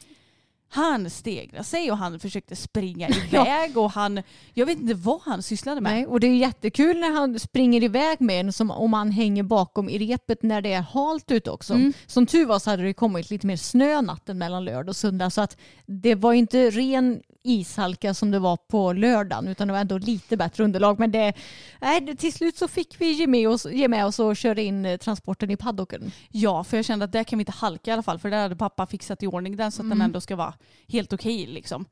Han 0.75 1.11
stegrade 1.11 1.65
sig 1.65 1.91
och 1.91 1.99
han 1.99 2.21
försökte 2.21 2.57
springa 2.57 3.09
iväg 3.29 3.79
och 3.79 3.91
han, 3.91 4.23
jag 4.55 4.67
vet 4.67 4.81
inte 4.81 4.95
vad 4.95 5.21
han 5.21 5.43
sysslade 5.43 5.81
med. 5.81 5.93
Nej, 5.93 6.07
och 6.07 6.21
det 6.21 6.27
är 6.27 6.37
jättekul 6.37 7.01
när 7.01 7.11
han 7.11 7.39
springer 7.39 7.83
iväg 7.83 8.21
med 8.21 8.41
en 8.41 8.53
som 8.53 8.71
om 8.71 8.93
han 8.93 9.11
hänger 9.11 9.43
bakom 9.43 9.89
i 9.89 9.99
repet 9.99 10.43
när 10.43 10.61
det 10.63 10.73
är 10.73 10.81
halt 10.81 11.31
ute 11.31 11.51
också. 11.51 11.75
Som 12.07 12.27
tur 12.27 12.47
var 12.47 12.59
så 12.59 12.71
hade 12.71 12.83
det 12.83 12.95
kommit 12.95 13.31
lite 13.31 13.47
mer 13.47 13.57
snö 13.57 14.01
natten 14.01 14.39
mellan 14.39 14.65
lördag 14.65 14.89
och 14.89 14.97
söndag 14.97 15.31
så 15.31 15.41
att 15.41 15.57
det 15.87 16.15
var 16.15 16.33
inte 16.33 16.71
ren 16.71 17.23
ishalka 17.45 18.15
som 18.15 18.31
det 18.31 18.39
var 18.39 18.57
på 18.57 18.93
lördagen 18.93 19.49
utan 19.49 19.69
det 19.69 19.73
var 19.73 19.81
ändå 19.81 19.99
lite 19.99 20.37
bättre 20.37 20.65
underlag. 20.65 20.99
Men 20.99 21.11
det, 21.11 21.33
nej, 21.81 22.17
till 22.17 22.33
slut 22.33 22.57
så 22.57 22.69
fick 22.69 23.01
vi 23.01 23.13
ge 23.13 23.27
med 23.27 23.49
oss, 23.49 23.67
ge 23.67 23.89
med 23.89 24.07
oss 24.07 24.19
och 24.19 24.37
köra 24.37 24.61
in 24.61 24.87
eh, 24.87 24.97
transporten 24.97 25.51
i 25.51 25.57
paddocken. 25.57 26.13
Ja, 26.31 26.65
för 26.65 26.77
jag 26.77 26.85
kände 26.85 27.05
att 27.05 27.13
där 27.13 27.25
kan 27.25 27.39
vi 27.39 27.43
inte 27.43 27.53
halka 27.53 27.91
i 27.91 27.95
alla 27.95 28.03
fall 28.03 28.19
för 28.19 28.31
där 28.31 28.43
hade 28.43 28.57
pappa 28.57 28.87
fixat 28.87 29.23
i 29.23 29.27
ordning 29.27 29.57
den 29.57 29.73
så 29.73 29.83
att 29.83 29.89
den 29.91 30.01
ändå 30.01 30.21
ska 30.21 30.37
vara 30.37 30.55
helt 30.89 31.13
okej 31.13 31.47
liksom. 31.47 31.85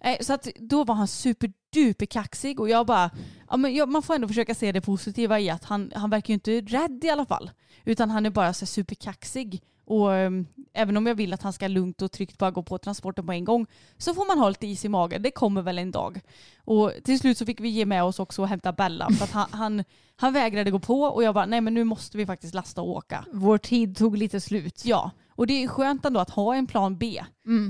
Eh, 0.00 0.16
Så 0.20 0.32
att 0.32 0.48
då 0.56 0.84
var 0.84 0.94
han 0.94 1.08
superduper 1.08 2.06
kaxig 2.06 2.60
och 2.60 2.68
jag 2.68 2.86
bara, 2.86 3.10
ja, 3.50 3.56
men 3.56 3.74
jag, 3.74 3.88
man 3.88 4.02
får 4.02 4.14
ändå 4.14 4.28
försöka 4.28 4.54
se 4.54 4.72
det 4.72 4.80
positiva 4.80 5.40
i 5.40 5.50
att 5.50 5.64
han, 5.64 5.92
han 5.94 6.10
verkar 6.10 6.28
ju 6.28 6.34
inte 6.34 6.50
rädd 6.60 7.04
i 7.04 7.10
alla 7.10 7.26
fall. 7.26 7.50
Utan 7.84 8.10
han 8.10 8.26
är 8.26 8.30
bara 8.30 8.52
så 8.52 8.66
superkaxig. 8.66 9.62
Och 9.88 10.08
um, 10.08 10.46
även 10.72 10.96
om 10.96 11.06
jag 11.06 11.14
vill 11.14 11.32
att 11.32 11.42
han 11.42 11.52
ska 11.52 11.68
lugnt 11.68 12.02
och 12.02 12.12
tryggt 12.12 12.38
bara 12.38 12.50
gå 12.50 12.62
på 12.62 12.78
transporten 12.78 13.26
på 13.26 13.32
en 13.32 13.44
gång 13.44 13.66
så 13.98 14.14
får 14.14 14.26
man 14.26 14.38
ha 14.38 14.48
lite 14.48 14.66
is 14.66 14.84
i 14.84 14.88
magen. 14.88 15.22
Det 15.22 15.30
kommer 15.30 15.62
väl 15.62 15.78
en 15.78 15.90
dag. 15.90 16.20
Och 16.64 16.92
till 17.04 17.18
slut 17.18 17.38
så 17.38 17.46
fick 17.46 17.60
vi 17.60 17.68
ge 17.68 17.86
med 17.86 18.04
oss 18.04 18.18
också 18.18 18.42
och 18.42 18.48
hämta 18.48 18.72
Bella 18.72 19.10
för 19.10 19.24
att 19.24 19.30
han, 19.30 19.46
han, 19.50 19.84
han 20.16 20.32
vägrade 20.32 20.70
gå 20.70 20.78
på 20.78 21.02
och 21.02 21.22
jag 21.22 21.34
bara 21.34 21.46
nej 21.46 21.60
men 21.60 21.74
nu 21.74 21.84
måste 21.84 22.16
vi 22.16 22.26
faktiskt 22.26 22.54
lasta 22.54 22.82
och 22.82 22.88
åka. 22.88 23.24
Vår 23.32 23.58
tid 23.58 23.96
tog 23.96 24.16
lite 24.16 24.40
slut. 24.40 24.84
Ja, 24.84 25.10
och 25.30 25.46
det 25.46 25.62
är 25.64 25.68
skönt 25.68 26.04
ändå 26.04 26.20
att 26.20 26.30
ha 26.30 26.54
en 26.54 26.66
plan 26.66 26.98
B. 26.98 27.24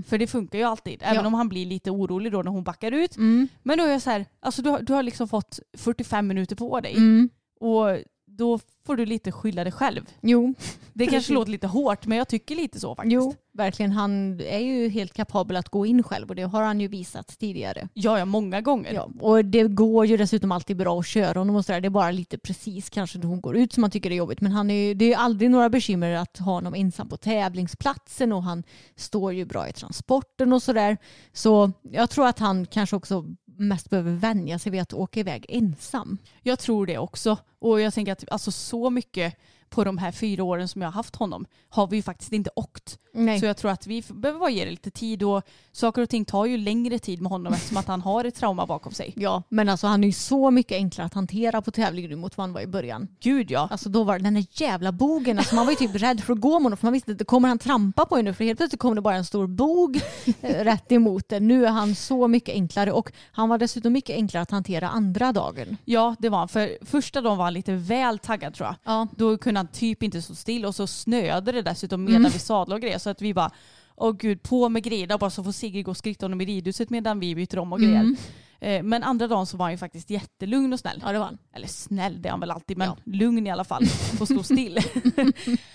För 0.06 0.18
det 0.18 0.26
funkar 0.26 0.58
ju 0.58 0.64
alltid. 0.64 1.02
Även 1.02 1.16
Ja. 1.22 1.26
om 1.26 1.34
han 1.34 1.48
blir 1.48 1.66
lite 1.66 1.90
orolig 1.90 2.32
då 2.32 2.42
när 2.42 2.50
hon 2.50 2.64
backar 2.64 2.92
ut. 2.92 3.16
Mm. 3.16 3.48
Men 3.62 3.78
då 3.78 3.84
är 3.84 3.90
jag 3.90 4.02
så 4.02 4.10
här, 4.10 4.26
alltså 4.40 4.62
du 4.62 4.70
har, 4.70 4.80
du 4.80 4.92
har 4.92 5.02
liksom 5.02 5.28
fått 5.28 5.58
45 5.76 6.26
minuter 6.26 6.56
på 6.56 6.80
dig. 6.80 6.96
Mm. 6.96 7.30
Och 7.60 7.98
då 8.38 8.58
får 8.86 8.96
du 8.96 9.06
lite 9.06 9.32
skylla 9.32 9.64
dig 9.64 9.72
själv. 9.72 10.02
Jo, 10.20 10.54
Det 10.92 11.06
kanske 11.06 11.32
låter 11.32 11.50
lite 11.52 11.66
hårt 11.66 12.06
men 12.06 12.18
jag 12.18 12.28
tycker 12.28 12.54
lite 12.56 12.80
så 12.80 12.94
faktiskt. 12.94 13.12
jo, 13.14 13.34
verkligen. 13.52 13.92
Han 13.92 14.40
är 14.40 14.58
ju 14.58 14.88
helt 14.88 15.12
kapabel 15.12 15.56
att 15.56 15.68
gå 15.68 15.86
in 15.86 16.02
själv 16.02 16.28
och 16.28 16.34
det 16.36 16.42
har 16.42 16.62
han 16.62 16.80
ju 16.80 16.88
visat 16.88 17.38
tidigare. 17.38 17.88
Ja, 17.94 18.18
ja, 18.18 18.24
många 18.24 18.60
gånger. 18.60 18.92
Ja, 18.92 19.08
och 19.20 19.44
det 19.44 19.62
går 19.62 20.06
ju 20.06 20.16
dessutom 20.16 20.52
alltid 20.52 20.76
bra 20.76 20.98
att 21.00 21.06
köra 21.06 21.38
honom 21.38 21.56
och 21.56 21.64
sådär. 21.64 21.80
Det 21.80 21.88
är 21.88 21.90
bara 21.90 22.10
lite 22.10 22.38
precis 22.38 22.90
kanske 22.90 23.18
när 23.18 23.26
hon 23.26 23.40
går 23.40 23.56
ut 23.56 23.72
som 23.72 23.80
man 23.80 23.90
tycker 23.90 24.10
det 24.10 24.14
är 24.14 24.18
jobbigt. 24.18 24.40
Men 24.40 24.52
han 24.52 24.70
är, 24.70 24.74
ju- 24.86 24.94
det 24.94 25.12
är 25.12 25.16
aldrig 25.16 25.50
några 25.50 25.68
bekymmer 25.68 26.12
att 26.12 26.38
ha 26.38 26.52
honom 26.52 26.74
ensam 26.74 27.08
på 27.08 27.16
tävlingsplatsen 27.16 28.32
och 28.32 28.42
han 28.42 28.62
står 28.96 29.32
ju 29.32 29.44
bra 29.44 29.68
i 29.68 29.72
transporten 29.72 30.52
och 30.52 30.62
sådär. 30.62 30.96
Så 31.32 31.72
jag 31.82 32.10
tror 32.10 32.26
att 32.26 32.38
han 32.38 32.66
kanske 32.66 32.96
också 32.96 33.24
mest 33.60 33.90
behöver 33.90 34.12
vänja 34.12 34.58
sig 34.58 34.72
vid 34.72 34.80
att 34.80 34.92
åka 34.92 35.20
iväg 35.20 35.46
ensam. 35.48 36.18
Jag 36.42 36.58
tror 36.58 36.86
det 36.86 36.98
också. 36.98 37.36
Och 37.60 37.80
jag 37.80 37.94
tänker 37.94 38.12
att 38.12 38.24
alltså, 38.30 38.50
så 38.50 38.90
mycket 38.90 39.36
på 39.70 39.84
de 39.84 39.98
här 39.98 40.12
fyra 40.12 40.44
åren 40.44 40.68
som 40.68 40.82
jag 40.82 40.88
har 40.88 40.92
haft 40.92 41.16
honom 41.16 41.46
har 41.68 41.86
vi 41.86 41.96
ju 41.96 42.02
faktiskt 42.02 42.32
inte 42.32 42.50
åkt. 42.56 42.98
Nej. 43.12 43.40
Så 43.40 43.46
jag 43.46 43.56
tror 43.56 43.70
att 43.70 43.86
vi 43.86 44.04
behöver 44.08 44.40
bara 44.40 44.50
ge 44.50 44.64
det 44.64 44.70
lite 44.70 44.90
tid 44.90 45.22
och 45.22 45.42
saker 45.72 46.02
och 46.02 46.08
ting 46.08 46.24
tar 46.24 46.46
ju 46.46 46.56
längre 46.56 46.98
tid 46.98 47.22
med 47.22 47.30
honom 47.30 47.52
eftersom 47.52 47.76
att 47.76 47.86
han 47.86 48.00
har 48.00 48.24
ett 48.24 48.34
trauma 48.34 48.66
bakom 48.66 48.92
sig. 48.92 49.12
Ja, 49.16 49.42
men 49.48 49.68
alltså 49.68 49.86
han 49.86 50.04
är 50.04 50.08
ju 50.08 50.12
så 50.12 50.50
mycket 50.50 50.76
enklare 50.76 51.06
att 51.06 51.14
hantera 51.14 51.62
på 51.62 51.70
tävling 51.70 52.08
nu 52.08 52.16
mot 52.16 52.36
vad 52.36 52.42
han 52.42 52.52
var 52.52 52.60
i 52.60 52.66
början. 52.66 53.08
Gud 53.20 53.50
ja. 53.50 53.68
Alltså 53.70 53.88
då 53.88 54.04
var 54.04 54.18
det 54.18 54.24
den 54.24 54.34
där 54.34 54.46
jävla 54.50 54.92
bogen. 54.92 55.38
Alltså 55.38 55.54
man 55.54 55.66
var 55.66 55.72
ju 55.72 55.76
typ 55.76 55.94
rädd 55.94 56.20
för 56.20 56.32
att 56.32 56.40
gå 56.40 56.58
med 56.58 56.62
honom 56.62 56.76
för 56.76 56.86
man 56.86 56.92
visste 56.92 57.10
inte 57.10 57.24
kommer 57.24 57.48
han 57.48 57.58
trampa 57.58 58.04
på 58.04 58.16
en 58.16 58.24
nu 58.24 58.34
för 58.34 58.44
helt 58.44 58.58
plötsligt 58.58 58.80
kommer 58.80 58.94
det 58.94 59.00
bara 59.00 59.16
en 59.16 59.24
stor 59.24 59.46
bog 59.46 60.00
eh, 60.40 60.64
rätt 60.64 60.92
emot 60.92 61.28
den. 61.28 61.48
Nu 61.48 61.66
är 61.66 61.70
han 61.70 61.94
så 61.94 62.28
mycket 62.28 62.54
enklare 62.54 62.92
och 62.92 63.12
han 63.32 63.48
var 63.48 63.58
dessutom 63.58 63.92
mycket 63.92 64.16
enklare 64.16 64.42
att 64.42 64.50
hantera 64.50 64.88
andra 64.88 65.32
dagen. 65.32 65.76
Ja 65.84 66.16
det 66.18 66.28
var 66.28 66.38
han. 66.38 66.48
För 66.48 66.78
första 66.84 67.20
dagen 67.20 67.38
var 67.38 67.44
han 67.48 67.54
lite 67.54 67.74
väl 67.74 68.18
taggad 68.18 68.54
tror 68.54 68.66
jag. 68.66 68.76
Ja. 68.84 69.06
Då 69.16 69.38
kunde 69.38 69.58
han 69.60 69.68
typ 69.68 70.02
inte 70.02 70.22
stå 70.22 70.34
still 70.34 70.64
och 70.66 70.74
så 70.74 70.86
snöade 70.86 71.52
det 71.52 71.62
dessutom 71.62 72.04
medan 72.04 72.30
vi 72.30 72.38
sadlade 72.38 72.74
och 72.74 72.82
grejer. 72.82 72.98
Så 72.98 73.10
att 73.10 73.22
vi 73.22 73.34
bara, 73.34 73.50
åh 73.96 74.12
gud, 74.18 74.42
på 74.42 74.68
med 74.68 74.82
grejerna 74.82 75.18
bara 75.18 75.30
så 75.30 75.44
får 75.44 75.52
Sigrid 75.52 75.84
gå 75.84 75.90
och 75.90 75.96
skritta 75.96 76.24
honom 76.26 76.40
i 76.40 76.44
ridhuset 76.44 76.90
medan 76.90 77.20
vi 77.20 77.34
byter 77.34 77.58
om 77.58 77.72
och 77.72 77.80
grejer. 77.80 78.16
Eh, 78.60 78.82
Men 78.82 79.02
andra 79.02 79.26
dagen 79.26 79.46
så 79.46 79.56
var 79.56 79.64
han 79.66 79.72
ju 79.72 79.78
faktiskt 79.78 80.10
jättelugn 80.10 80.72
och 80.72 80.78
snäll. 80.80 81.02
Ja 81.06 81.12
det 81.12 81.18
var 81.18 81.26
han. 81.26 81.38
Eller 81.54 81.66
snäll 81.68 82.22
det 82.22 82.28
är 82.28 82.30
han 82.30 82.40
väl 82.40 82.50
alltid, 82.50 82.78
men 82.78 82.88
Ja. 82.88 82.96
lugn 83.04 83.46
i 83.46 83.50
alla 83.50 83.64
fall. 83.64 83.86
Får 83.86 84.26
stå 84.26 84.42
still. 84.42 84.78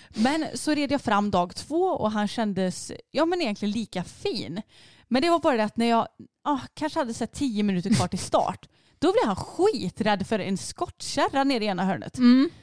men 0.09 0.45
så 0.53 0.71
red 0.73 0.91
jag 0.91 1.01
fram 1.01 1.31
dag 1.31 1.55
två 1.55 1.81
och 1.83 2.11
han 2.11 2.27
kändes 2.27 2.91
ja, 3.11 3.25
men 3.25 3.41
egentligen 3.41 3.71
lika 3.71 4.03
fin. 4.03 4.61
Men 5.07 5.21
det 5.21 5.29
var 5.29 5.39
bara 5.39 5.57
det 5.57 5.63
att 5.63 5.77
när 5.77 5.85
jag 5.85 6.07
ah, 6.43 6.59
kanske 6.73 6.99
hade 6.99 7.13
sett 7.13 7.33
tio 7.33 7.63
minuter 7.63 7.93
kvar 7.93 8.07
till 8.07 8.19
start, 8.19 8.67
då 9.03 9.11
blev 9.11 9.25
han 9.25 9.35
skiträdd 9.35 10.27
för 10.27 10.39
en 10.39 10.57
skottkärra 10.57 11.43
nere 11.43 11.63
i 11.63 11.67
ena 11.67 11.85
hörnet. 11.85 12.17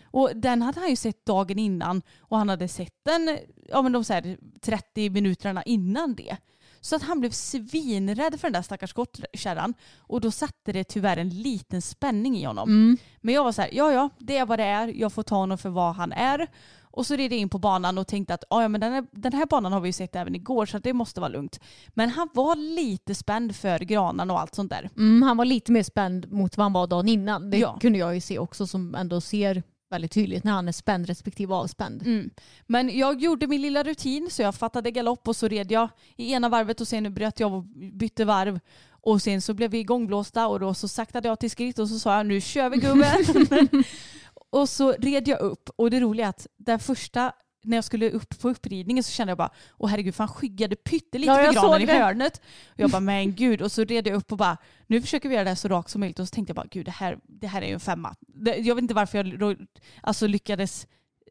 Och 0.05 0.31
den 0.35 0.63
hade 0.63 0.81
han 0.81 0.91
ju 0.91 0.97
sett 0.97 1.27
dagen 1.27 1.59
innan 1.59 2.03
och 2.21 2.39
han 2.39 2.49
hade 2.49 2.69
sett 2.69 2.95
den 3.05 3.39
ja, 3.69 3.83
men 3.83 3.93
de 3.93 4.05
så 4.05 4.13
här 4.13 4.39
30 4.61 5.11
minuterna 5.11 5.63
innan 5.63 6.15
det. 6.15 6.37
Så 6.81 6.97
att 6.97 7.03
han 7.03 7.21
blev 7.21 7.31
svinrädd 7.31 8.41
för 8.41 8.49
den 8.49 8.53
där 8.53 8.63
stackars 8.63 8.91
skottkärran. 8.91 9.75
Och 9.99 10.21
då 10.21 10.31
satte 10.31 10.73
det 10.73 10.85
tyvärr 10.85 11.17
en 11.17 11.29
liten 11.29 11.83
spänning 11.83 12.37
i 12.37 12.45
honom. 12.45 12.69
Mm. 12.69 12.97
Men 13.21 13.35
jag 13.35 13.45
var 13.45 13.53
så 13.53 13.63
här, 13.63 13.71
ja 13.73 13.93
ja, 13.93 14.09
det 14.19 14.37
är 14.37 14.47
vad 14.47 14.59
det 14.59 14.65
är. 14.65 14.89
Jag 14.89 15.13
får 15.13 15.23
ta 15.23 15.37
honom 15.37 15.59
för 15.59 15.69
vad 15.69 15.95
han 15.95 16.13
är. 16.13 16.47
Och 16.93 17.07
så 17.07 17.17
red 17.17 17.33
jag 17.33 17.39
in 17.39 17.49
på 17.49 17.59
banan 17.59 17.99
och 17.99 18.07
tänkte 18.07 18.35
att 18.35 18.45
ja, 18.51 18.69
men 18.69 18.81
den, 18.81 18.93
här, 18.93 19.07
den 19.13 19.33
här 19.33 19.47
banan 19.47 19.73
har 19.73 19.81
vi 19.81 19.89
ju 19.89 19.93
sett 19.93 20.17
även 20.17 20.35
igår 20.35 20.67
så 20.67 20.79
det 20.79 20.93
måste 20.93 21.21
vara 21.21 21.29
lugnt. 21.29 21.61
Men 21.89 22.09
han 22.11 22.29
var 22.35 22.57
lite 22.57 23.15
spänd 23.15 23.57
för 23.57 23.79
granarna 23.79 24.33
och 24.33 24.41
allt 24.41 24.55
sånt 24.55 24.71
där. 24.71 24.91
Mm, 24.97 25.23
han 25.23 25.37
var 25.37 25.45
lite 25.45 25.73
mer 25.73 25.83
spänd 25.83 26.33
mot 26.33 26.57
vad 26.57 26.65
han 26.65 26.73
var 26.73 26.87
dagen 26.87 27.09
innan. 27.09 27.51
Det 27.51 27.59
Ja. 27.59 27.79
kunde 27.81 27.99
jag 27.99 28.15
ju 28.15 28.21
se 28.21 28.39
också 28.39 28.67
som 28.67 28.95
ändå 28.95 29.21
ser 29.21 29.63
väldigt 29.91 30.13
tydligt 30.13 30.45
när 30.45 30.53
han 30.53 30.69
är 30.69 30.73
spänd 30.73 31.07
respektive 31.07 31.55
avspänd. 31.55 32.03
Mm. 32.03 32.31
Men 32.67 32.99
jag 32.99 33.21
gjorde 33.21 33.47
min 33.47 33.63
lilla 33.63 33.83
rutin 33.83 34.29
så 34.31 34.43
jag 34.43 34.55
fattade 34.55 34.91
galopp 34.91 35.29
och 35.29 35.37
så 35.37 35.49
red 35.49 35.73
jag 35.73 35.89
i 36.17 36.33
ena 36.33 36.49
varvet 36.49 36.81
och 36.81 36.89
sen 36.89 37.15
bröt 37.15 37.41
jag 37.41 37.53
och 37.55 37.63
bytte 37.93 38.25
varv. 38.25 38.61
Och 39.03 39.23
sen 39.23 39.43
så 39.43 39.55
blev 39.55 39.71
vi 39.71 39.79
igångblåsta 39.79 40.47
och 40.49 40.61
då 40.61 40.75
så 40.75 40.89
saktade 40.89 41.29
jag 41.29 41.41
till 41.41 41.51
skritt 41.51 41.79
och 41.79 41.89
så 41.89 41.99
sa 41.99 42.17
jag 42.17 42.27
nu 42.27 42.41
kör 42.41 42.71
vi 42.71 42.77
gubben. 42.77 43.45
och 44.51 44.69
så 44.69 44.93
red 44.93 45.29
jag 45.29 45.41
upp 45.41 45.71
och 45.77 45.91
det 45.91 46.01
roliga 46.01 46.27
är 46.27 46.31
att 46.31 46.47
den 46.57 46.79
första 46.79 47.33
när 47.65 47.77
jag 47.77 47.85
skulle 47.85 48.11
upp 48.11 48.41
på 48.41 48.49
uppridningen 48.49 49.05
så 49.05 49.11
kände 49.13 49.31
jag 49.31 49.39
bara 49.39 49.51
åh 49.79 49.89
herregud 49.91 50.15
för 50.15 50.25
han 50.25 50.35
skyggade 50.35 50.77
pyttelite 50.77 51.33
Ja, 51.33 51.43
jag 51.43 51.55
granen 51.55 51.83
i 51.83 51.87
hörnet. 51.87 52.41
Och 52.69 52.81
jag 52.81 52.91
bara 52.91 53.01
men 53.01 53.35
gud 53.35 53.63
och 53.63 53.73
så 53.73 53.85
red 53.85 54.07
jag 54.07 54.17
upp 54.17 54.33
och 54.33 54.39
bara 54.39 54.57
nu 54.87 55.01
försöker 55.01 55.29
vi 55.29 55.35
göra 55.35 55.45
det 55.45 55.51
här 55.51 55.55
så 55.57 55.69
rakt 55.69 55.91
som 55.91 56.01
möjligt 56.01 56.19
och 56.19 56.29
så 56.29 56.35
tänkte 56.35 56.51
jag 56.51 56.57
bara 56.57 56.67
gud 56.71 56.85
det 56.85 56.91
här, 56.91 57.19
det 57.27 57.47
här 57.47 57.63
är 57.63 57.67
ju 57.67 57.75
en 57.75 57.81
femma. 57.81 58.15
Jag 58.45 58.75
vet 58.75 58.83
inte 58.83 58.95
varför 58.95 59.19
jag 59.19 59.57
alltså, 60.03 60.27
lyckades 60.27 60.87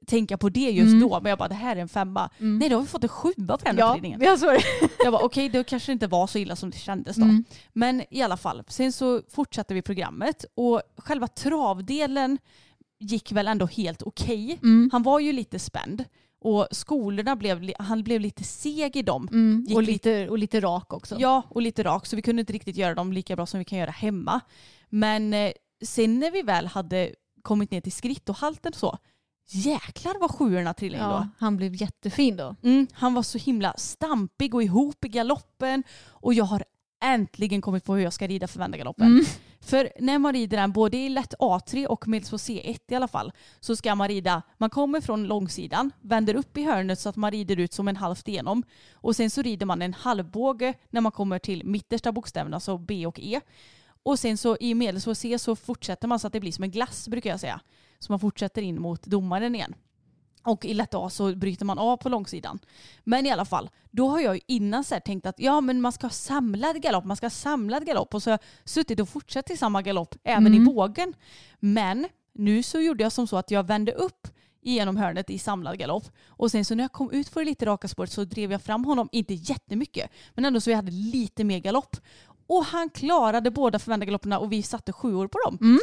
tänka 0.08 0.38
på 0.38 0.50
det 0.50 0.60
just 0.72 0.88
Mm. 0.88 1.00
då 1.10 1.20
men 1.22 1.30
jag 1.30 1.40
bara 1.40 1.48
det 1.50 1.56
här 1.56 1.76
är 1.76 1.82
en 1.82 1.90
femma. 1.90 2.30
Nej 2.38 2.70
då 2.70 2.76
har 2.76 2.82
vi 2.82 2.88
fått 2.88 3.04
en 3.04 3.10
sjua 3.10 3.58
på 3.58 3.66
den 3.66 3.78
Ja, 3.78 3.90
uppridningen. 3.90 4.22
jag 4.22 4.40
såg 4.40 4.54
det. 4.54 4.90
Jag 5.04 5.14
bara 5.14 5.24
okej 5.24 5.50
det 5.50 5.64
kanske 5.64 5.92
inte 5.92 6.08
var 6.08 6.28
så 6.28 6.38
illa 6.38 6.56
som 6.56 6.70
det 6.70 6.78
kändes 6.78 7.16
då. 7.16 7.24
Mm. 7.24 7.44
Men 7.74 8.04
i 8.10 8.22
alla 8.22 8.38
fall, 8.38 8.64
sen 8.68 8.92
så 8.92 9.22
fortsatte 9.30 9.74
vi 9.74 9.82
programmet 9.82 10.46
och 10.56 10.82
själva 10.98 11.28
travdelen 11.28 12.38
gick 13.00 13.32
väl 13.32 13.48
ändå 13.48 13.66
helt 13.66 14.02
okej. 14.04 14.60
Mm. 14.64 14.90
Han 14.92 15.04
var 15.04 15.20
ju 15.20 15.34
lite 15.34 15.60
spänd 15.60 16.06
och 16.42 16.68
skolorna 16.72 17.36
blev, 17.36 17.72
han 17.80 18.04
blev 18.04 18.22
lite 18.22 18.44
seg 18.44 18.96
i 18.96 19.02
dem. 19.02 19.28
Mm. 19.32 19.68
Och, 19.76 19.84
lite- 19.84 20.30
och 20.30 20.38
lite 20.38 20.60
rak 20.60 20.94
också. 20.94 21.16
Ja, 21.20 21.44
och 21.50 21.62
lite 21.62 21.84
rak 21.84 22.06
så 22.06 22.16
vi 22.16 22.22
kunde 22.22 22.40
inte 22.40 22.54
riktigt 22.54 22.78
göra 22.78 22.96
dem 22.96 23.14
lika 23.14 23.36
bra 23.36 23.46
som 23.46 23.58
vi 23.58 23.66
kan 23.66 23.80
göra 23.80 23.92
hemma. 23.92 24.40
Men 24.90 25.34
eh, 25.34 25.52
sen 25.86 26.20
när 26.20 26.32
vi 26.32 26.42
väl 26.42 26.68
hade 26.68 27.16
kommit 27.42 27.72
ner 27.72 27.82
till 27.82 27.92
skritt 27.92 28.30
och 28.30 28.36
halten 28.36 28.74
så, 28.74 28.98
jäklar 29.52 30.20
vad 30.20 30.32
sjuorna 30.32 30.74
trillade 30.74 31.04
in 31.04 31.10
då. 31.10 31.16
Ja, 31.16 31.28
han 31.40 31.58
blev 31.58 31.82
jättefin 31.82 32.38
då. 32.38 32.56
Mm, 32.64 32.88
han 32.94 33.14
var 33.14 33.24
så 33.24 33.38
himla 33.38 33.74
stampig 33.78 34.56
och 34.56 34.64
ihop 34.64 35.06
i 35.06 35.08
galoppen 35.08 35.84
och 36.08 36.34
jag 36.34 36.46
har 36.46 36.64
äntligen 37.02 37.62
kommit 37.62 37.86
på 37.86 37.96
hur 37.96 38.04
jag 38.04 38.14
ska 38.14 38.28
rida 38.28 38.48
förvändargaloppen. 38.48 39.08
Mm. 39.08 39.26
För 39.62 39.92
när 40.00 40.20
man 40.20 40.34
rider 40.34 40.58
den 40.58 40.72
både 40.72 40.98
i 40.98 41.10
lätt 41.10 41.34
A3 41.40 41.86
och 41.86 42.08
medels 42.08 42.30
på 42.30 42.38
C1 42.38 42.80
i 42.88 42.96
alla 42.96 43.08
fall 43.08 43.32
så 43.60 43.76
ska 43.76 43.96
man 43.96 44.08
rida, 44.08 44.42
man 44.58 44.70
kommer 44.70 45.02
från 45.02 45.24
långsidan, 45.24 45.92
vänder 46.02 46.36
upp 46.36 46.58
i 46.58 46.64
hörnet 46.64 47.00
så 47.00 47.10
att 47.10 47.16
man 47.16 47.32
rider 47.32 47.60
ut 47.60 47.74
som 47.74 47.88
en 47.88 47.96
halvt 47.96 48.28
igenom 48.28 48.64
och 48.94 49.16
sen 49.16 49.30
så 49.30 49.42
rider 49.42 49.66
man 49.66 49.82
en 49.82 49.94
halvbåge 49.94 50.74
när 50.90 51.02
man 51.02 51.12
kommer 51.12 51.40
till 51.40 51.66
mittersta 51.66 52.12
bokstäverna, 52.12 52.58
alltså 52.58 52.78
B 52.78 53.06
och 53.06 53.20
E. 53.20 53.42
Och 54.04 54.20
sen 54.20 54.38
så 54.38 54.58
i 54.60 54.74
medels 54.74 55.06
på 55.06 55.16
C 55.16 55.40
så 55.40 55.56
fortsätter 55.56 56.08
man 56.08 56.20
så 56.20 56.28
att 56.28 56.34
det 56.34 56.40
blir 56.40 56.52
som 56.52 56.64
en 56.64 56.72
glass 56.72 57.08
brukar 57.08 57.30
jag 57.30 57.40
säga. 57.40 57.62
Så 58.00 58.12
man 58.12 58.20
fortsätter 58.20 58.62
in 58.62 58.82
mot 58.82 59.04
domaren 59.04 59.56
igen. 59.56 59.76
Och 60.44 60.66
i 60.66 60.74
lätt 60.74 60.94
A 60.94 61.10
så 61.10 61.36
bryter 61.36 61.66
man 61.66 61.80
av 61.80 61.98
på 61.98 62.10
långsidan. 62.10 62.60
Men 63.04 63.26
i 63.26 63.32
alla 63.32 63.46
fall, 63.46 63.70
då 63.92 64.08
har 64.08 64.20
jag 64.20 64.36
ju 64.36 64.42
innan 64.48 64.84
så 64.84 65.00
tänkt 65.00 65.26
att 65.26 65.40
ja 65.40 65.62
men 65.62 65.82
man 65.82 65.92
ska 65.92 66.06
ha 66.06 66.12
samlad 66.12 66.82
galopp, 66.82 67.06
man 67.06 67.18
ska 67.18 67.26
ha 67.26 67.32
samlad 67.32 67.86
galopp 67.86 68.14
och 68.14 68.24
så 68.24 68.30
har 68.30 68.34
jag 68.34 68.70
suttit 68.70 69.00
och 69.00 69.10
fortsatt 69.10 69.50
i 69.50 69.58
samma 69.58 69.82
galopp 69.82 70.16
även 70.24 70.54
i 70.54 70.60
bågen. 70.60 71.14
Men 71.60 72.08
nu 72.34 72.64
så 72.64 72.80
gjorde 72.80 73.04
jag 73.04 73.12
som 73.12 73.28
så 73.28 73.38
att 73.38 73.52
jag 73.52 73.68
vände 73.68 73.92
upp 73.92 74.28
genom 74.62 74.98
hörnet 74.98 75.30
i 75.30 75.40
samlad 75.40 75.80
galopp 75.80 76.04
och 76.28 76.52
sen 76.52 76.66
så 76.66 76.76
när 76.76 76.84
jag 76.84 76.92
kom 76.92 77.12
ut 77.12 77.34
på 77.34 77.40
det 77.40 77.46
lite 77.46 77.66
raka 77.66 77.88
spåret 77.88 78.12
så 78.12 78.24
drev 78.24 78.52
jag 78.52 78.62
fram 78.62 78.86
honom, 78.86 79.10
inte 79.12 79.34
jättemycket, 79.34 80.12
men 80.34 80.46
ändå 80.46 80.62
så 80.62 80.70
jag 80.70 80.76
hade 80.76 80.92
lite 80.92 81.44
mer 81.44 81.60
galopp. 81.60 81.96
Och 82.50 82.66
han 82.66 82.90
klarade 82.90 83.52
båda 83.52 83.80
förvändargalopperna 83.80 84.40
och 84.40 84.52
vi 84.52 84.64
satte 84.64 84.94
sjuor 84.94 85.28
på 85.28 85.40
dem. 85.46 85.80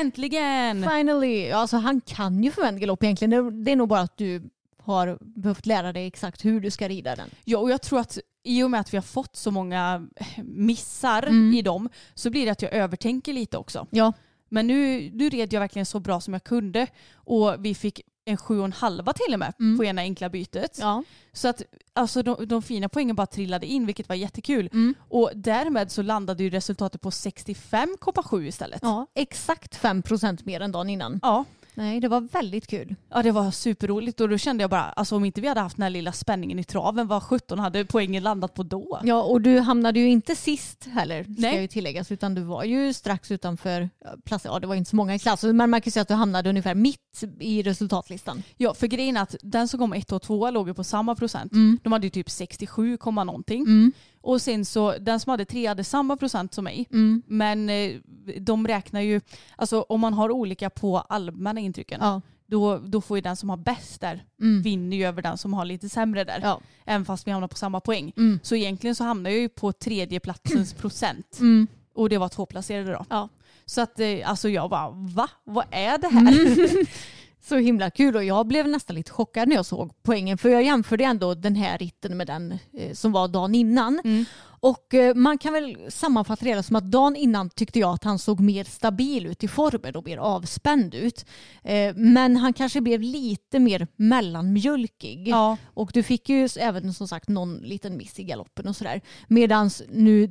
Äntligen! 0.00 0.90
Finally. 0.90 1.50
Alltså, 1.50 1.76
han 1.76 2.00
kan 2.00 2.44
ju 2.44 2.50
förvänta 2.50 2.78
galopp 2.78 3.02
egentligen. 3.02 3.64
Det 3.64 3.72
är 3.72 3.76
nog 3.76 3.88
bara 3.88 4.00
att 4.00 4.16
du 4.16 4.50
har 4.82 5.18
behövt 5.20 5.66
lära 5.66 5.92
dig 5.92 6.06
exakt 6.06 6.44
hur 6.44 6.60
du 6.60 6.70
ska 6.70 6.88
rida 6.88 7.16
den. 7.16 7.30
Ja, 7.44 7.58
och 7.58 7.70
jag 7.70 7.82
tror 7.82 7.98
att 8.00 8.18
i 8.42 8.62
och 8.62 8.70
med 8.70 8.80
att 8.80 8.92
vi 8.92 8.96
har 8.96 9.02
fått 9.02 9.36
så 9.36 9.50
många 9.50 10.08
missar 10.44 11.22
Mm. 11.22 11.54
i 11.54 11.62
dem 11.62 11.88
så 12.14 12.30
blir 12.30 12.44
det 12.44 12.50
att 12.52 12.62
jag 12.62 12.72
övertänker 12.72 13.32
lite 13.32 13.58
också. 13.58 13.86
Ja. 13.90 14.12
Men 14.48 14.66
nu, 14.66 15.10
nu 15.14 15.28
red 15.28 15.52
jag 15.52 15.60
verkligen 15.60 15.86
så 15.86 16.00
bra 16.00 16.20
som 16.20 16.32
jag 16.32 16.44
kunde 16.44 16.86
och 17.14 17.54
vi 17.58 17.74
fick 17.74 18.00
en 18.26 18.36
sju 18.36 18.58
och 18.58 18.64
en 18.64 18.72
halva 18.72 19.12
till 19.12 19.32
och 19.32 19.38
med 19.38 19.52
Mm. 19.60 19.78
på 19.78 19.84
ena 19.84 20.02
enkla 20.02 20.28
bytet. 20.28 20.76
Ja. 20.80 21.02
Så 21.32 21.48
att 21.48 21.62
alltså, 21.92 22.22
de, 22.22 22.46
de 22.48 22.62
fina 22.62 22.88
poängen 22.88 23.16
bara 23.16 23.26
trillade 23.26 23.66
in 23.66 23.86
vilket 23.86 24.08
var 24.08 24.16
jättekul. 24.16 24.68
Mm. 24.72 24.94
Och 25.08 25.30
därmed 25.34 25.92
så 25.92 26.02
landade 26.02 26.42
ju 26.42 26.50
resultatet 26.50 27.00
på 27.00 27.10
65,7 27.10 28.46
istället. 28.46 28.78
ja. 28.82 29.06
Exakt 29.14 29.76
5% 29.82 30.40
mer 30.44 30.60
än 30.60 30.72
dagen 30.72 30.90
innan. 30.90 31.20
Ja. 31.22 31.44
Nej, 31.76 32.00
det 32.00 32.08
var 32.08 32.20
väldigt 32.20 32.66
kul. 32.66 32.94
Ja 33.08 33.22
det 33.22 33.32
var 33.32 33.50
superroligt 33.50 34.20
och 34.20 34.28
då 34.28 34.38
kände 34.38 34.62
jag 34.62 34.70
bara, 34.70 34.82
alltså 34.82 35.16
om 35.16 35.24
inte 35.24 35.40
vi 35.40 35.48
hade 35.48 35.60
haft 35.60 35.76
den 35.76 35.82
här 35.82 35.90
lilla 35.90 36.12
spänningen 36.12 36.58
i 36.58 36.64
traven, 36.64 37.06
vad 37.06 37.22
17 37.22 37.58
hade 37.58 37.84
poängen 37.84 38.22
landat 38.22 38.54
på 38.54 38.62
då? 38.62 39.00
Ja, 39.04 39.22
och 39.22 39.40
du 39.40 39.58
hamnade 39.58 40.00
ju 40.00 40.08
inte 40.08 40.36
sist 40.36 40.84
heller, 40.84 41.22
ska 41.22 41.32
Nej. 41.38 41.60
ju 41.60 41.68
tilläggas, 41.68 42.12
utan 42.12 42.34
du 42.34 42.42
var 42.42 42.64
ju 42.64 42.92
strax 42.92 43.30
utanför 43.30 43.90
ja, 44.04 44.10
platser. 44.24 44.48
Ja, 44.48 44.58
det 44.58 44.66
var 44.66 44.74
inte 44.74 44.90
så 44.90 44.96
många 44.96 45.14
i 45.14 45.18
klassen, 45.18 45.56
men 45.56 45.70
man 45.70 45.80
kan 45.80 45.88
ju 45.88 45.92
säga 45.92 46.02
att 46.02 46.08
du 46.08 46.14
hamnade 46.14 46.50
ungefär 46.50 46.74
mitt 46.74 47.24
i 47.40 47.62
resultatlistan. 47.62 48.42
Ja, 48.56 48.74
för 48.74 48.86
grejen 48.86 49.16
är 49.16 49.22
att 49.22 49.36
den 49.42 49.68
som 49.68 49.80
kom 49.80 49.92
ett 49.92 50.12
och 50.12 50.22
tvåa 50.22 50.50
låg 50.50 50.68
ju 50.68 50.74
på 50.74 50.84
samma 50.84 51.14
procent. 51.14 51.52
Mm. 51.52 51.78
De 51.82 51.92
hade 51.92 52.06
ju 52.06 52.10
typ 52.10 52.30
67, 52.30 52.96
komma 52.96 53.24
någonting. 53.24 53.62
Mm. 53.62 53.92
Och 54.20 54.42
sen 54.42 54.64
så 54.64 54.94
den 55.00 55.20
som 55.20 55.30
hade 55.30 55.44
tre 55.44 55.66
hade 55.66 55.84
samma 55.84 56.16
procent 56.16 56.54
som 56.54 56.64
mig. 56.64 56.88
Mm. 56.92 57.22
Men 57.26 57.68
eh, 57.70 57.92
de 58.40 58.66
räknar 58.66 59.00
ju, 59.00 59.20
alltså 59.56 59.80
om 59.80 60.00
man 60.00 60.14
har 60.14 60.30
olika 60.30 60.70
på 60.70 60.98
allmänna 60.98 61.60
intrycken, 61.60 61.98
Ja. 62.02 62.20
då, 62.46 62.78
då 62.78 63.00
får 63.00 63.16
ju 63.18 63.20
den 63.20 63.36
som 63.36 63.50
har 63.50 63.56
bäst 63.56 64.00
där 64.00 64.24
Mm. 64.40 64.62
vinner 64.62 64.96
ju 64.96 65.04
över 65.04 65.22
den 65.22 65.38
som 65.38 65.54
har 65.54 65.64
lite 65.64 65.88
sämre 65.88 66.24
där. 66.24 66.40
Ja. 66.42 66.60
Även 66.84 67.04
fast 67.04 67.26
vi 67.26 67.30
hamnar 67.30 67.48
på 67.48 67.56
samma 67.56 67.80
poäng. 67.80 68.12
Mm. 68.16 68.40
Så 68.42 68.54
egentligen 68.56 68.94
så 68.94 69.04
hamnar 69.04 69.30
jag 69.30 69.40
ju 69.40 69.48
på 69.48 69.72
tredje 69.72 70.20
platsens 70.20 70.74
procent. 70.80 71.36
Mm. 71.40 71.66
Och 71.94 72.08
det 72.08 72.18
var 72.18 72.28
tvåplacerade 72.28 72.92
då. 72.92 73.04
Ja. 73.10 73.28
Så 73.66 73.80
att 73.80 74.00
eh, 74.00 74.30
alltså 74.30 74.48
jag 74.48 74.70
bara, 74.70 74.90
va? 74.90 75.28
Vad 75.44 75.64
är 75.70 75.98
det 75.98 76.08
här? 76.08 76.86
Så 77.48 77.56
himla 77.56 77.90
kul 77.90 78.16
och 78.16 78.24
jag 78.24 78.46
blev 78.46 78.68
nästan 78.68 78.96
lite 78.96 79.10
chockad 79.10 79.48
när 79.48 79.56
jag 79.56 79.66
såg 79.66 79.92
poängen 80.02 80.38
för 80.38 80.48
jag 80.48 80.62
jämförde 80.62 81.04
ändå 81.04 81.34
den 81.34 81.54
här 81.54 81.78
ritten 81.78 82.16
med 82.16 82.26
den 82.26 82.58
eh, 82.72 82.92
som 82.92 83.12
var 83.12 83.28
dagen 83.28 83.54
innan. 83.54 84.00
Mm. 84.04 84.24
Och 84.60 84.94
eh, 84.94 85.14
man 85.14 85.38
kan 85.38 85.52
väl 85.52 85.76
sammanfatta 85.88 86.44
det 86.44 86.62
som 86.62 86.76
att 86.76 86.90
dagen 86.90 87.16
innan 87.16 87.50
tyckte 87.50 87.78
jag 87.78 87.94
att 87.94 88.04
han 88.04 88.18
såg 88.18 88.40
mer 88.40 88.64
stabil 88.64 89.26
ut 89.26 89.44
i 89.44 89.48
formen 89.48 89.96
och 89.96 90.04
mer 90.04 90.18
avspänd 90.18 90.94
ut. 90.94 91.26
Eh, 91.64 91.94
men 91.96 92.36
han 92.36 92.52
kanske 92.52 92.80
blev 92.80 93.00
lite 93.00 93.58
mer 93.58 93.86
mellanmjölkig. 93.96 95.28
Ja. 95.28 95.56
Och 95.64 95.90
du 95.94 96.02
fick 96.02 96.28
ju 96.28 96.48
även 96.58 96.94
som 96.94 97.08
sagt 97.08 97.28
någon 97.28 97.56
liten 97.56 97.96
miss 97.96 98.18
i 98.18 98.24
galoppen 98.24 98.68
och 98.68 98.76
sådär. 98.76 99.00
Medan 99.28 99.70
nu 99.88 100.26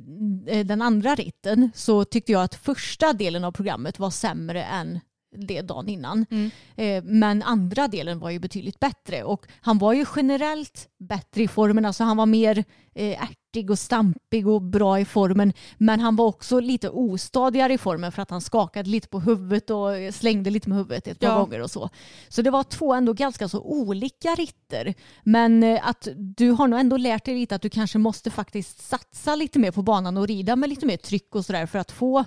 den 0.64 0.82
andra 0.82 1.14
ritten 1.14 1.70
så 1.74 2.04
tyckte 2.04 2.32
jag 2.32 2.42
att 2.42 2.54
första 2.54 3.12
delen 3.12 3.44
av 3.44 3.52
programmet 3.52 3.98
var 3.98 4.10
sämre 4.10 4.64
än 4.64 5.00
det 5.36 5.62
dagen 5.62 5.88
innan. 5.88 6.26
Mm. 6.30 6.50
Eh, 6.76 7.04
Men 7.04 7.42
andra 7.42 7.88
delen 7.88 8.18
var 8.18 8.30
ju 8.30 8.38
betydligt 8.38 8.80
bättre 8.80 9.24
och 9.24 9.46
han 9.60 9.78
var 9.78 9.92
ju 9.92 10.04
generellt 10.16 10.88
bättre 10.98 11.42
i 11.42 11.48
formen. 11.48 11.84
Alltså 11.84 12.04
han 12.04 12.16
var 12.16 12.26
mer 12.26 12.64
eh, 12.94 13.22
ärtig 13.22 13.70
och 13.70 13.78
stampig 13.78 14.48
och 14.48 14.62
bra 14.62 15.00
i 15.00 15.04
formen. 15.04 15.52
Men 15.78 16.00
han 16.00 16.16
var 16.16 16.26
också 16.26 16.60
lite 16.60 16.88
ostadigare 16.90 17.72
i 17.74 17.78
formen 17.78 18.12
för 18.12 18.22
att 18.22 18.30
han 18.30 18.40
skakade 18.40 18.90
lite 18.90 19.08
på 19.08 19.20
huvudet 19.20 19.70
och 19.70 19.88
slängde 20.14 20.50
lite 20.50 20.68
med 20.68 20.78
huvudet 20.78 21.06
ett 21.06 21.20
par 21.20 21.26
Ja. 21.28 21.38
gånger 21.38 21.60
och 21.62 21.70
så. 21.70 21.90
Så 22.28 22.42
det 22.42 22.50
var 22.50 22.62
två 22.62 22.94
ändå 22.94 23.12
ganska 23.12 23.48
så 23.48 23.60
olika 23.60 24.28
ritter. 24.34 24.94
Men 25.22 25.62
eh, 25.62 25.88
att 25.88 26.08
du 26.16 26.50
har 26.50 26.68
nog 26.68 26.80
ändå 26.80 26.96
lärt 26.96 27.24
dig 27.24 27.34
lite 27.34 27.54
att 27.54 27.62
du 27.62 27.70
kanske 27.70 27.98
måste 27.98 28.30
faktiskt 28.30 28.82
satsa 28.88 29.36
lite 29.36 29.58
mer 29.58 29.70
på 29.70 29.82
banan 29.82 30.16
och 30.16 30.26
rida 30.28 30.56
med 30.56 30.68
lite 30.68 30.86
mer 30.86 30.96
tryck 30.96 31.34
och 31.34 31.44
sådär 31.44 31.66
för 31.66 31.78
att 31.78 31.92
få 31.92 32.24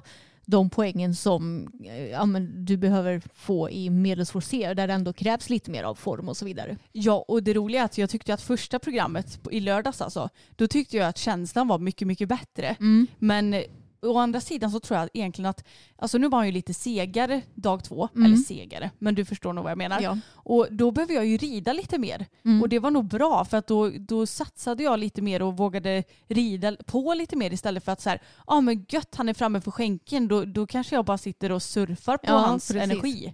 de 0.49 0.69
poängen 0.69 1.15
som 1.15 1.67
eh, 1.85 2.07
ja, 2.07 2.25
men 2.25 2.65
du 2.65 2.77
behöver 2.77 3.21
få 3.33 3.69
i 3.69 3.89
medelsvår 3.89 4.41
C 4.41 4.73
där 4.73 4.87
det 4.87 4.93
ändå 4.93 5.13
krävs 5.13 5.49
lite 5.49 5.71
mer 5.71 5.83
av 5.83 5.95
form 5.95 6.29
och 6.29 6.37
så 6.37 6.45
vidare. 6.45 6.77
Ja, 6.91 7.25
och 7.27 7.43
det 7.43 7.53
roliga 7.53 7.81
är 7.81 7.85
att 7.85 7.97
jag 7.97 8.09
tyckte 8.09 8.33
att 8.33 8.41
första 8.41 8.79
programmet 8.79 9.39
i 9.51 9.59
lördags 9.59 10.01
alltså, 10.01 10.29
då 10.55 10.67
tyckte 10.67 10.97
jag 10.97 11.07
att 11.07 11.17
känslan 11.17 11.67
var 11.67 11.79
mycket, 11.79 12.07
mycket 12.07 12.29
bättre. 12.29 12.75
Men 13.19 13.53
eh, 13.53 13.63
å 14.01 14.17
andra 14.17 14.41
sidan 14.41 14.71
så 14.71 14.79
tror 14.79 14.99
jag 14.99 15.09
egentligen 15.13 15.49
att, 15.49 15.63
alltså 15.97 16.17
nu 16.17 16.27
var 16.29 16.37
han 16.37 16.45
ju 16.45 16.51
lite 16.51 16.73
segare 16.73 17.41
dag 17.55 17.83
två, 17.83 18.09
Mm. 18.15 18.25
eller 18.25 18.37
segare, 18.37 18.91
men 18.99 19.15
du 19.15 19.25
förstår 19.25 19.53
nog 19.53 19.63
vad 19.63 19.71
jag 19.71 19.77
menar. 19.77 20.01
Ja. 20.01 20.17
Och 20.33 20.67
då 20.71 20.91
behöver 20.91 21.13
jag 21.13 21.25
ju 21.25 21.37
rida 21.37 21.73
lite 21.73 21.97
mer. 21.97 22.25
Mm. 22.45 22.61
Och 22.61 22.69
det 22.69 22.79
var 22.79 22.91
nog 22.91 23.05
bra 23.05 23.45
för 23.45 23.57
att 23.57 23.67
då, 23.67 23.89
då 23.89 24.25
satsade 24.25 24.83
jag 24.83 24.99
lite 24.99 25.21
mer 25.21 25.41
och 25.41 25.57
vågade 25.57 26.03
rida 26.27 26.75
på 26.85 27.13
lite 27.13 27.35
mer 27.35 27.53
istället 27.53 27.83
för 27.85 27.91
att 27.91 28.01
så 28.01 28.09
här, 28.09 28.21
ja 28.37 28.43
ah, 28.45 28.61
men 28.61 28.85
gött 28.89 29.15
han 29.15 29.29
är 29.29 29.33
framme 29.33 29.61
för 29.61 29.71
skänken, 29.71 30.27
då, 30.27 30.45
då 30.45 30.67
kanske 30.67 30.95
jag 30.95 31.05
bara 31.05 31.17
sitter 31.17 31.51
och 31.51 31.63
surfar 31.63 32.17
på 32.17 32.23
Ja, 32.31 32.37
hans 32.37 32.67
precis. 32.67 32.83
energi. 32.83 33.33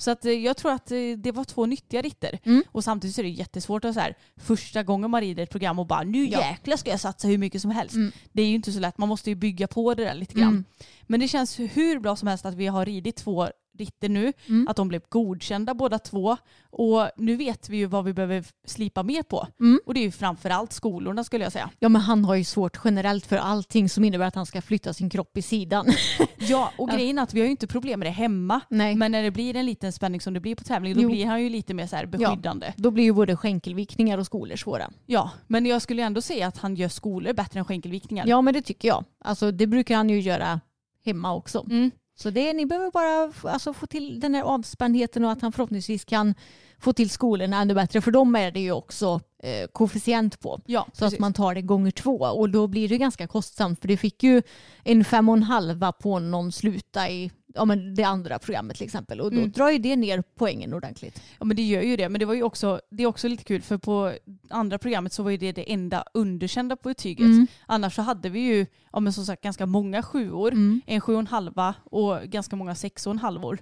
Så 0.00 0.10
att, 0.10 0.24
eh, 0.24 0.32
jag 0.32 0.56
tror 0.56 0.72
att 0.72 0.90
eh, 0.90 0.96
det 1.18 1.32
var 1.32 1.44
två 1.44 1.66
nyttiga 1.66 2.02
ritter. 2.02 2.38
Mm. 2.44 2.62
Och 2.72 2.84
samtidigt 2.84 3.14
så 3.16 3.20
är 3.20 3.22
det 3.22 3.28
jättesvårt 3.28 3.84
att 3.84 3.94
så 3.94 4.00
här, 4.00 4.14
första 4.36 4.82
gången 4.82 5.10
man 5.10 5.20
rider 5.20 5.42
ett 5.42 5.50
program 5.50 5.78
och 5.78 5.86
bara 5.86 6.02
nu 6.02 6.24
Ja. 6.26 6.38
jäklar 6.38 6.76
ska 6.76 6.90
jag 6.90 7.00
satsa 7.00 7.28
hur 7.28 7.38
mycket 7.38 7.62
som 7.62 7.70
helst. 7.70 7.94
Mm. 7.94 8.12
Det 8.32 8.42
är 8.42 8.46
ju 8.46 8.54
inte 8.54 8.72
så 8.72 8.80
lätt, 8.80 8.98
man 8.98 9.08
måste 9.08 9.30
ju 9.30 9.36
bygga 9.36 9.66
på 9.66 9.94
det 9.94 10.04
där 10.04 10.14
lite 10.14 10.34
grann. 10.34 10.48
Mm. 10.48 10.64
Men 11.06 11.20
det 11.20 11.28
känns 11.28 11.58
hur 11.58 11.98
bra 12.00 12.16
som 12.16 12.28
helst 12.28 12.46
att 12.46 12.54
vi 12.54 12.66
har 12.66 12.86
ridit 12.86 13.16
två 13.16 13.48
ritter 13.80 14.08
nu, 14.08 14.32
Mm. 14.48 14.68
att 14.68 14.76
de 14.76 14.88
blev 14.88 15.02
godkända 15.08 15.74
båda 15.74 15.98
två. 15.98 16.36
Och 16.70 17.10
nu 17.16 17.36
vet 17.36 17.68
vi 17.68 17.76
ju 17.76 17.86
vad 17.86 18.04
vi 18.04 18.12
behöver 18.12 18.44
slipa 18.66 19.02
mer 19.02 19.22
på. 19.22 19.46
Mm. 19.60 19.80
Och 19.86 19.94
det 19.94 20.00
är 20.00 20.04
ju 20.04 20.10
framförallt 20.10 20.72
skolorna 20.72 21.24
skulle 21.24 21.44
jag 21.44 21.52
säga. 21.52 21.70
Ja 21.78 21.88
men 21.88 22.02
han 22.02 22.24
har 22.24 22.34
ju 22.34 22.44
svårt 22.44 22.78
generellt 22.84 23.26
för 23.26 23.36
allting 23.36 23.88
som 23.88 24.04
innebär 24.04 24.26
att 24.26 24.34
han 24.34 24.46
ska 24.46 24.62
flytta 24.62 24.92
sin 24.92 25.10
kropp 25.10 25.36
i 25.36 25.42
sidan. 25.42 25.86
Ja, 26.42 26.72
och 26.78 26.88
grejen 26.90 27.18
är 27.18 27.22
att 27.22 27.34
vi 27.34 27.40
har 27.40 27.44
ju 27.44 27.50
inte 27.50 27.66
problem 27.66 28.00
med 28.00 28.06
det 28.06 28.10
hemma. 28.10 28.60
Nej. 28.70 28.94
Men 28.94 29.12
när 29.12 29.22
det 29.22 29.30
blir 29.30 29.56
en 29.56 29.66
liten 29.66 29.92
spänning 29.92 30.20
som 30.20 30.34
det 30.34 30.40
blir 30.40 30.54
på 30.54 30.64
tävling, 30.64 30.94
då 30.94 31.00
Jo. 31.02 31.08
blir 31.08 31.26
han 31.26 31.42
ju 31.42 31.48
lite 31.48 31.74
mer 31.74 31.86
så 31.86 31.96
här 31.96 32.06
beskyddande. 32.06 32.72
Då 32.76 32.90
blir 32.90 33.04
ju 33.04 33.12
både 33.12 33.36
skänkelvikningar 33.36 34.18
och 34.18 34.26
skolor 34.26 34.56
svåra. 34.56 34.90
Ja, 35.06 35.30
men 35.46 35.66
jag 35.66 35.82
skulle 35.82 36.02
ändå 36.02 36.20
säga 36.20 36.46
att 36.46 36.58
han 36.58 36.74
gör 36.74 36.88
skolor 36.88 37.32
bättre 37.32 37.58
än 37.58 37.64
skänkelvikningar. 37.64 38.26
Ja 38.26 38.42
men 38.42 38.54
det 38.54 38.62
tycker 38.62 38.88
jag. 38.88 39.04
Alltså 39.24 39.50
det 39.50 39.66
brukar 39.66 39.96
han 39.96 40.10
ju 40.10 40.20
göra 40.20 40.60
hemma 41.04 41.34
också. 41.34 41.66
Mm. 41.70 41.90
Så 42.22 42.30
det, 42.30 42.52
ni 42.52 42.66
behöver 42.66 42.90
bara 42.90 43.32
alltså, 43.52 43.72
få 43.72 43.86
till 43.86 44.20
den 44.20 44.34
här 44.34 44.42
avspändheten 44.42 45.24
och 45.24 45.32
att 45.32 45.42
han 45.42 45.52
förhoppningsvis 45.52 46.04
kan 46.04 46.34
få 46.78 46.92
till 46.92 47.10
skolorna 47.10 47.60
ännu 47.60 47.74
bättre. 47.74 48.00
För 48.00 48.10
dem 48.10 48.36
är 48.36 48.50
det 48.50 48.60
ju 48.60 48.72
också 48.72 49.20
eh, 49.42 49.66
koefficient 49.72 50.40
på. 50.40 50.60
Ja, 50.66 50.86
Så 50.92 51.04
precis. 51.04 51.14
att 51.14 51.20
man 51.20 51.32
tar 51.32 51.54
det 51.54 51.62
gånger 51.62 51.90
två 51.90 52.16
och 52.18 52.50
då 52.50 52.66
blir 52.66 52.88
det 52.88 52.98
ganska 52.98 53.26
kostsamt 53.26 53.80
för 53.80 53.88
det 53.88 53.96
fick 53.96 54.22
ju 54.22 54.42
en 54.84 55.04
fem 55.04 55.28
och 55.28 55.36
en 55.36 55.42
halva 55.42 55.92
på 55.92 56.18
någon 56.18 56.52
sluta 56.52 57.10
i 57.10 57.30
ja, 57.54 57.64
men 57.64 57.94
det 57.94 58.02
andra 58.02 58.38
programmet 58.38 58.76
till 58.76 58.84
exempel 58.86 59.20
och 59.20 59.30
då 59.30 59.36
Mm. 59.38 59.50
drar 59.50 59.70
ju 59.70 59.78
det 59.78 59.96
ner 59.96 60.22
poängen 60.34 60.74
ordentligt. 60.74 61.22
Ja 61.38 61.44
men 61.44 61.56
det 61.56 61.62
gör 61.62 61.82
ju 61.82 61.96
det. 61.96 62.08
Men 62.08 62.18
det 62.18 62.24
var 62.26 62.34
ju 62.34 62.42
också, 62.42 62.80
det 62.90 63.02
är 63.02 63.06
också 63.06 63.28
lite 63.28 63.44
kul 63.44 63.62
för 63.62 63.78
på 63.78 64.12
andra 64.48 64.78
programmet 64.78 65.12
så 65.12 65.22
var 65.22 65.30
ju 65.30 65.36
det 65.36 65.52
det 65.52 65.72
enda 65.72 66.04
underkända 66.14 66.76
på 66.76 66.88
betyget. 66.88 67.26
Mm. 67.26 67.46
Annars 67.66 67.94
så 67.94 68.02
hade 68.02 68.28
vi 68.28 68.40
ju, 68.40 68.66
ja 68.92 69.00
men 69.00 69.12
som 69.12 69.24
sagt 69.24 69.42
ganska 69.42 69.66
många 69.66 70.02
sjuor, 70.02 70.52
Mm. 70.52 70.80
en 70.86 71.00
sju 71.00 71.12
och 71.12 71.18
en 71.20 71.26
halva 71.26 71.74
och 71.84 72.20
ganska 72.22 72.56
många 72.56 72.74
sex 72.74 73.06
och 73.06 73.10
en 73.12 73.18
halvor. 73.18 73.58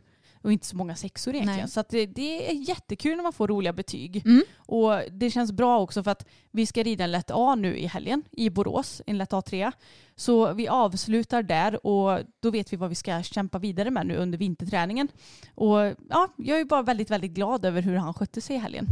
Och 0.49 0.53
inte 0.53 0.67
så 0.67 0.77
många 0.77 0.97
sexor 0.97 1.35
egentligen. 1.35 1.61
Nej. 1.61 1.69
Så 1.69 1.85
det, 1.89 2.07
det 2.07 2.51
är 2.51 2.69
jättekul 2.69 3.17
när 3.17 3.23
man 3.23 3.33
får 3.33 3.49
roliga 3.49 3.73
betyg. 3.73 4.23
Mm. 4.27 4.43
Och 4.57 4.93
det 5.11 5.31
känns 5.31 5.53
bra 5.53 5.81
också 5.81 6.03
för 6.03 6.11
att 6.11 6.27
vi 6.51 6.67
ska 6.67 6.83
rida 6.83 7.05
en 7.05 7.11
lätt 7.11 7.31
A 7.35 7.55
nu 7.55 7.77
i 7.77 7.87
helgen 7.87 8.23
i 8.33 8.51
Borås, 8.51 9.03
en 9.07 9.19
lätt 9.19 9.31
A3. 9.31 9.73
Så 10.17 10.53
vi 10.53 10.69
avslutar 10.69 11.43
där 11.43 11.87
och 11.87 12.21
då 12.41 12.51
vet 12.51 12.73
vi 12.73 12.77
vad 12.77 12.89
vi 12.89 12.95
ska 12.95 13.23
kämpa 13.23 13.59
vidare 13.59 13.91
med 13.91 14.07
nu 14.07 14.17
under 14.17 14.39
vinterträningen. 14.39 15.09
Och 15.55 15.79
ja, 16.09 16.29
jag 16.37 16.61
är 16.61 16.65
bara 16.65 16.83
väldigt, 16.83 17.11
väldigt 17.11 17.33
glad 17.33 17.65
över 17.65 17.83
hur 17.83 17.97
han 17.97 18.15
skötte 18.15 18.41
sig 18.41 18.57
i 18.57 18.59
helgen. 18.59 18.87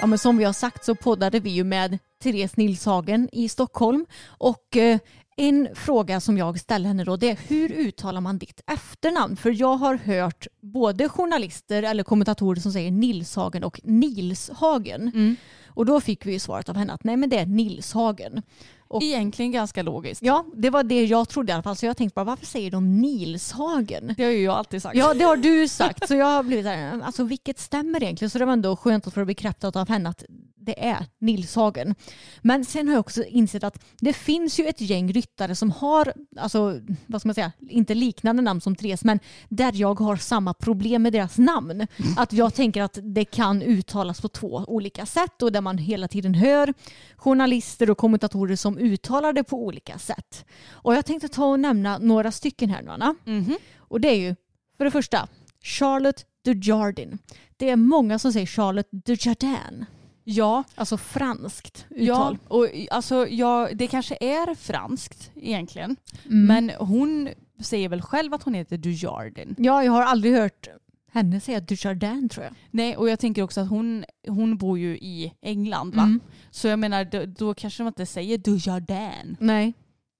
Ja, 0.00 0.06
men 0.06 0.18
som 0.18 0.38
vi 0.38 0.44
har 0.44 0.52
sagt 0.52 0.84
så 0.84 0.94
poddade 0.94 1.40
vi 1.40 1.50
ju 1.50 1.64
med 1.64 1.98
Therese 2.22 2.56
Nilshagen 2.56 3.28
i 3.32 3.48
Stockholm 3.48 4.06
och 4.26 4.76
eh, 4.76 4.98
en 5.42 5.68
fråga 5.74 6.20
som 6.20 6.38
jag 6.38 6.60
ställer 6.60 6.88
henne 6.88 7.04
då 7.04 7.16
det 7.16 7.30
är 7.30 7.38
hur 7.48 7.72
uttalar 7.72 8.20
man 8.20 8.38
ditt 8.38 8.60
efternamn? 8.66 9.36
För 9.36 9.60
jag 9.60 9.76
har 9.76 9.94
hört 9.94 10.46
både 10.60 11.08
journalister 11.08 11.82
eller 11.82 12.02
kommentatorer 12.04 12.60
som 12.60 12.72
säger 12.72 12.90
Nilshagen 12.90 13.64
och 13.64 13.80
Nilshagen. 13.84 15.36
Och 15.74 15.86
då 15.86 16.00
fick 16.00 16.26
vi 16.26 16.32
ju 16.32 16.38
svaret 16.38 16.68
av 16.68 16.76
henne 16.76 16.92
att 16.92 17.04
nej 17.04 17.16
men 17.16 17.30
det 17.30 17.38
är 17.38 17.46
Nilshagen. 17.46 18.42
Och- 18.88 19.02
Egentligen 19.02 19.52
ganska 19.52 19.82
logiskt. 19.82 20.22
Ja, 20.22 20.44
det 20.56 20.70
var 20.70 20.82
det 20.82 21.04
jag 21.04 21.28
trodde 21.28 21.50
i 21.50 21.54
alla 21.54 21.62
fall. 21.62 21.76
Så 21.76 21.86
jag 21.86 21.96
tänkte 21.96 22.14
bara 22.14 22.24
varför 22.24 22.46
säger 22.46 22.70
de 22.70 23.00
Nilshagen? 23.00 24.14
Det 24.16 24.24
har 24.24 24.30
ju 24.30 24.42
jag 24.44 24.54
alltid 24.56 24.82
sagt. 24.82 24.96
Ja, 24.96 25.14
det 25.14 25.24
har 25.24 25.36
du 25.36 25.68
sagt. 25.68 26.08
Så 26.08 26.14
jag 26.14 26.26
har 26.26 26.42
blivit 26.42 26.64
så 26.64 26.68
här, 26.70 27.00
alltså 27.02 27.24
vilket 27.24 27.58
stämmer 27.58 28.02
egentligen? 28.02 28.30
Så 28.30 28.38
det 28.38 28.44
var 28.44 28.52
ändå 28.52 28.76
skönt 28.76 29.06
att 29.06 29.14
få 29.14 29.20
det 29.20 29.26
bekräftat 29.26 29.76
av 29.76 29.88
henne 29.88 30.08
att 30.08 30.24
det 30.64 30.84
är 30.84 31.06
Nilshagen. 31.18 31.94
Men 32.42 32.64
sen 32.64 32.86
har 32.88 32.94
jag 32.94 33.00
också 33.00 33.24
insett 33.24 33.64
att 33.64 33.84
det 34.00 34.12
finns 34.12 34.60
ju 34.60 34.66
ett 34.66 34.80
gäng 34.80 35.12
ryttare 35.12 35.54
som 35.54 35.70
har, 35.70 36.12
alltså 36.36 36.80
vad 37.06 37.20
ska 37.20 37.28
man 37.28 37.34
säga, 37.34 37.52
inte 37.60 37.94
liknande 37.94 38.42
namn 38.42 38.60
som 38.60 38.76
Therese, 38.76 39.04
men 39.04 39.20
där 39.48 39.72
jag 39.74 40.00
har 40.00 40.16
samma 40.16 40.54
problem 40.54 41.02
med 41.02 41.12
deras 41.12 41.38
namn. 41.38 41.86
Att 42.16 42.32
jag 42.32 42.54
tänker 42.54 42.82
att 42.82 42.98
det 43.02 43.24
kan 43.24 43.62
uttalas 43.62 44.20
på 44.20 44.28
två 44.28 44.64
olika 44.66 45.06
sätt 45.06 45.42
och 45.42 45.52
där 45.52 45.60
man 45.60 45.78
hela 45.78 46.08
tiden 46.08 46.34
hör 46.34 46.74
journalister 47.16 47.90
och 47.90 47.98
kommentatorer 47.98 48.56
som 48.56 48.78
uttalar 48.78 49.32
det 49.32 49.44
på 49.44 49.64
olika 49.64 49.98
sätt. 49.98 50.44
Och 50.70 50.94
jag 50.94 51.06
tänkte 51.06 51.28
ta 51.28 51.46
och 51.46 51.60
nämna 51.60 51.98
några 51.98 52.32
stycken 52.32 52.70
här 52.70 52.82
nu 52.82 52.90
Anna. 52.90 53.14
Mhm. 53.24 53.56
Och 53.76 54.00
det 54.00 54.08
är 54.08 54.16
ju 54.16 54.36
för 54.76 54.84
det 54.84 54.90
första 54.90 55.28
Charlotte 55.62 56.26
Dujardin. 56.44 57.18
Det 57.56 57.70
är 57.70 57.76
många 57.76 58.18
som 58.18 58.32
säger 58.32 58.46
Charlotte 58.46 58.88
Dujardin. 58.90 59.86
Ja, 60.24 60.64
Alltså 60.74 60.96
franskt 60.96 61.86
ja 61.90 61.96
uttal. 61.96 62.38
och 62.48 62.68
alltså, 62.90 63.28
ja, 63.28 63.68
det 63.74 63.86
kanske 63.86 64.16
är 64.20 64.54
franskt 64.54 65.30
egentligen. 65.34 65.96
Mm. 66.24 66.46
Men 66.46 66.70
hon 66.78 67.28
säger 67.60 67.88
väl 67.88 68.02
själv 68.02 68.34
att 68.34 68.42
hon 68.42 68.54
heter 68.54 68.76
Dujardin. 68.78 69.54
Ja, 69.58 69.84
jag 69.84 69.92
har 69.92 70.02
aldrig 70.02 70.34
hört 70.34 70.68
henne 71.12 71.40
säga 71.40 71.60
Dujardin 71.60 72.28
tror 72.28 72.44
jag. 72.44 72.54
Nej, 72.70 72.96
och 72.96 73.08
jag 73.08 73.18
tänker 73.18 73.42
också 73.42 73.60
att 73.60 73.68
hon, 73.68 74.04
hon 74.28 74.56
bor 74.56 74.78
ju 74.78 74.98
i 74.98 75.32
England 75.42 75.94
va? 75.94 76.02
Mm. 76.02 76.20
Så 76.50 76.68
jag 76.68 76.78
menar, 76.78 77.04
då, 77.04 77.24
då 77.26 77.54
kanske 77.54 77.82
man 77.82 77.90
inte 77.90 78.06
säger 78.06 78.38
Dujardin. 78.38 79.36
Nej, 79.40 79.72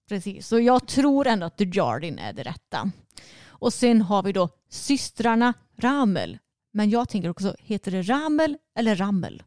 precis. 0.08 0.46
Så 0.46 0.60
jag 0.60 0.86
tror 0.88 1.26
ändå 1.26 1.46
att 1.46 1.58
Dujardin 1.58 2.18
är 2.18 2.32
det 2.32 2.42
rätta. 2.42 2.90
Och 3.46 3.72
sen 3.72 4.02
har 4.02 4.22
vi 4.22 4.32
då 4.32 4.48
systrarna 4.68 5.54
Ramel. 5.78 6.38
Men 6.72 6.90
jag 6.90 7.08
tänker 7.08 7.28
också, 7.28 7.54
heter 7.58 7.90
det 7.90 8.02
Ramel 8.02 8.56
eller 8.78 8.96
Rammel? 8.96 9.42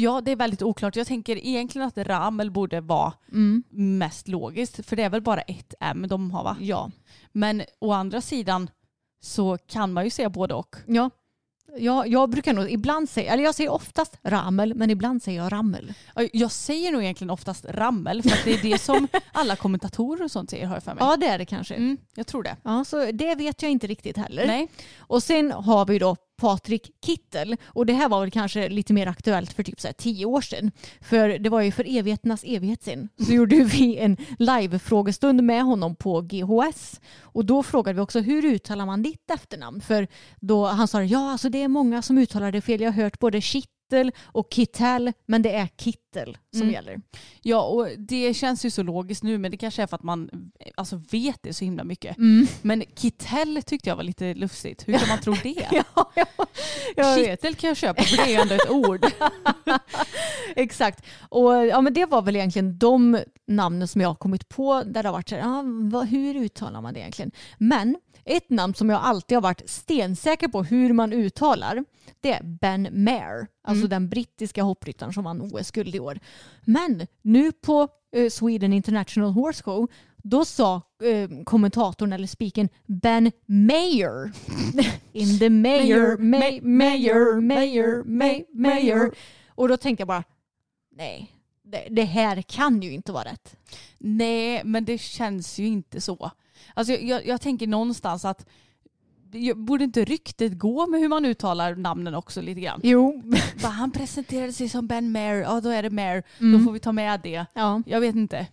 Ja, 0.00 0.20
det 0.20 0.30
är 0.30 0.36
väldigt 0.36 0.62
oklart. 0.62 0.96
Jag 0.96 1.06
tänker 1.06 1.36
egentligen 1.46 1.88
att 1.88 1.98
Ramel 1.98 2.50
borde 2.50 2.80
vara 2.80 3.12
Mm. 3.32 3.62
mest 3.70 4.28
logiskt. 4.28 4.86
För 4.86 4.96
det 4.96 5.02
är 5.02 5.10
väl 5.10 5.22
bara 5.22 5.40
ett 5.40 5.74
M 5.80 6.06
de 6.08 6.30
har 6.30 6.44
va? 6.44 6.56
Ja. 6.60 6.90
Men 7.32 7.62
å 7.78 7.92
andra 7.92 8.20
sidan 8.20 8.70
så 9.22 9.58
kan 9.66 9.92
man 9.92 10.04
ju 10.04 10.10
säga 10.10 10.30
både 10.30 10.54
och. 10.54 10.76
Ja. 10.86 11.10
Ja, 11.78 12.06
jag 12.06 12.30
brukar 12.30 12.52
nog 12.54 12.70
ibland 12.70 13.08
säga, 13.10 13.32
eller 13.32 13.44
jag 13.44 13.54
säger 13.54 13.70
oftast 13.72 14.18
Ramel, 14.22 14.74
men 14.74 14.90
ibland 14.90 15.22
säger 15.22 15.42
jag 15.42 15.52
Rammel. 15.52 15.94
Ja, 16.14 16.28
Jag 16.32 16.50
säger 16.52 16.92
nog 16.92 17.02
egentligen 17.02 17.30
oftast 17.30 17.64
Rammel 17.68 18.22
för 18.22 18.30
att 18.30 18.44
det 18.44 18.52
är 18.54 18.62
det 18.70 18.78
som 18.78 19.08
alla 19.32 19.56
kommentatorer 19.56 20.24
och 20.24 20.30
sånt 20.30 20.50
säger 20.50 20.66
har 20.66 20.74
jag 20.76 20.82
för 20.82 20.94
mig. 20.94 21.04
Ja, 21.04 21.16
det 21.16 21.26
är 21.26 21.38
det 21.38 21.44
kanske. 21.44 21.74
Mm, 21.74 21.96
jag 22.14 22.26
tror 22.26 22.42
det. 22.42 22.56
Ja, 22.62 22.84
så 22.84 23.10
det 23.12 23.34
vet 23.34 23.62
jag 23.62 23.70
inte 23.70 23.86
riktigt 23.86 24.16
heller. 24.16 24.46
Nej. 24.46 24.68
Och 24.98 25.22
sen 25.22 25.52
har 25.52 25.86
vi 25.86 25.98
då 25.98 26.16
Patrik 26.40 26.90
Kittel. 27.04 27.56
Och 27.64 27.86
det 27.86 27.92
här 27.92 28.08
var 28.08 28.20
väl 28.20 28.30
kanske 28.30 28.68
lite 28.68 28.92
mer 28.92 29.06
aktuellt 29.06 29.52
för 29.52 29.62
typ 29.62 29.80
så 29.80 29.88
här 29.88 29.92
tio 29.92 30.26
år 30.26 30.40
sedan. 30.40 30.70
För 31.00 31.28
det 31.28 31.50
var 31.50 31.60
ju 31.60 31.72
för 31.72 31.98
evigheternas 31.98 32.44
evighet 32.44 32.82
sedan. 32.82 33.08
Så 33.26 33.32
gjorde 33.32 33.56
vi 33.64 33.96
en 33.98 34.16
live-frågestund 34.38 35.42
med 35.42 35.64
honom 35.64 35.96
på 35.96 36.20
GHS. 36.20 37.00
Och 37.20 37.44
då 37.44 37.62
frågade 37.62 37.94
vi 37.94 38.00
också 38.00 38.20
hur 38.20 38.44
uttalar 38.44 38.86
man 38.86 39.02
ditt 39.02 39.30
efternamn? 39.30 39.80
För 39.80 40.08
då 40.40 40.66
han 40.66 40.88
sa 40.88 41.02
ja 41.02 41.32
alltså 41.32 41.48
det 41.48 41.62
är 41.62 41.68
många 41.68 42.02
som 42.02 42.18
uttalar 42.18 42.52
det 42.52 42.60
fel. 42.60 42.80
Jag 42.80 42.92
har 42.92 43.02
hört 43.02 43.18
både 43.18 43.40
Kittel 43.90 44.12
och 44.24 44.46
Kittel 44.50 45.12
men 45.26 45.42
det 45.42 45.54
är 45.54 45.68
Kittel 45.76 46.38
som 46.52 46.62
Mm. 46.62 46.72
gäller. 46.72 47.00
Ja, 47.42 47.62
och 47.62 47.88
det 47.98 48.34
känns 48.34 48.64
ju 48.64 48.70
så 48.70 48.82
logiskt 48.82 49.22
nu 49.22 49.38
men 49.38 49.50
det 49.50 49.56
kanske 49.56 49.82
är 49.82 49.86
för 49.86 49.96
att 49.96 50.02
man 50.02 50.30
alltså, 50.74 51.02
vet 51.10 51.42
det 51.42 51.52
så 51.54 51.64
himla 51.64 51.84
mycket. 51.84 52.18
Mm. 52.18 52.46
Men 52.62 52.84
Kittel 52.96 53.62
tyckte 53.66 53.88
jag 53.88 53.96
var 53.96 54.02
lite 54.02 54.34
lustigt. 54.34 54.88
Hur 54.88 54.98
kan 54.98 55.08
man 55.08 55.20
tro 55.20 55.34
det? 55.42 55.68
Ja, 55.72 56.12
ja, 56.14 56.26
jag. 56.96 57.24
Kittel 57.24 57.54
kan 57.54 57.68
jag 57.68 57.76
köpa 57.76 58.02
för 58.02 58.16
det 58.16 58.34
är 58.34 58.42
ändå 58.42 58.54
ett 58.54 58.70
ord. 58.70 59.06
Exakt. 60.56 61.06
Och 61.28 61.66
ja, 61.66 61.80
men 61.80 61.94
det 61.94 62.04
var 62.06 62.22
väl 62.22 62.36
egentligen 62.36 62.78
de 62.78 63.18
namnen 63.46 63.88
som 63.88 64.00
jag 64.00 64.08
har 64.08 64.14
kommit 64.14 64.48
på 64.48 64.82
där 64.82 65.02
det 65.02 65.08
har 65.08 65.12
varit 65.12 65.28
så 65.28 65.34
här, 65.34 65.42
ja, 65.42 65.62
vad, 65.64 66.06
hur 66.06 66.34
uttalar 66.34 66.80
man 66.80 66.94
det 66.94 67.00
egentligen? 67.00 67.30
Men 67.58 67.96
ett 68.24 68.50
namn 68.50 68.74
som 68.74 68.90
jag 68.90 69.00
alltid 69.02 69.36
har 69.36 69.42
varit 69.42 69.70
stensäker 69.70 70.48
på 70.48 70.62
hur 70.62 70.92
man 70.92 71.12
uttalar 71.12 71.84
det 72.20 72.32
är 72.32 72.42
Ben 72.42 72.88
Maher, 72.92 73.46
alltså 73.64 73.86
den 73.86 74.08
brittiska 74.08 74.62
hoppryttaren 74.62 75.12
som 75.12 75.24
vann 75.24 75.40
OS-guld 75.40 75.94
i 75.94 76.00
år. 76.00 76.18
Men 76.64 77.06
nu 77.22 77.52
på 77.52 77.88
eh, 78.16 78.30
Sweden 78.30 78.72
International 78.72 79.30
Horse 79.30 79.62
Show 79.62 79.88
då 80.22 80.44
sa 80.44 80.82
eh, 81.02 81.44
kommentatorn 81.44 82.12
eller 82.12 82.26
speakern 82.26 82.68
Ben 82.86 83.32
Mayer. 83.46 84.32
In 85.12 85.38
the 85.38 85.50
mayor, 85.50 86.18
may, 86.18 86.60
mayor, 86.60 87.40
mayor, 87.40 88.04
may, 88.04 88.44
mayor. 88.54 89.14
Och 89.48 89.68
då 89.68 89.76
tänkte 89.76 90.00
jag 90.00 90.08
bara, 90.08 90.24
nej, 90.96 91.32
det, 91.62 91.86
det 91.90 92.04
här 92.04 92.42
kan 92.42 92.82
ju 92.82 92.92
inte 92.92 93.12
vara 93.12 93.24
rätt. 93.24 93.56
Nej, 93.98 94.62
men 94.64 94.84
det 94.84 94.98
känns 94.98 95.58
ju 95.58 95.66
inte 95.66 96.00
så. 96.00 96.30
Alltså 96.74 96.92
jag, 96.92 97.02
jag, 97.02 97.26
jag 97.26 97.40
tänker 97.40 97.66
någonstans 97.66 98.24
att 98.24 98.46
borde 99.54 99.84
inte 99.84 100.04
ryktet 100.04 100.58
gå 100.58 100.86
med 100.86 101.00
hur 101.00 101.08
man 101.08 101.24
uttalar 101.24 101.74
namnen 101.74 102.14
också 102.14 102.40
lite 102.42 102.60
grann? 102.60 102.80
Jo. 102.82 103.22
Bara, 103.62 103.68
han 103.68 103.90
presenterade 103.90 104.52
sig 104.52 104.68
som 104.68 104.86
Ben 104.86 105.12
Mayer, 105.12 105.36
ja 105.40 105.60
då 105.60 105.68
är 105.68 105.82
det 105.82 105.90
Mayer, 105.90 106.22
Mm. 106.40 106.58
då 106.58 106.64
får 106.64 106.72
vi 106.72 106.78
ta 106.80 106.92
med 106.92 107.20
det. 107.22 107.46
Ja. 107.54 107.82
Jag 107.86 108.00
vet 108.00 108.16
inte. 108.16 108.46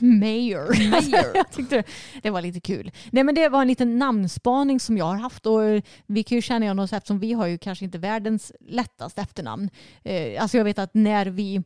Mayor. 0.00 0.90
Mayor. 0.90 1.30
jag 1.36 1.52
tyckte 1.52 1.82
det 2.22 2.30
var 2.30 2.42
lite 2.42 2.60
kul. 2.60 2.90
Nej 3.10 3.24
men 3.24 3.34
det 3.34 3.48
var 3.48 3.62
en 3.62 3.68
liten 3.68 3.98
namnspaning 3.98 4.80
som 4.80 4.98
jag 4.98 5.04
har 5.04 5.16
haft 5.16 5.46
och 5.46 5.64
eh, 5.64 5.82
vi 6.06 6.22
kan 6.22 6.36
ju 6.36 6.42
känna 6.42 6.64
igen 6.64 6.78
oss 6.78 6.92
eftersom 6.92 7.18
vi 7.18 7.32
har 7.32 7.46
ju 7.46 7.58
kanske 7.58 7.84
inte 7.84 7.98
världens 7.98 8.52
lättaste 8.68 9.20
efternamn. 9.22 9.70
Eh, 10.04 10.42
alltså 10.42 10.56
jag 10.56 10.64
vet 10.64 10.78
att 10.78 10.94
när 10.94 11.26
vi 11.26 11.62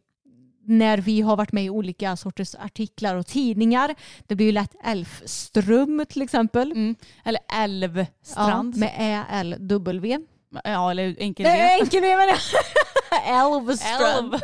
när 0.65 0.99
vi 0.99 1.21
har 1.21 1.37
varit 1.37 1.53
med 1.53 1.65
i 1.65 1.71
olika 1.71 2.17
sorters 2.17 2.55
artiklar 2.55 3.17
och 3.17 3.27
tidningar. 3.27 3.95
Det 4.27 4.35
blir 4.35 4.47
ju 4.47 4.53
lätt 4.53 4.75
Elfström 4.85 6.05
till 6.09 6.23
exempel. 6.23 6.73
Mm. 6.73 6.95
Eller 7.25 7.41
Ja, 7.49 7.57
Älvstrand. 7.63 8.77
med 8.77 8.93
Ä-L-W. 8.99 10.19
Ja, 10.65 10.91
eller 10.91 11.17
enkel 11.19 11.45
Nej, 11.47 11.81
enkel 11.81 12.01
V 12.01 12.09
menar 12.09 12.27
jag. 12.27 12.39
Elvström. 13.27 14.35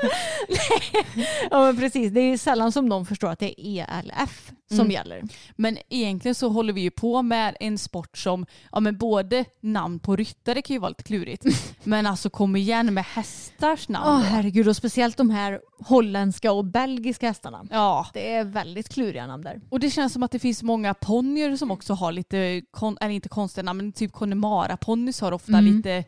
Ja 1.51 1.61
men 1.64 1.77
precis, 1.77 2.12
det 2.12 2.21
är 2.21 2.39
sällan 2.39 2.73
som 2.73 2.87
någon 2.87 3.07
förstår 3.07 3.29
att 3.31 3.39
det 3.39 3.61
är 3.61 3.87
ELF 4.03 4.51
som 4.71 4.81
Mm. 4.81 4.91
gäller. 4.91 5.23
Men 5.57 5.79
egentligen 5.89 6.35
så 6.35 6.49
håller 6.49 6.73
vi 6.73 6.81
ju 6.81 6.91
på 6.91 7.23
med 7.23 7.57
en 7.61 7.79
sport 7.79 8.19
som, 8.19 8.47
ja 8.73 8.81
men 8.81 8.97
både 8.99 9.45
namn 9.61 9.99
på 9.99 10.17
ryttare 10.17 10.62
kan 10.62 10.75
ju 10.75 10.81
vara 10.81 10.89
lite 10.89 11.03
klurigt. 11.03 11.45
men 11.85 12.07
alltså 12.07 12.31
kom 12.31 12.57
igen 12.57 12.95
med 12.95 13.05
hästars 13.05 13.89
namn. 13.89 14.07
Åh 14.09 14.19
då. 14.19 14.25
herregud, 14.25 14.69
och 14.69 14.77
speciellt 14.77 15.17
de 15.17 15.31
här 15.31 15.61
holländska 15.85 16.53
och 16.53 16.64
belgiska 16.64 17.27
hästarna. 17.29 17.64
Ja, 17.71 18.07
Det 18.12 18.33
är 18.35 18.45
väldigt 18.45 18.89
kluriga 18.89 19.27
namn 19.27 19.43
där. 19.43 19.61
och 19.71 19.81
det 19.81 19.91
känns 19.91 20.12
som 20.12 20.23
att 20.23 20.31
det 20.31 20.39
finns 20.39 20.62
många 20.62 20.95
ponnyer 20.95 21.57
som 21.57 21.71
också 21.71 21.95
har 21.95 22.12
lite, 22.12 22.62
kon, 22.71 22.99
eller 23.01 23.14
inte 23.14 23.29
konstiga 23.29 23.62
namn, 23.62 23.77
men 23.77 23.93
typ 23.93 24.12
Connemara-ponnys 24.12 25.21
har 25.21 25.33
ofta 25.33 25.53
Mm. 25.59 25.77
lite 25.77 26.05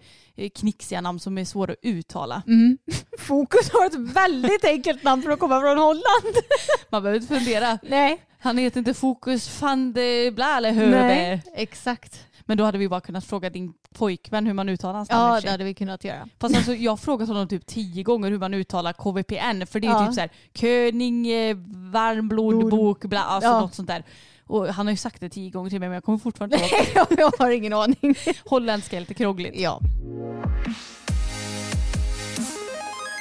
knixiga 0.55 1.01
namn 1.01 1.21
som 1.21 1.39
är 1.39 1.45
svåra 1.45 1.73
att 1.73 1.79
uttala. 1.83 2.43
Fokus 3.19 3.71
har 3.73 3.87
ett 3.87 3.95
väldigt 4.15 4.65
enkelt 4.65 5.03
namn 5.05 5.23
för 5.23 5.31
att 5.31 5.39
komma 5.39 5.61
från 5.61 5.79
Holland. 5.79 6.37
Man 6.91 7.03
behöver 7.03 7.21
inte 7.21 7.35
fundera. 7.39 7.79
Nej. 7.83 8.23
Han 8.41 8.59
heter 8.59 8.79
inte 8.79 8.95
Fokus 8.95 9.61
van 9.63 9.93
de 9.93 10.31
bla 10.31 10.57
eller 10.57 10.73
Höbe. 10.73 10.91
Nej, 11.03 11.43
exakt. 11.55 12.25
Men 12.45 12.57
då 12.59 12.65
hade 12.65 12.79
vi 12.79 12.89
bara 12.89 13.01
kunnat 13.01 13.25
fråga 13.25 13.51
din 13.51 13.73
pojkvän 13.95 14.47
hur 14.47 14.53
man 14.55 14.69
uttalar 14.69 14.95
hans 14.95 15.11
namn. 15.11 15.35
Ja, 15.35 15.41
det 15.41 15.51
hade 15.51 15.65
vi 15.65 15.75
kunnat 15.75 16.05
göra. 16.05 16.29
Fast 16.41 16.57
alltså, 16.57 16.75
jag 16.75 16.93
har 16.93 16.97
frågat 16.97 17.29
honom 17.29 17.49
typ 17.49 17.67
tio 17.67 18.03
gånger 18.03 18.31
hur 18.31 18.39
man 18.39 18.55
uttalar 18.55 18.93
KVPN. 18.93 19.67
För 19.67 19.81
det 19.81 19.87
är 19.87 19.91
Ja. 19.91 20.07
typ 20.07 20.15
så 20.15 20.21
här 20.21 20.31
König, 20.55 21.51
eh, 21.51 21.57
varmblodbok, 21.93 23.05
bla, 23.05 23.21
alltså 23.25 23.51
Ja. 23.51 23.61
något 23.61 23.75
sånt 23.75 23.89
där. 23.89 24.05
Och 24.49 24.67
han 24.67 24.87
har 24.87 24.93
ju 24.93 24.97
sagt 24.97 25.21
det 25.21 25.29
tio 25.29 25.51
gånger 25.51 25.71
till 25.71 25.81
mig 25.81 25.89
men 25.89 25.95
jag 25.95 26.05
kommer 26.05 26.19
fortfarande 26.19 26.57
inte 26.57 26.99
ihåg. 26.99 27.07
jag 27.19 27.33
har 27.39 27.51
ingen 27.51 27.73
aning. 27.73 28.15
Holländska 28.45 28.97
är 28.97 29.01
lite 29.01 29.15
krångligt. 29.15 29.61
Ja. 29.61 29.81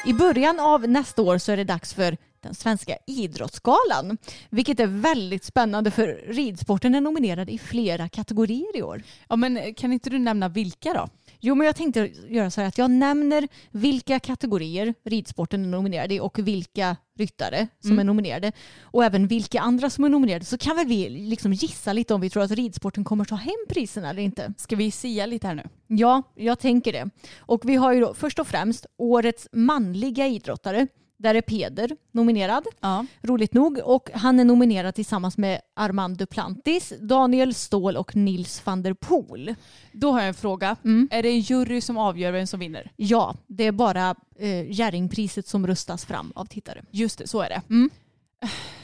I 0.05 0.13
början 0.13 0.59
av 0.59 0.89
nästa 0.89 1.21
år 1.21 1.38
så 1.38 1.51
är 1.51 1.57
det 1.57 1.63
dags 1.63 1.93
för 1.93 2.17
den 2.41 2.55
svenska 2.55 2.97
idrottsgalan. 3.07 4.17
Vilket 4.49 4.80
är 4.80 4.88
väldigt 4.88 5.43
spännande 5.43 5.91
för 5.91 6.07
ridsporten 6.28 6.95
är 6.95 7.01
nominerad 7.01 7.49
i 7.49 7.57
flera 7.57 8.09
kategorier 8.09 8.78
i 8.78 8.82
år. 8.82 9.03
Ja 9.30 9.36
men 9.36 9.73
kan 9.73 9.93
inte 9.93 10.09
du 10.09 10.19
nämna 10.19 10.49
vilka 10.49 10.93
då? 10.93 11.07
Jo, 11.39 11.55
men 11.55 11.67
jag 11.67 11.75
tänkte 11.75 12.11
göra 12.29 12.51
så 12.51 12.61
här 12.61 12.67
att 12.67 12.77
jag 12.77 12.91
nämner 12.91 13.47
vilka 13.71 14.19
kategorier 14.19 14.93
ridsporten 15.03 15.65
är 15.65 15.69
nominerad 15.69 16.11
i 16.11 16.19
och 16.19 16.39
vilka 16.39 16.97
ryttare 17.17 17.67
som 17.79 17.99
är 17.99 18.03
nominerade 18.03 18.51
och 18.81 19.03
även 19.03 19.27
vilka 19.27 19.61
andra 19.61 19.89
som 19.89 20.03
är 20.03 20.09
nominerade 20.09 20.45
så 20.45 20.57
kan 20.57 20.75
väl 20.75 20.88
vi 20.88 21.09
liksom 21.09 21.53
gissa 21.53 21.93
lite 21.93 22.13
om 22.13 22.21
vi 22.21 22.29
tror 22.29 22.43
att 22.43 22.51
ridsporten 22.51 23.03
kommer 23.03 23.25
ta 23.25 23.35
hem 23.35 23.65
priserna 23.69 24.09
eller 24.09 24.21
inte. 24.21 24.53
Ska 24.57 24.75
vi 24.75 24.91
sia 24.91 25.25
lite 25.25 25.47
här 25.47 25.55
nu? 25.55 25.63
Ja, 25.88 26.23
jag 26.35 26.59
tänker 26.59 26.93
det. 26.93 27.09
Och 27.38 27.69
vi 27.69 27.75
har 27.75 27.93
ju 27.93 27.99
då 27.99 28.13
först 28.13 28.39
och 28.39 28.47
främst 28.47 28.85
årets 28.97 29.47
manliga 29.51 30.27
idrottare. 30.27 30.88
Där 31.20 31.36
är 31.36 31.41
Peder 31.41 31.91
nominerad, 32.11 32.65
Ja. 32.80 33.05
roligt 33.22 33.53
nog. 33.53 33.80
Och 33.84 34.09
han 34.13 34.39
är 34.39 34.45
nominerad 34.45 34.95
tillsammans 34.95 35.38
med 35.38 35.61
Armand 35.76 36.18
Duplantis, 36.18 36.93
Daniel 37.01 37.53
Ståhl 37.53 37.97
och 37.97 38.15
Nils 38.15 38.61
van 38.65 38.84
der 38.84 38.93
Poel. 38.93 39.55
Då 39.91 40.11
har 40.11 40.20
jag 40.20 40.28
en 40.28 40.34
fråga. 40.34 40.76
Mm. 40.84 41.07
Är 41.11 41.24
det 41.24 41.30
en 41.30 41.39
jury 41.39 41.82
som 41.82 41.97
avgör 41.97 42.32
vem 42.32 42.47
som 42.47 42.59
vinner? 42.59 42.91
Ja, 42.95 43.36
det 43.47 43.63
är 43.63 43.72
bara 43.72 44.15
eh, 44.39 44.72
Jerringpriset 44.72 45.47
som 45.47 45.68
röstas 45.68 46.05
fram 46.05 46.32
av 46.36 46.45
tittare. 46.45 46.84
Just 46.91 47.18
det, 47.20 47.28
så 47.28 47.41
är 47.41 47.49
det. 47.49 47.61
Mm. 47.70 47.89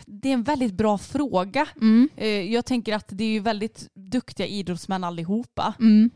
Det 0.06 0.30
är 0.30 0.34
en 0.34 0.44
väldigt 0.44 0.74
bra 0.74 0.98
fråga. 0.98 1.68
Mm. 1.82 2.10
Eh, 2.16 2.28
Jag 2.28 2.66
tänker 2.66 2.96
att 2.96 3.08
det 3.12 3.24
är 3.24 3.40
väldigt 3.42 3.88
duktiga 3.94 4.48
idrottsmän 4.48 5.04
allihopa. 5.04 5.74
Mm. 5.80 6.10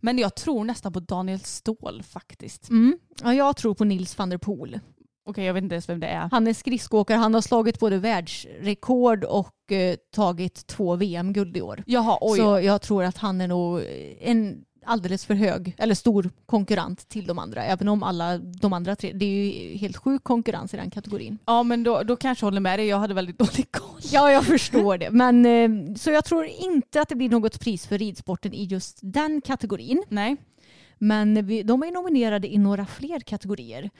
Men 0.00 0.18
jag 0.18 0.34
tror 0.34 0.64
nästan 0.64 0.92
på 0.92 1.00
Daniel 1.00 1.40
Ståhl 1.40 2.02
faktiskt. 2.02 2.70
Mm. 2.70 2.98
Ja, 3.22 3.34
jag 3.34 3.56
tror 3.56 3.74
på 3.74 3.84
Nils 3.84 4.18
van 4.18 4.30
der 4.30 4.38
Poel. 4.38 4.80
Okej, 5.28 5.44
jag 5.44 5.54
vet 5.54 5.62
inte 5.62 5.74
ens 5.74 5.88
vem 5.88 6.00
det 6.00 6.06
är. 6.06 6.28
Han 6.30 6.46
är 6.46 6.54
skridskoåkare, 6.54 7.18
han 7.18 7.34
har 7.34 7.40
slagit 7.40 7.78
både 7.78 7.98
världsrekord 7.98 9.24
och 9.24 9.72
eh, 9.72 9.96
tagit 10.14 10.66
två 10.66 10.96
VM-guld 10.96 11.56
i 11.56 11.60
år. 11.62 11.82
Jaha, 11.86 12.18
oj. 12.20 12.38
Så 12.38 12.60
jag 12.60 12.82
tror 12.82 13.04
att 13.04 13.16
han 13.16 13.40
är 13.40 13.48
nog 13.48 13.82
en 14.20 14.64
alldeles 14.88 15.26
för 15.26 15.34
hög, 15.34 15.74
eller 15.78 15.94
stor 15.94 16.30
konkurrent 16.46 17.08
till 17.08 17.26
de 17.26 17.38
andra. 17.38 17.64
Även 17.64 17.88
om 17.88 18.02
alla 18.02 18.38
de 18.38 18.72
andra 18.72 18.96
tre, 18.96 19.12
det 19.12 19.24
är 19.24 19.28
ju 19.28 19.76
helt 19.76 19.96
sjuk 19.96 20.24
konkurrens 20.24 20.74
i 20.74 20.76
den 20.76 20.90
kategorin. 20.90 21.38
Ja, 21.44 21.62
men 21.62 21.82
då, 21.82 22.02
då 22.02 22.16
kanske 22.16 22.44
jag 22.44 22.46
håller 22.46 22.60
med 22.60 22.78
dig. 22.78 22.86
Jag 22.86 22.98
hade 22.98 23.14
väldigt 23.14 23.38
dålig 23.38 23.72
koll. 23.72 24.00
Ja, 24.12 24.32
jag 24.32 24.44
förstår 24.44 24.98
det. 24.98 25.10
Men, 25.10 25.46
eh, 25.46 25.94
så 25.94 26.10
jag 26.10 26.24
tror 26.24 26.46
inte 26.46 27.00
att 27.00 27.08
det 27.08 27.14
blir 27.14 27.28
något 27.28 27.60
pris 27.60 27.86
för 27.86 27.98
ridsporten 27.98 28.54
i 28.54 28.64
just 28.64 28.98
den 29.02 29.40
kategorin. 29.40 30.04
Nej. 30.08 30.36
Men 30.98 31.46
vi, 31.46 31.62
de 31.62 31.82
är 31.82 31.90
nominerade 31.90 32.54
i 32.54 32.58
några 32.58 32.86
fler 32.86 33.20
kategorier. 33.20 33.90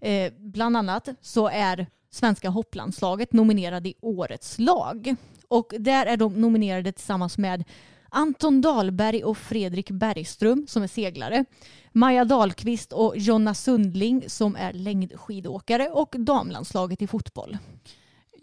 Eh, 0.00 0.32
bland 0.38 0.76
annat 0.76 1.08
så 1.20 1.48
är 1.48 1.86
svenska 2.10 2.48
hopplandslaget 2.48 3.32
nominerade 3.32 3.88
i 3.88 3.94
Årets 4.00 4.58
lag. 4.58 5.14
Och 5.48 5.72
där 5.78 6.06
är 6.06 6.16
de 6.16 6.40
nominerade 6.40 6.92
tillsammans 6.92 7.38
med 7.38 7.64
Anton 8.14 8.60
Dahlberg 8.60 9.24
och 9.24 9.38
Fredrik 9.38 9.90
Bergström 9.90 10.66
som 10.68 10.82
är 10.82 10.86
seglare. 10.86 11.44
Maja 11.92 12.24
Dahlqvist 12.24 12.92
och 12.92 13.16
Jonna 13.16 13.54
Sundling 13.54 14.24
som 14.26 14.56
är 14.56 14.72
längdskidåkare 14.72 15.88
och 15.88 16.14
damlandslaget 16.18 17.02
i 17.02 17.06
fotboll. 17.06 17.58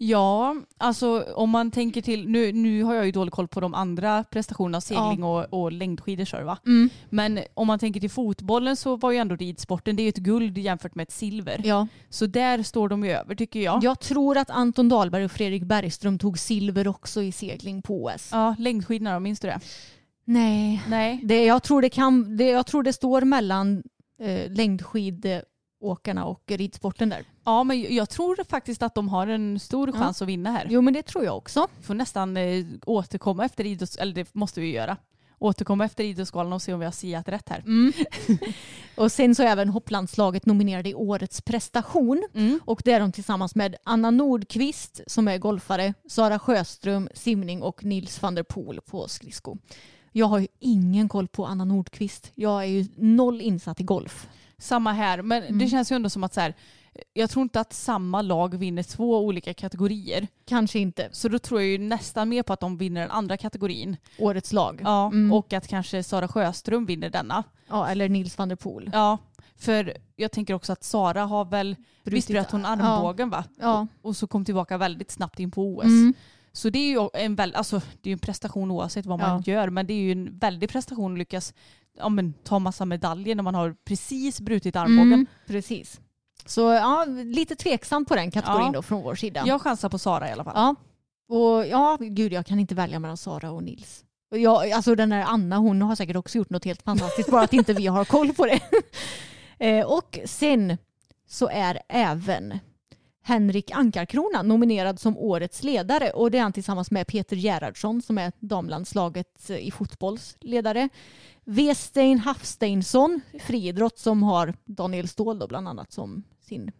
Ja, 0.02 0.56
alltså 0.78 1.24
om 1.34 1.50
man 1.50 1.70
tänker 1.70 2.02
till, 2.02 2.28
nu, 2.28 2.52
nu 2.52 2.82
har 2.82 2.94
jag 2.94 3.06
ju 3.06 3.12
dålig 3.12 3.32
koll 3.32 3.48
på 3.48 3.60
de 3.60 3.74
andra 3.74 4.24
prestationerna, 4.24 4.80
segling 4.80 5.24
och, 5.24 5.62
och 5.62 5.72
längdskidor 5.72 6.24
kör 6.24 6.42
va? 6.42 6.58
Men 7.10 7.40
om 7.54 7.66
man 7.66 7.78
tänker 7.78 8.00
till 8.00 8.10
fotbollen 8.10 8.76
så 8.76 8.96
var 8.96 9.10
ju 9.10 9.18
ändå 9.18 9.36
ridsporten, 9.36 9.96
det 9.96 10.02
är 10.02 10.04
ju 10.04 10.08
ett 10.08 10.16
guld 10.16 10.58
jämfört 10.58 10.94
med 10.94 11.02
ett 11.02 11.12
silver. 11.12 11.60
Ja. 11.64 11.86
Så 12.08 12.26
där 12.26 12.62
står 12.62 12.88
de 12.88 13.04
ju 13.04 13.10
över 13.10 13.34
tycker 13.34 13.60
jag. 13.60 13.84
Jag 13.84 14.00
tror 14.00 14.38
att 14.38 14.50
Anton 14.50 14.88
Dahlberg 14.88 15.24
och 15.24 15.32
Fredrik 15.32 15.62
Bergström 15.62 16.18
tog 16.18 16.38
silver 16.38 16.88
också 16.88 17.22
i 17.22 17.32
segling 17.32 17.82
på 17.82 18.04
OS. 18.04 18.28
Ja, 18.32 18.54
längdskidorna 18.58 19.14
då, 19.14 19.20
minns 19.20 19.40
du 19.40 19.48
det? 19.48 19.60
Nej, 20.24 20.82
Nej. 20.88 21.20
Det, 21.22 21.44
jag, 21.44 21.62
tror 21.62 21.82
det 21.82 21.90
kan, 21.90 22.36
det, 22.36 22.48
jag 22.48 22.66
tror 22.66 22.82
det 22.82 22.92
står 22.92 23.20
mellan 23.20 23.82
eh, 24.22 24.50
längdskidåkarna 24.50 26.24
och 26.24 26.42
ridsporten 26.46 27.08
där. 27.08 27.24
Ja, 27.50 27.64
men 27.64 27.94
jag 27.94 28.08
tror 28.10 28.44
faktiskt 28.48 28.82
att 28.82 28.94
de 28.94 29.08
har 29.08 29.26
en 29.26 29.60
stor 29.60 29.92
chans 29.92 30.22
att 30.22 30.28
vinna 30.28 30.50
här. 30.50 30.66
Jo 30.70 30.80
men 30.80 30.94
det 30.94 31.02
tror 31.02 31.24
jag 31.24 31.36
också. 31.36 31.66
Vi 31.78 31.82
får 31.84 31.94
nästan 31.94 32.36
eh, 32.36 32.64
återkomma 32.86 33.44
efter 33.44 33.66
idrotts... 33.66 33.96
Eller 33.96 34.14
det 34.14 34.34
måste 34.34 34.60
vi 34.60 34.72
göra. 34.72 34.96
Återkomma 35.38 35.84
efter 35.84 36.04
Idrottsgalan 36.04 36.52
och 36.52 36.62
se 36.62 36.72
om 36.72 36.78
vi 36.78 36.84
har 36.84 36.92
siat 36.92 37.28
rätt 37.28 37.48
här. 37.48 37.64
Och 38.94 39.12
sen 39.12 39.34
så 39.34 39.42
är 39.42 39.46
även 39.46 39.68
hopplandslaget 39.68 40.46
nominerade 40.46 40.88
i 40.88 40.94
årets 40.94 41.42
prestation. 41.42 42.22
Mm. 42.34 42.60
Och 42.64 42.82
det 42.84 42.92
är 42.92 43.00
de 43.00 43.12
tillsammans 43.12 43.54
med 43.54 43.76
Anna 43.84 44.10
Nordqvist 44.10 45.00
som 45.06 45.28
är 45.28 45.38
golfare, 45.38 45.94
Sara 46.08 46.38
Sjöström 46.38 47.08
simning 47.14 47.62
och 47.62 47.84
Nils 47.84 48.22
van 48.22 48.34
der 48.34 48.42
Poel 48.42 48.80
på 48.80 49.08
skridsko. 49.08 49.56
Jag 50.12 50.26
har 50.26 50.38
ju 50.38 50.46
ingen 50.58 51.08
koll 51.08 51.28
på 51.28 51.46
Anna 51.46 51.64
Nordqvist. 51.64 52.32
Jag 52.34 52.62
är 52.62 52.66
ju 52.68 52.86
noll 52.96 53.40
insatt 53.40 53.80
i 53.80 53.84
golf. 53.84 54.28
Samma 54.58 54.92
här, 54.92 55.22
men 55.22 55.42
Mm. 55.42 55.58
det 55.58 55.68
känns 55.68 55.92
ju 55.92 55.96
ändå 55.96 56.10
som 56.10 56.24
att 56.24 56.34
så 56.34 56.40
här, 56.40 56.54
jag 57.12 57.30
tror 57.30 57.42
inte 57.42 57.60
att 57.60 57.72
samma 57.72 58.22
lag 58.22 58.58
vinner 58.58 58.82
två 58.82 59.18
olika 59.24 59.54
kategorier. 59.54 60.28
Kanske 60.44 60.78
inte 60.78 61.08
Så 61.12 61.28
då 61.28 61.38
tror 61.38 61.60
jag 61.60 61.70
ju 61.70 61.78
nästan 61.78 62.28
mer 62.28 62.42
på 62.42 62.52
att 62.52 62.60
de 62.60 62.76
vinner 62.76 63.00
den 63.00 63.10
andra 63.10 63.36
kategorin. 63.36 63.96
årets 64.18 64.52
lag. 64.52 64.80
Ja, 64.84 65.06
Mm. 65.06 65.32
Och 65.32 65.52
att 65.52 65.68
kanske 65.68 66.02
Sara 66.02 66.28
Sjöström 66.28 66.86
vinner 66.86 67.10
denna. 67.10 67.44
Ja, 67.68 67.88
eller 67.88 68.08
Nils 68.08 68.38
van 68.38 68.48
der 68.48 68.56
Poel. 68.56 68.90
Ja, 68.92 69.18
för 69.56 69.96
jag 70.16 70.32
tänker 70.32 70.54
också 70.54 70.72
att 70.72 70.84
Sara 70.84 71.24
har 71.24 71.44
väl, 71.44 71.76
visst 72.04 72.28
bröt 72.28 72.50
hon 72.50 72.64
armbågen 72.64 73.30
va? 73.30 73.44
Ja. 73.60 73.86
Och, 74.02 74.08
och 74.08 74.16
så 74.16 74.26
kom 74.26 74.44
tillbaka 74.44 74.78
väldigt 74.78 75.10
snabbt 75.10 75.40
in 75.40 75.50
på 75.50 75.76
OS. 75.76 75.84
Mm. 75.84 76.14
Så 76.52 76.70
det 76.70 76.78
är 76.78 76.90
ju 76.90 77.08
en, 77.14 77.34
väl, 77.34 77.54
alltså, 77.54 77.80
det 78.02 78.10
är 78.10 78.12
en 78.12 78.18
prestation 78.18 78.70
oavsett 78.70 79.06
vad 79.06 79.18
man 79.18 79.42
gör, 79.46 79.70
men 79.70 79.86
det 79.86 79.92
är 79.94 80.00
ju 80.00 80.12
en 80.12 80.38
väldig 80.38 80.70
prestation 80.70 81.12
att 81.12 81.18
lyckas 81.18 81.54
ja, 81.98 82.08
men, 82.08 82.32
ta 82.32 82.58
massa 82.58 82.84
medaljer 82.84 83.34
när 83.34 83.42
man 83.42 83.54
har 83.54 83.76
precis 83.84 84.40
brutit 84.40 84.76
armbågen. 84.76 85.12
Mm, 85.12 85.26
precis. 85.46 86.00
Så 86.46 86.60
ja, 86.60 87.04
lite 87.24 87.56
tveksam 87.56 88.04
på 88.04 88.14
den 88.16 88.30
kategorin 88.30 88.66
Ja. 88.66 88.72
då 88.72 88.82
från 88.82 89.02
vår 89.02 89.14
sida. 89.14 89.42
Jag 89.46 89.62
chansar 89.62 89.88
på 89.88 89.98
Sara 89.98 90.28
i 90.28 90.32
alla 90.32 90.44
fall. 90.44 90.52
Ja. 90.56 90.74
Och 91.36 91.66
ja, 91.66 91.96
gud 92.00 92.32
jag 92.32 92.46
kan 92.46 92.60
inte 92.60 92.74
välja 92.74 92.98
mellan 92.98 93.16
Sara 93.16 93.50
och 93.50 93.62
Nils. 93.62 94.04
Och 94.30 94.38
Jag, 94.38 94.70
alltså 94.70 94.94
den 94.94 95.08
där 95.10 95.24
Anna 95.26 95.56
hon 95.56 95.82
har 95.82 95.96
säkert 95.96 96.16
också 96.16 96.38
gjort 96.38 96.50
något 96.50 96.64
helt 96.64 96.82
fantastiskt 96.82 97.30
bara 97.30 97.42
att 97.42 97.52
inte 97.52 97.72
vi 97.72 97.86
har 97.86 98.04
koll 98.04 98.32
på 98.32 98.46
det. 98.46 98.60
Eh, 99.62 99.86
och 99.86 100.18
sen 100.24 100.78
så 101.28 101.48
är 101.48 101.80
även 101.88 102.58
Henrik 103.22 103.70
Ankarkrona 103.70 104.42
nominerad 104.42 105.00
som 105.00 105.18
årets 105.18 105.62
ledare 105.62 106.10
och 106.10 106.30
det 106.30 106.38
är 106.38 106.42
han 106.42 106.52
tillsammans 106.52 106.90
med 106.90 107.06
Peter 107.06 107.36
Gerhardsson 107.36 108.02
som 108.02 108.18
är 108.18 108.32
damlandslaget 108.38 109.50
i 109.50 109.70
fotbolls 109.70 110.36
ledare. 110.40 110.88
Westein 111.50 112.18
Hafsteinsson, 112.18 113.20
friidrott 113.40 113.98
som 113.98 114.22
har 114.22 114.54
Daniel 114.64 115.08
Ståhl 115.08 115.38
då 115.38 115.46
bland 115.46 115.68
annat 115.68 115.92
som 115.92 116.22
sin, 116.40 116.72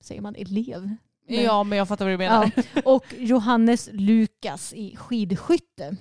säger 0.00 0.20
man 0.20 0.34
elev? 0.36 0.96
Nej. 1.28 1.42
Ja, 1.42 1.64
men 1.64 1.78
jag 1.78 1.88
fattar 1.88 2.04
vad 2.04 2.12
du 2.14 2.18
menar. 2.18 2.50
Ja, 2.74 2.82
och 2.84 3.04
Johannes 3.18 3.88
Lukas 3.92 4.72
i 4.72 4.96
skidskytte. 4.96 5.96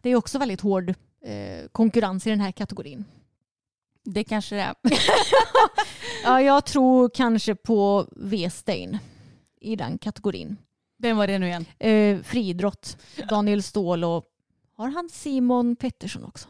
Det 0.00 0.10
är 0.10 0.16
också 0.16 0.38
väldigt 0.38 0.60
hård 0.60 0.88
eh, 1.24 1.68
konkurrens 1.72 2.26
i 2.26 2.30
den 2.30 2.40
här 2.40 2.52
kategorin. 2.52 3.04
Det 4.04 4.24
kanske 4.24 4.54
det 4.54 4.62
är. 4.62 4.74
Ja, 6.24 6.42
jag 6.42 6.64
tror 6.66 7.10
kanske 7.14 7.54
på 7.54 8.06
Westein 8.16 8.98
i 9.60 9.76
den 9.76 9.98
kategorin. 9.98 10.56
Vem 10.98 11.16
var 11.16 11.26
det 11.26 11.38
nu 11.38 11.46
igen? 11.46 11.64
Eh, 11.78 12.22
friidrott, 12.22 12.96
Daniel 13.28 13.62
Ståhl 13.62 14.04
och 14.04 14.24
har 14.76 14.88
han 14.88 15.08
Simon 15.08 15.76
Pettersson 15.76 16.24
också? 16.24 16.48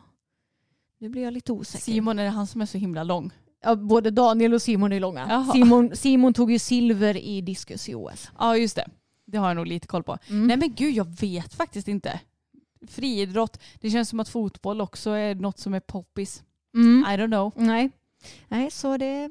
Nu 0.99 1.09
blir 1.09 1.22
jag 1.22 1.32
lite 1.32 1.53
osäker. 1.53 1.84
Simon, 1.84 2.18
är 2.18 2.24
det 2.24 2.30
han 2.30 2.47
som 2.47 2.61
är 2.61 2.66
så 2.66 2.78
himla 2.78 3.03
lång? 3.03 3.32
Ja, 3.62 3.74
både 3.74 4.11
Daniel 4.11 4.55
och 4.55 4.62
Simon 4.62 4.92
är 4.92 5.01
långa. 5.01 5.26
Jaha. 5.28 5.53
Simon, 5.53 5.97
Simon 5.97 6.34
tog 6.34 6.53
ju 6.53 6.59
silver 6.59 7.16
i 7.16 7.40
diskus 7.40 7.88
i 7.88 7.94
OS. 7.94 8.30
Ja, 8.38 8.57
just 8.57 8.76
det. 8.76 8.88
Det 9.26 9.38
har 9.38 9.49
jag 9.49 9.57
nog 9.57 9.66
lite 9.66 9.86
koll 9.86 10.03
på. 10.03 10.18
Mm. 10.28 10.47
Nej 10.47 10.57
men 10.57 10.74
gud, 10.74 10.94
jag 10.94 11.20
vet 11.20 11.55
faktiskt 11.55 11.88
inte. 11.88 12.20
Friidrott, 12.88 13.61
det 13.80 13.90
känns 13.90 14.09
som 14.09 14.20
att 14.20 14.28
fotboll 14.28 14.80
också 14.80 15.11
är 15.11 15.34
något 15.34 15.59
som 15.59 15.74
är 15.74 15.80
poppis. 15.80 16.42
Mm. 16.74 17.05
I 17.09 17.16
don't 17.16 17.26
know. 17.26 17.53
Nej. 17.57 17.90
Nej, 18.49 18.70
så 18.70 18.97
det... 18.97 19.30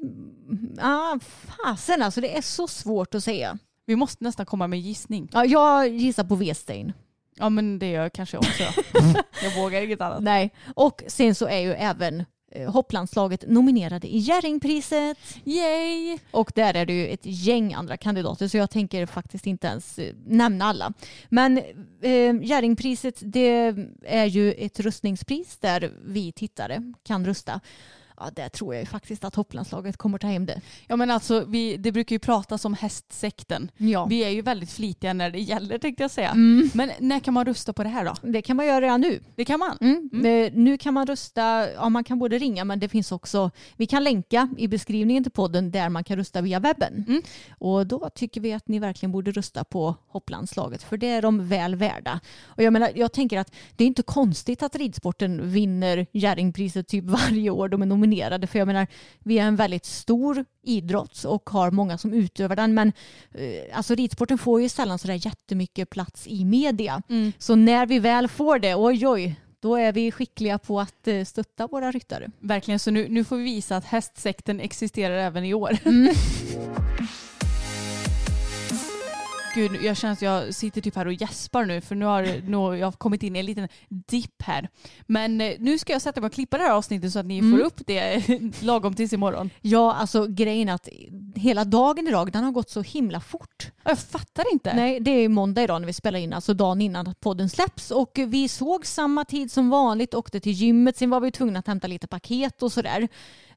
Ah, 0.80 1.18
fasen 1.20 2.02
alltså, 2.02 2.20
det 2.20 2.36
är 2.36 2.42
så 2.42 2.68
svårt 2.68 3.14
att 3.14 3.24
säga. 3.24 3.58
Vi 3.86 3.96
måste 3.96 4.24
nästan 4.24 4.46
komma 4.46 4.66
med 4.66 4.80
gissning. 4.80 5.28
Ja, 5.32 5.44
jag 5.44 5.88
gissar 5.88 6.24
på 6.24 6.34
Westein. 6.34 6.92
Ja 7.38 7.48
men 7.48 7.78
det 7.78 7.90
gör 7.90 8.02
jag 8.02 8.12
kanske 8.12 8.38
också. 8.38 8.62
jag 9.42 9.62
vågar 9.62 9.82
inget 9.82 10.00
annat. 10.00 10.22
Nej. 10.22 10.54
Och 10.74 11.02
sen 11.06 11.34
så 11.34 11.46
är 11.46 11.58
ju 11.58 11.72
även 11.72 12.24
eh, 12.52 12.72
hopplandslaget 12.72 13.44
nominerade 13.48 14.06
i 14.06 14.18
Jerringpriset. 14.18 15.18
Yay! 15.44 16.18
Och 16.30 16.52
där 16.54 16.74
är 16.74 16.86
det 16.86 16.92
ju 16.92 17.06
ett 17.06 17.20
gäng 17.22 17.74
andra 17.74 17.96
kandidater 17.96 18.48
så 18.48 18.56
jag 18.56 18.70
tänker 18.70 19.06
faktiskt 19.06 19.46
inte 19.46 19.66
ens 19.66 19.98
eh, 19.98 20.14
nämna 20.26 20.64
alla. 20.64 20.92
Men 21.28 21.58
eh, 22.02 22.42
Jerringpriset 22.42 23.16
det 23.20 23.74
är 24.04 24.26
ju 24.26 24.52
ett 24.52 24.80
röstningspris 24.80 25.58
där 25.58 25.92
vi 26.04 26.32
tittare 26.32 26.92
kan 27.02 27.26
rösta. 27.26 27.60
Ja, 28.18 28.30
där 28.36 28.48
tror 28.48 28.74
jag 28.74 28.80
ju 28.82 28.86
faktiskt 28.86 29.24
att 29.24 29.34
hopplandslaget 29.34 29.96
kommer 29.96 30.18
ta 30.18 30.26
hem 30.26 30.46
det. 30.46 30.60
Ja 30.86 30.96
men 30.96 31.10
alltså, 31.10 31.44
vi, 31.48 31.76
det 31.76 31.92
brukar 31.92 32.14
ju 32.14 32.18
pratas 32.18 32.64
om 32.64 32.74
hästsekten. 32.74 33.70
Ja. 33.76 34.06
Vi 34.06 34.24
är 34.24 34.30
ju 34.30 34.42
väldigt 34.42 34.72
flitiga 34.72 35.12
när 35.12 35.30
det 35.30 35.40
gäller 35.40 35.78
tänkte 35.78 36.02
jag 36.02 36.10
säga. 36.10 36.30
Mm. 36.30 36.70
Men 36.74 36.90
när 36.98 37.20
kan 37.20 37.34
man 37.34 37.44
rösta 37.44 37.72
på 37.72 37.82
det 37.82 37.88
här 37.88 38.04
då? 38.04 38.14
Det 38.22 38.42
kan 38.42 38.56
man 38.56 38.66
göra 38.66 38.80
redan 38.80 39.00
nu. 39.00 39.20
Det 39.36 39.44
kan 39.44 39.58
man? 39.58 39.78
Mm. 39.80 40.26
Eh, 40.26 40.52
Nu 40.52 40.78
kan 40.78 40.94
man 40.94 41.06
rösta, 41.06 41.72
ja 41.72 41.88
man 41.88 42.04
kan 42.04 42.18
både 42.18 42.38
ringa 42.38 42.64
men 42.64 42.78
det 42.80 42.88
finns 42.88 43.12
också, 43.12 43.50
vi 43.76 43.86
kan 43.86 44.04
länka 44.04 44.48
i 44.58 44.68
beskrivningen 44.68 45.22
till 45.22 45.32
podden 45.32 45.70
där 45.70 45.88
man 45.88 46.04
kan 46.04 46.16
rösta 46.16 46.40
via 46.40 46.60
webben. 46.60 47.04
Mm. 47.08 47.22
Och 47.58 47.86
då 47.86 48.10
tycker 48.14 48.40
vi 48.40 48.52
att 48.52 48.68
ni 48.68 48.78
verkligen 48.78 49.12
borde 49.12 49.32
rösta 49.32 49.64
på 49.64 49.94
hopplandslaget 50.08 50.82
för 50.82 50.96
det 50.96 51.08
är 51.08 51.22
de 51.22 51.48
väl 51.48 51.74
värda. 51.74 52.20
Och 52.44 52.62
jag 52.62 52.72
menar, 52.72 52.90
jag 52.94 53.12
tänker 53.12 53.38
att 53.38 53.54
det 53.76 53.84
är 53.84 53.88
inte 53.88 54.02
konstigt 54.02 54.62
att 54.62 54.76
ridsporten 54.76 55.50
vinner 55.50 56.06
Jerringpriset 56.12 56.88
typ 56.88 57.04
varje 57.30 57.50
år 57.50 57.68
de 57.68 57.82
är 57.82 57.86
nominerade 57.86 58.05
för 58.46 58.58
jag 58.58 58.66
menar, 58.66 58.86
vi 59.18 59.38
är 59.38 59.46
en 59.46 59.56
väldigt 59.56 59.84
stor 59.84 60.44
idrott 60.62 61.24
och 61.24 61.50
har 61.50 61.70
många 61.70 61.98
som 61.98 62.12
utövar 62.12 62.56
den 62.56 62.74
men 62.74 62.92
eh, 63.34 63.76
alltså 63.76 63.94
ridsporten 63.94 64.38
får 64.38 64.62
ju 64.62 64.68
sällan 64.68 64.98
sådär 64.98 65.26
jättemycket 65.26 65.90
plats 65.90 66.26
i 66.26 66.44
media. 66.44 67.02
Mm. 67.08 67.32
Så 67.38 67.54
när 67.54 67.86
vi 67.86 67.98
väl 67.98 68.28
får 68.28 68.58
det, 68.58 68.74
oj 68.74 69.08
oj, 69.08 69.34
då 69.60 69.76
är 69.76 69.92
vi 69.92 70.12
skickliga 70.12 70.58
på 70.58 70.80
att 70.80 71.08
eh, 71.08 71.24
stötta 71.24 71.66
våra 71.66 71.90
ryttare. 71.90 72.30
Verkligen, 72.40 72.78
så 72.78 72.90
nu, 72.90 73.06
nu 73.08 73.24
får 73.24 73.36
vi 73.36 73.42
visa 73.42 73.76
att 73.76 73.84
hästsekten 73.84 74.60
existerar 74.60 75.18
även 75.18 75.44
i 75.44 75.54
år. 75.54 75.78
Gud, 79.56 79.82
jag 79.82 79.96
känner 79.96 80.12
att 80.12 80.22
jag 80.22 80.54
sitter 80.54 80.80
typ 80.80 80.96
här 80.96 81.06
och 81.06 81.12
gäspar 81.12 81.64
nu 81.64 81.80
för 81.80 81.94
nu 81.94 82.04
har 82.04 82.22
nu, 82.22 82.78
jag 82.78 82.86
har 82.86 82.92
kommit 82.92 83.22
in 83.22 83.36
i 83.36 83.38
en 83.38 83.46
liten 83.46 83.68
dipp 83.88 84.42
här. 84.42 84.68
Men 85.06 85.40
eh, 85.40 85.54
nu 85.58 85.78
ska 85.78 85.92
jag 85.92 86.02
sätta 86.02 86.20
mig 86.20 86.26
och 86.26 86.32
klippa 86.32 86.58
det 86.58 86.62
här 86.62 86.70
avsnittet 86.70 87.12
så 87.12 87.18
att 87.18 87.26
ni 87.26 87.42
får 87.42 87.58
upp 87.58 87.80
det 87.86 88.22
lagom 88.62 88.94
tills 88.94 89.12
imorgon. 89.12 89.50
Ja, 89.60 89.94
alltså 89.94 90.26
grejen 90.26 90.68
att 90.68 90.88
hela 91.34 91.64
dagen 91.64 92.08
idag, 92.08 92.32
den 92.32 92.44
har 92.44 92.52
gått 92.52 92.70
så 92.70 92.82
himla 92.82 93.20
fort. 93.20 93.70
Jag 93.84 93.98
fattar 93.98 94.52
inte. 94.52 94.74
Nej, 94.74 95.00
det 95.00 95.10
är 95.10 95.28
måndag 95.28 95.62
idag 95.62 95.80
när 95.80 95.86
vi 95.86 95.92
spelar 95.92 96.18
in, 96.18 96.32
alltså 96.32 96.54
dagen 96.54 96.80
innan 96.80 97.14
podden 97.20 97.48
släpps. 97.48 97.90
Och 97.90 98.18
vi 98.26 98.48
såg 98.48 98.86
samma 98.86 99.24
tid 99.24 99.52
som 99.52 99.70
vanligt, 99.70 100.14
åkte 100.14 100.40
till 100.40 100.52
gymmet, 100.52 100.96
sen 100.96 101.10
var 101.10 101.20
vi 101.20 101.32
tvungna 101.32 101.58
att 101.58 101.66
hämta 101.66 101.86
lite 101.86 102.06
paket 102.06 102.62
och 102.62 102.72
sådär. 102.72 103.08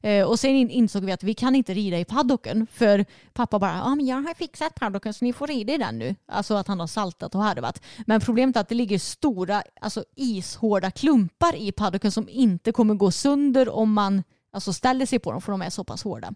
Eh, 0.02 0.26
och 0.26 0.38
sen 0.40 0.50
in- 0.50 0.70
insåg 0.70 1.04
vi 1.04 1.12
att 1.12 1.22
vi 1.22 1.34
kan 1.34 1.54
inte 1.54 1.74
rida 1.74 1.98
i 1.98 2.04
paddocken 2.04 2.66
för 2.72 3.04
pappa 3.32 3.58
bara, 3.58 3.76
ja 3.76 3.94
men 3.94 4.06
jag 4.06 4.16
har 4.16 4.34
fixat 4.34 4.74
paddocken 4.74 5.14
så 5.14 5.24
ni 5.24 5.32
får 5.32 5.46
rida 5.46 5.72
i 5.74 5.78
den 5.78 5.98
nu. 5.98 6.16
Alltså 6.26 6.54
att 6.54 6.68
han 6.68 6.80
har 6.80 6.86
saltat 6.86 7.34
och 7.34 7.42
harvat. 7.42 7.82
Men 8.06 8.20
problemet 8.20 8.56
är 8.56 8.60
att 8.60 8.68
det 8.68 8.74
ligger 8.74 8.98
stora, 8.98 9.62
alltså 9.80 10.04
ishårda 10.16 10.90
klumpar 10.90 11.56
i 11.56 11.72
paddocken 11.72 12.12
som 12.12 12.28
inte 12.28 12.72
kommer 12.72 12.94
gå 12.94 13.10
sönder 13.10 13.68
om 13.68 13.92
man 13.92 14.22
alltså 14.52 14.72
ställer 14.72 15.06
sig 15.06 15.18
på 15.18 15.32
dem 15.32 15.40
för 15.40 15.52
de 15.52 15.62
är 15.62 15.70
så 15.70 15.84
pass 15.84 16.02
hårda. 16.04 16.32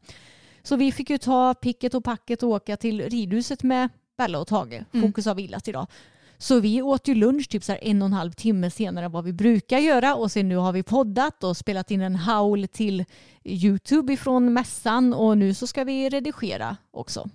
Så 0.63 0.77
vi 0.77 0.93
fick 0.93 1.11
ju 1.11 1.19
ta 1.19 1.55
picket 1.55 1.95
och 1.95 2.05
packet 2.05 2.43
och 2.43 2.49
åka 2.49 2.77
till 2.77 3.03
ridhuset 3.11 3.63
med 3.63 3.89
Bella 4.19 4.39
och 4.39 4.47
Tage. 4.47 4.85
Fokus 5.01 5.27
har 5.27 5.35
vilat 5.35 5.69
idag. 5.69 5.87
Så 6.39 6.61
vi 6.61 6.83
åt 6.83 7.09
ju 7.09 7.15
lunch 7.15 7.49
typ 7.49 7.65
så 7.65 7.73
här 7.73 7.85
en 7.85 8.03
och 8.03 8.07
en 8.07 8.13
halv 8.13 8.33
timme 8.33 8.71
senare 8.71 9.05
än 9.05 9.13
vad 9.13 9.25
vi 9.25 9.33
brukar 9.33 9.79
göra 9.79 10.15
och 10.15 10.31
sen 10.31 10.49
nu 10.49 10.57
har 10.57 10.73
vi 10.73 10.83
poddat 10.83 11.45
och 11.45 11.57
spelat 11.57 11.91
in 11.91 12.01
en 12.01 12.17
haul 12.17 12.69
till 12.69 13.05
Youtube 13.45 14.13
ifrån 14.13 14.53
mässan 14.53 15.15
och 15.15 15.39
nu 15.39 15.55
så 15.55 15.67
ska 15.67 15.85
vi 15.85 16.09
redigera 16.09 16.77
också. 16.91 17.31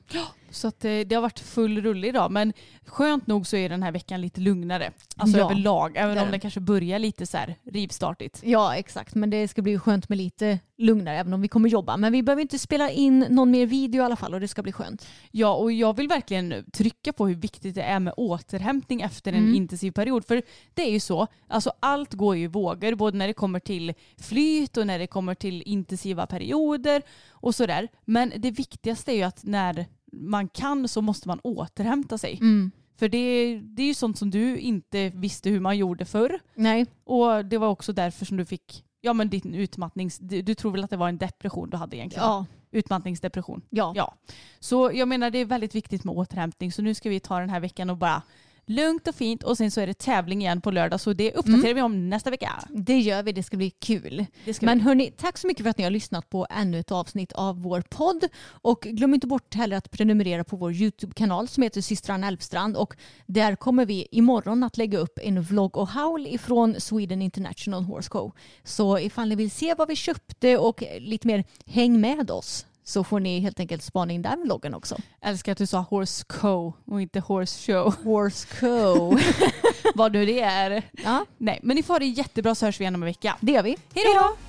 Så 0.52 0.68
att, 0.68 0.86
eh, 0.86 1.00
det 1.00 1.16
har 1.16 1.22
varit 1.22 1.40
full 1.40 1.82
rulle 1.82 2.08
idag 2.08 2.32
men 2.32 2.54
skönt 2.86 3.28
nog 3.28 3.48
så 3.48 3.56
är 3.58 3.70
den 3.70 3.84
här 3.84 3.92
veckan 3.92 4.22
lite 4.22 4.42
lugnare. 4.42 4.92
Alltså 5.18 5.38
Ja, 5.38 5.46
överlag, 5.46 5.98
även 5.98 6.18
om 6.18 6.26
det 6.26 6.32
den. 6.32 6.40
kanske 6.40 6.60
börjar 6.60 7.00
lite 7.00 7.26
så 7.26 7.38
här 7.38 7.56
rivstartigt. 7.72 8.42
Ja 8.44 8.76
exakt 8.76 9.16
men 9.16 9.30
det 9.30 9.48
ska 9.48 9.62
bli 9.62 9.80
skönt 9.80 10.10
med 10.10 10.18
lite 10.18 10.60
lugnare 10.78 11.18
även 11.18 11.34
om 11.34 11.42
vi 11.42 11.48
kommer 11.48 11.70
jobba. 11.70 11.98
Men 11.98 12.12
vi 12.12 12.24
behöver 12.24 12.42
inte 12.42 12.60
spela 12.60 12.90
in 12.92 13.26
någon 13.30 13.52
mer 13.52 13.66
video 13.66 14.02
i 14.02 14.06
alla 14.06 14.16
fall 14.16 14.34
och 14.34 14.40
det 14.40 14.48
ska 14.48 14.64
bli 14.64 14.72
skönt. 14.72 15.08
Ja, 15.32 15.54
och 15.54 15.72
jag 15.72 15.96
vill 15.96 16.08
verkligen 16.08 16.66
trycka 16.74 17.14
på 17.14 17.28
hur 17.28 17.36
viktigt 17.36 17.76
det 17.76 17.82
är 17.82 18.00
med 18.00 18.14
återhämtning 18.18 19.02
efter 19.02 19.34
en 19.34 19.40
Mm. 19.44 19.56
intensiv 19.56 19.92
period. 19.92 20.26
För 20.26 20.42
det 20.74 20.82
är 20.82 20.92
ju 20.92 21.00
så, 21.00 21.28
alltså 21.48 21.72
allt 21.80 22.14
går 22.14 22.36
ju 22.36 22.44
i 22.44 22.48
vågor, 22.48 22.96
både 22.96 23.18
när 23.18 23.28
det 23.28 23.34
kommer 23.34 23.60
till 23.60 23.94
flyt 24.22 24.78
och 24.78 24.88
när 24.88 25.00
det 25.00 25.08
kommer 25.08 25.36
till 25.36 25.64
intensiva 25.66 26.28
perioder 26.28 27.02
och 27.30 27.56
sådär. 27.56 27.88
Men 28.06 28.34
det 28.38 28.52
viktigaste 28.52 29.12
är 29.12 29.16
ju 29.16 29.24
att 29.24 29.44
när 29.44 29.86
man 30.12 30.48
kan 30.50 30.88
så 30.88 31.02
måste 31.02 31.28
man 31.28 31.40
återhämta 31.44 32.18
sig. 32.18 32.38
Mm. 32.42 32.72
För 32.98 33.10
det, 33.10 33.60
det 33.64 33.82
är 33.84 33.88
ju 33.88 33.94
sånt 33.94 34.18
som 34.18 34.30
du 34.32 34.58
inte 34.58 35.10
visste 35.10 35.50
hur 35.50 35.60
man 35.60 35.78
gjorde 35.78 36.06
förr. 36.06 36.40
Nej, 36.56 36.86
Och 37.04 37.46
det 37.46 37.58
var 37.58 37.68
också 37.68 37.94
därför 37.94 38.26
som 38.26 38.38
du 38.38 38.46
fick 38.46 38.84
Ja 39.02 39.14
men 39.14 39.30
din 39.30 39.54
utmattnings... 39.56 40.18
Du, 40.18 40.42
du 40.42 40.56
tror 40.56 40.72
väl 40.72 40.84
att 40.84 40.90
det 40.90 40.98
var 40.98 41.10
en 41.10 41.18
depression 41.18 41.70
du 41.70 41.78
hade 41.78 41.98
egentligen? 41.98 42.26
ja, 42.26 42.46
Utmattningsdepression. 42.72 43.62
ja. 43.70 43.94
Ja. 43.96 44.14
Så 44.60 44.92
jag 44.94 45.08
menar 45.08 45.30
det 45.30 45.40
är 45.40 45.46
väldigt 45.46 45.76
viktigt 45.76 46.04
med 46.04 46.16
återhämtning 46.16 46.72
så 46.72 46.82
nu 46.82 46.94
ska 46.94 47.10
vi 47.10 47.20
ta 47.20 47.40
den 47.40 47.50
här 47.50 47.60
veckan 47.60 47.90
och 47.90 47.98
bara 47.98 48.22
lugnt 48.70 49.08
och 49.08 49.16
fint 49.16 49.44
och 49.44 49.58
sen 49.58 49.72
så 49.72 49.82
är 49.82 49.88
det 49.88 49.94
tävling 49.94 50.42
igen 50.42 50.62
på 50.62 50.72
lördag 50.72 51.00
så 51.00 51.14
det 51.14 51.34
uppdaterar 51.34 51.74
vi 51.74 51.82
om 51.82 52.10
nästa 52.10 52.30
vecka. 52.30 52.64
Det 52.70 53.00
gör 53.00 53.24
vi, 53.24 53.32
det 53.32 53.44
ska 53.44 53.58
bli 53.58 53.70
kul. 53.70 54.26
Ska 54.54 54.66
Men 54.66 54.78
vi. 54.78 54.84
hörni, 54.84 55.12
tack 55.12 55.38
så 55.38 55.48
mycket 55.48 55.64
för 55.64 55.70
att 55.70 55.78
ni 55.78 55.84
har 55.84 55.92
lyssnat 55.92 56.30
på 56.30 56.48
ännu 56.50 56.80
ett 56.80 56.92
avsnitt 56.92 57.32
av 57.32 57.62
vår 57.62 57.82
podd. 57.90 58.24
Och 58.50 58.82
glöm 58.82 59.14
inte 59.14 59.28
bort 59.28 59.56
heller 59.56 59.78
att 59.78 59.92
prenumerera 59.92 60.44
på 60.44 60.58
vår 60.58 60.74
YouTube-kanal 60.74 61.48
som 61.48 61.64
heter 61.64 61.82
systrarna 61.82 62.28
Elfstrand. 62.28 62.78
Och 62.78 62.96
där 63.26 63.56
kommer 63.56 63.86
vi 63.86 64.08
imorgon 64.12 64.64
att 64.64 64.78
lägga 64.78 64.98
upp 64.98 65.20
en 65.22 65.42
vlogg 65.42 65.78
och 65.78 65.88
haul 65.88 66.28
ifrån 66.28 66.76
Sweden 66.78 67.22
International 67.22 67.84
Horse 67.84 68.10
Co. 68.10 68.32
Så 68.64 69.00
ifall 69.00 69.30
ni 69.30 69.36
vill 69.36 69.52
se 69.52 69.76
vad 69.78 69.88
vi 69.88 69.96
köpte 69.96 70.58
och 70.58 70.84
lite 71.00 71.28
mer 71.28 71.44
häng 71.66 72.02
med 72.02 72.32
oss 72.32 72.66
så 72.90 73.04
får 73.04 73.20
ni 73.20 73.40
helt 73.40 73.60
enkelt 73.60 73.84
spana 73.84 74.14
in 74.14 74.22
den 74.22 74.42
vloggen 74.44 74.74
också. 74.74 74.98
Älskar 75.22 75.52
att 75.52 75.58
du 75.58 75.66
sa 75.66 75.80
horse 75.80 76.26
co 76.28 76.74
och 76.86 77.02
inte 77.02 77.20
horse 77.20 77.74
show. 77.74 77.96
Horse 78.04 78.48
Co. 78.60 79.18
Vad 79.96 80.14
nu 80.14 80.26
det 80.26 80.42
är. 80.42 80.84
ja, 81.04 81.26
Nej 81.38 81.60
men 81.64 81.76
ni 81.76 81.84
får 81.84 81.94
ha 81.94 82.00
det 82.00 82.06
jättebra 82.06 82.56
så 82.56 82.66
hörs 82.66 82.80
vi 82.80 82.84
igen 82.84 82.96
om 82.96 83.04
en 83.04 83.08
vecka. 83.08 83.38
det 83.42 83.52
gör 83.52 83.64
vi. 83.64 83.78
Hej 83.94 84.06
då! 84.16 84.49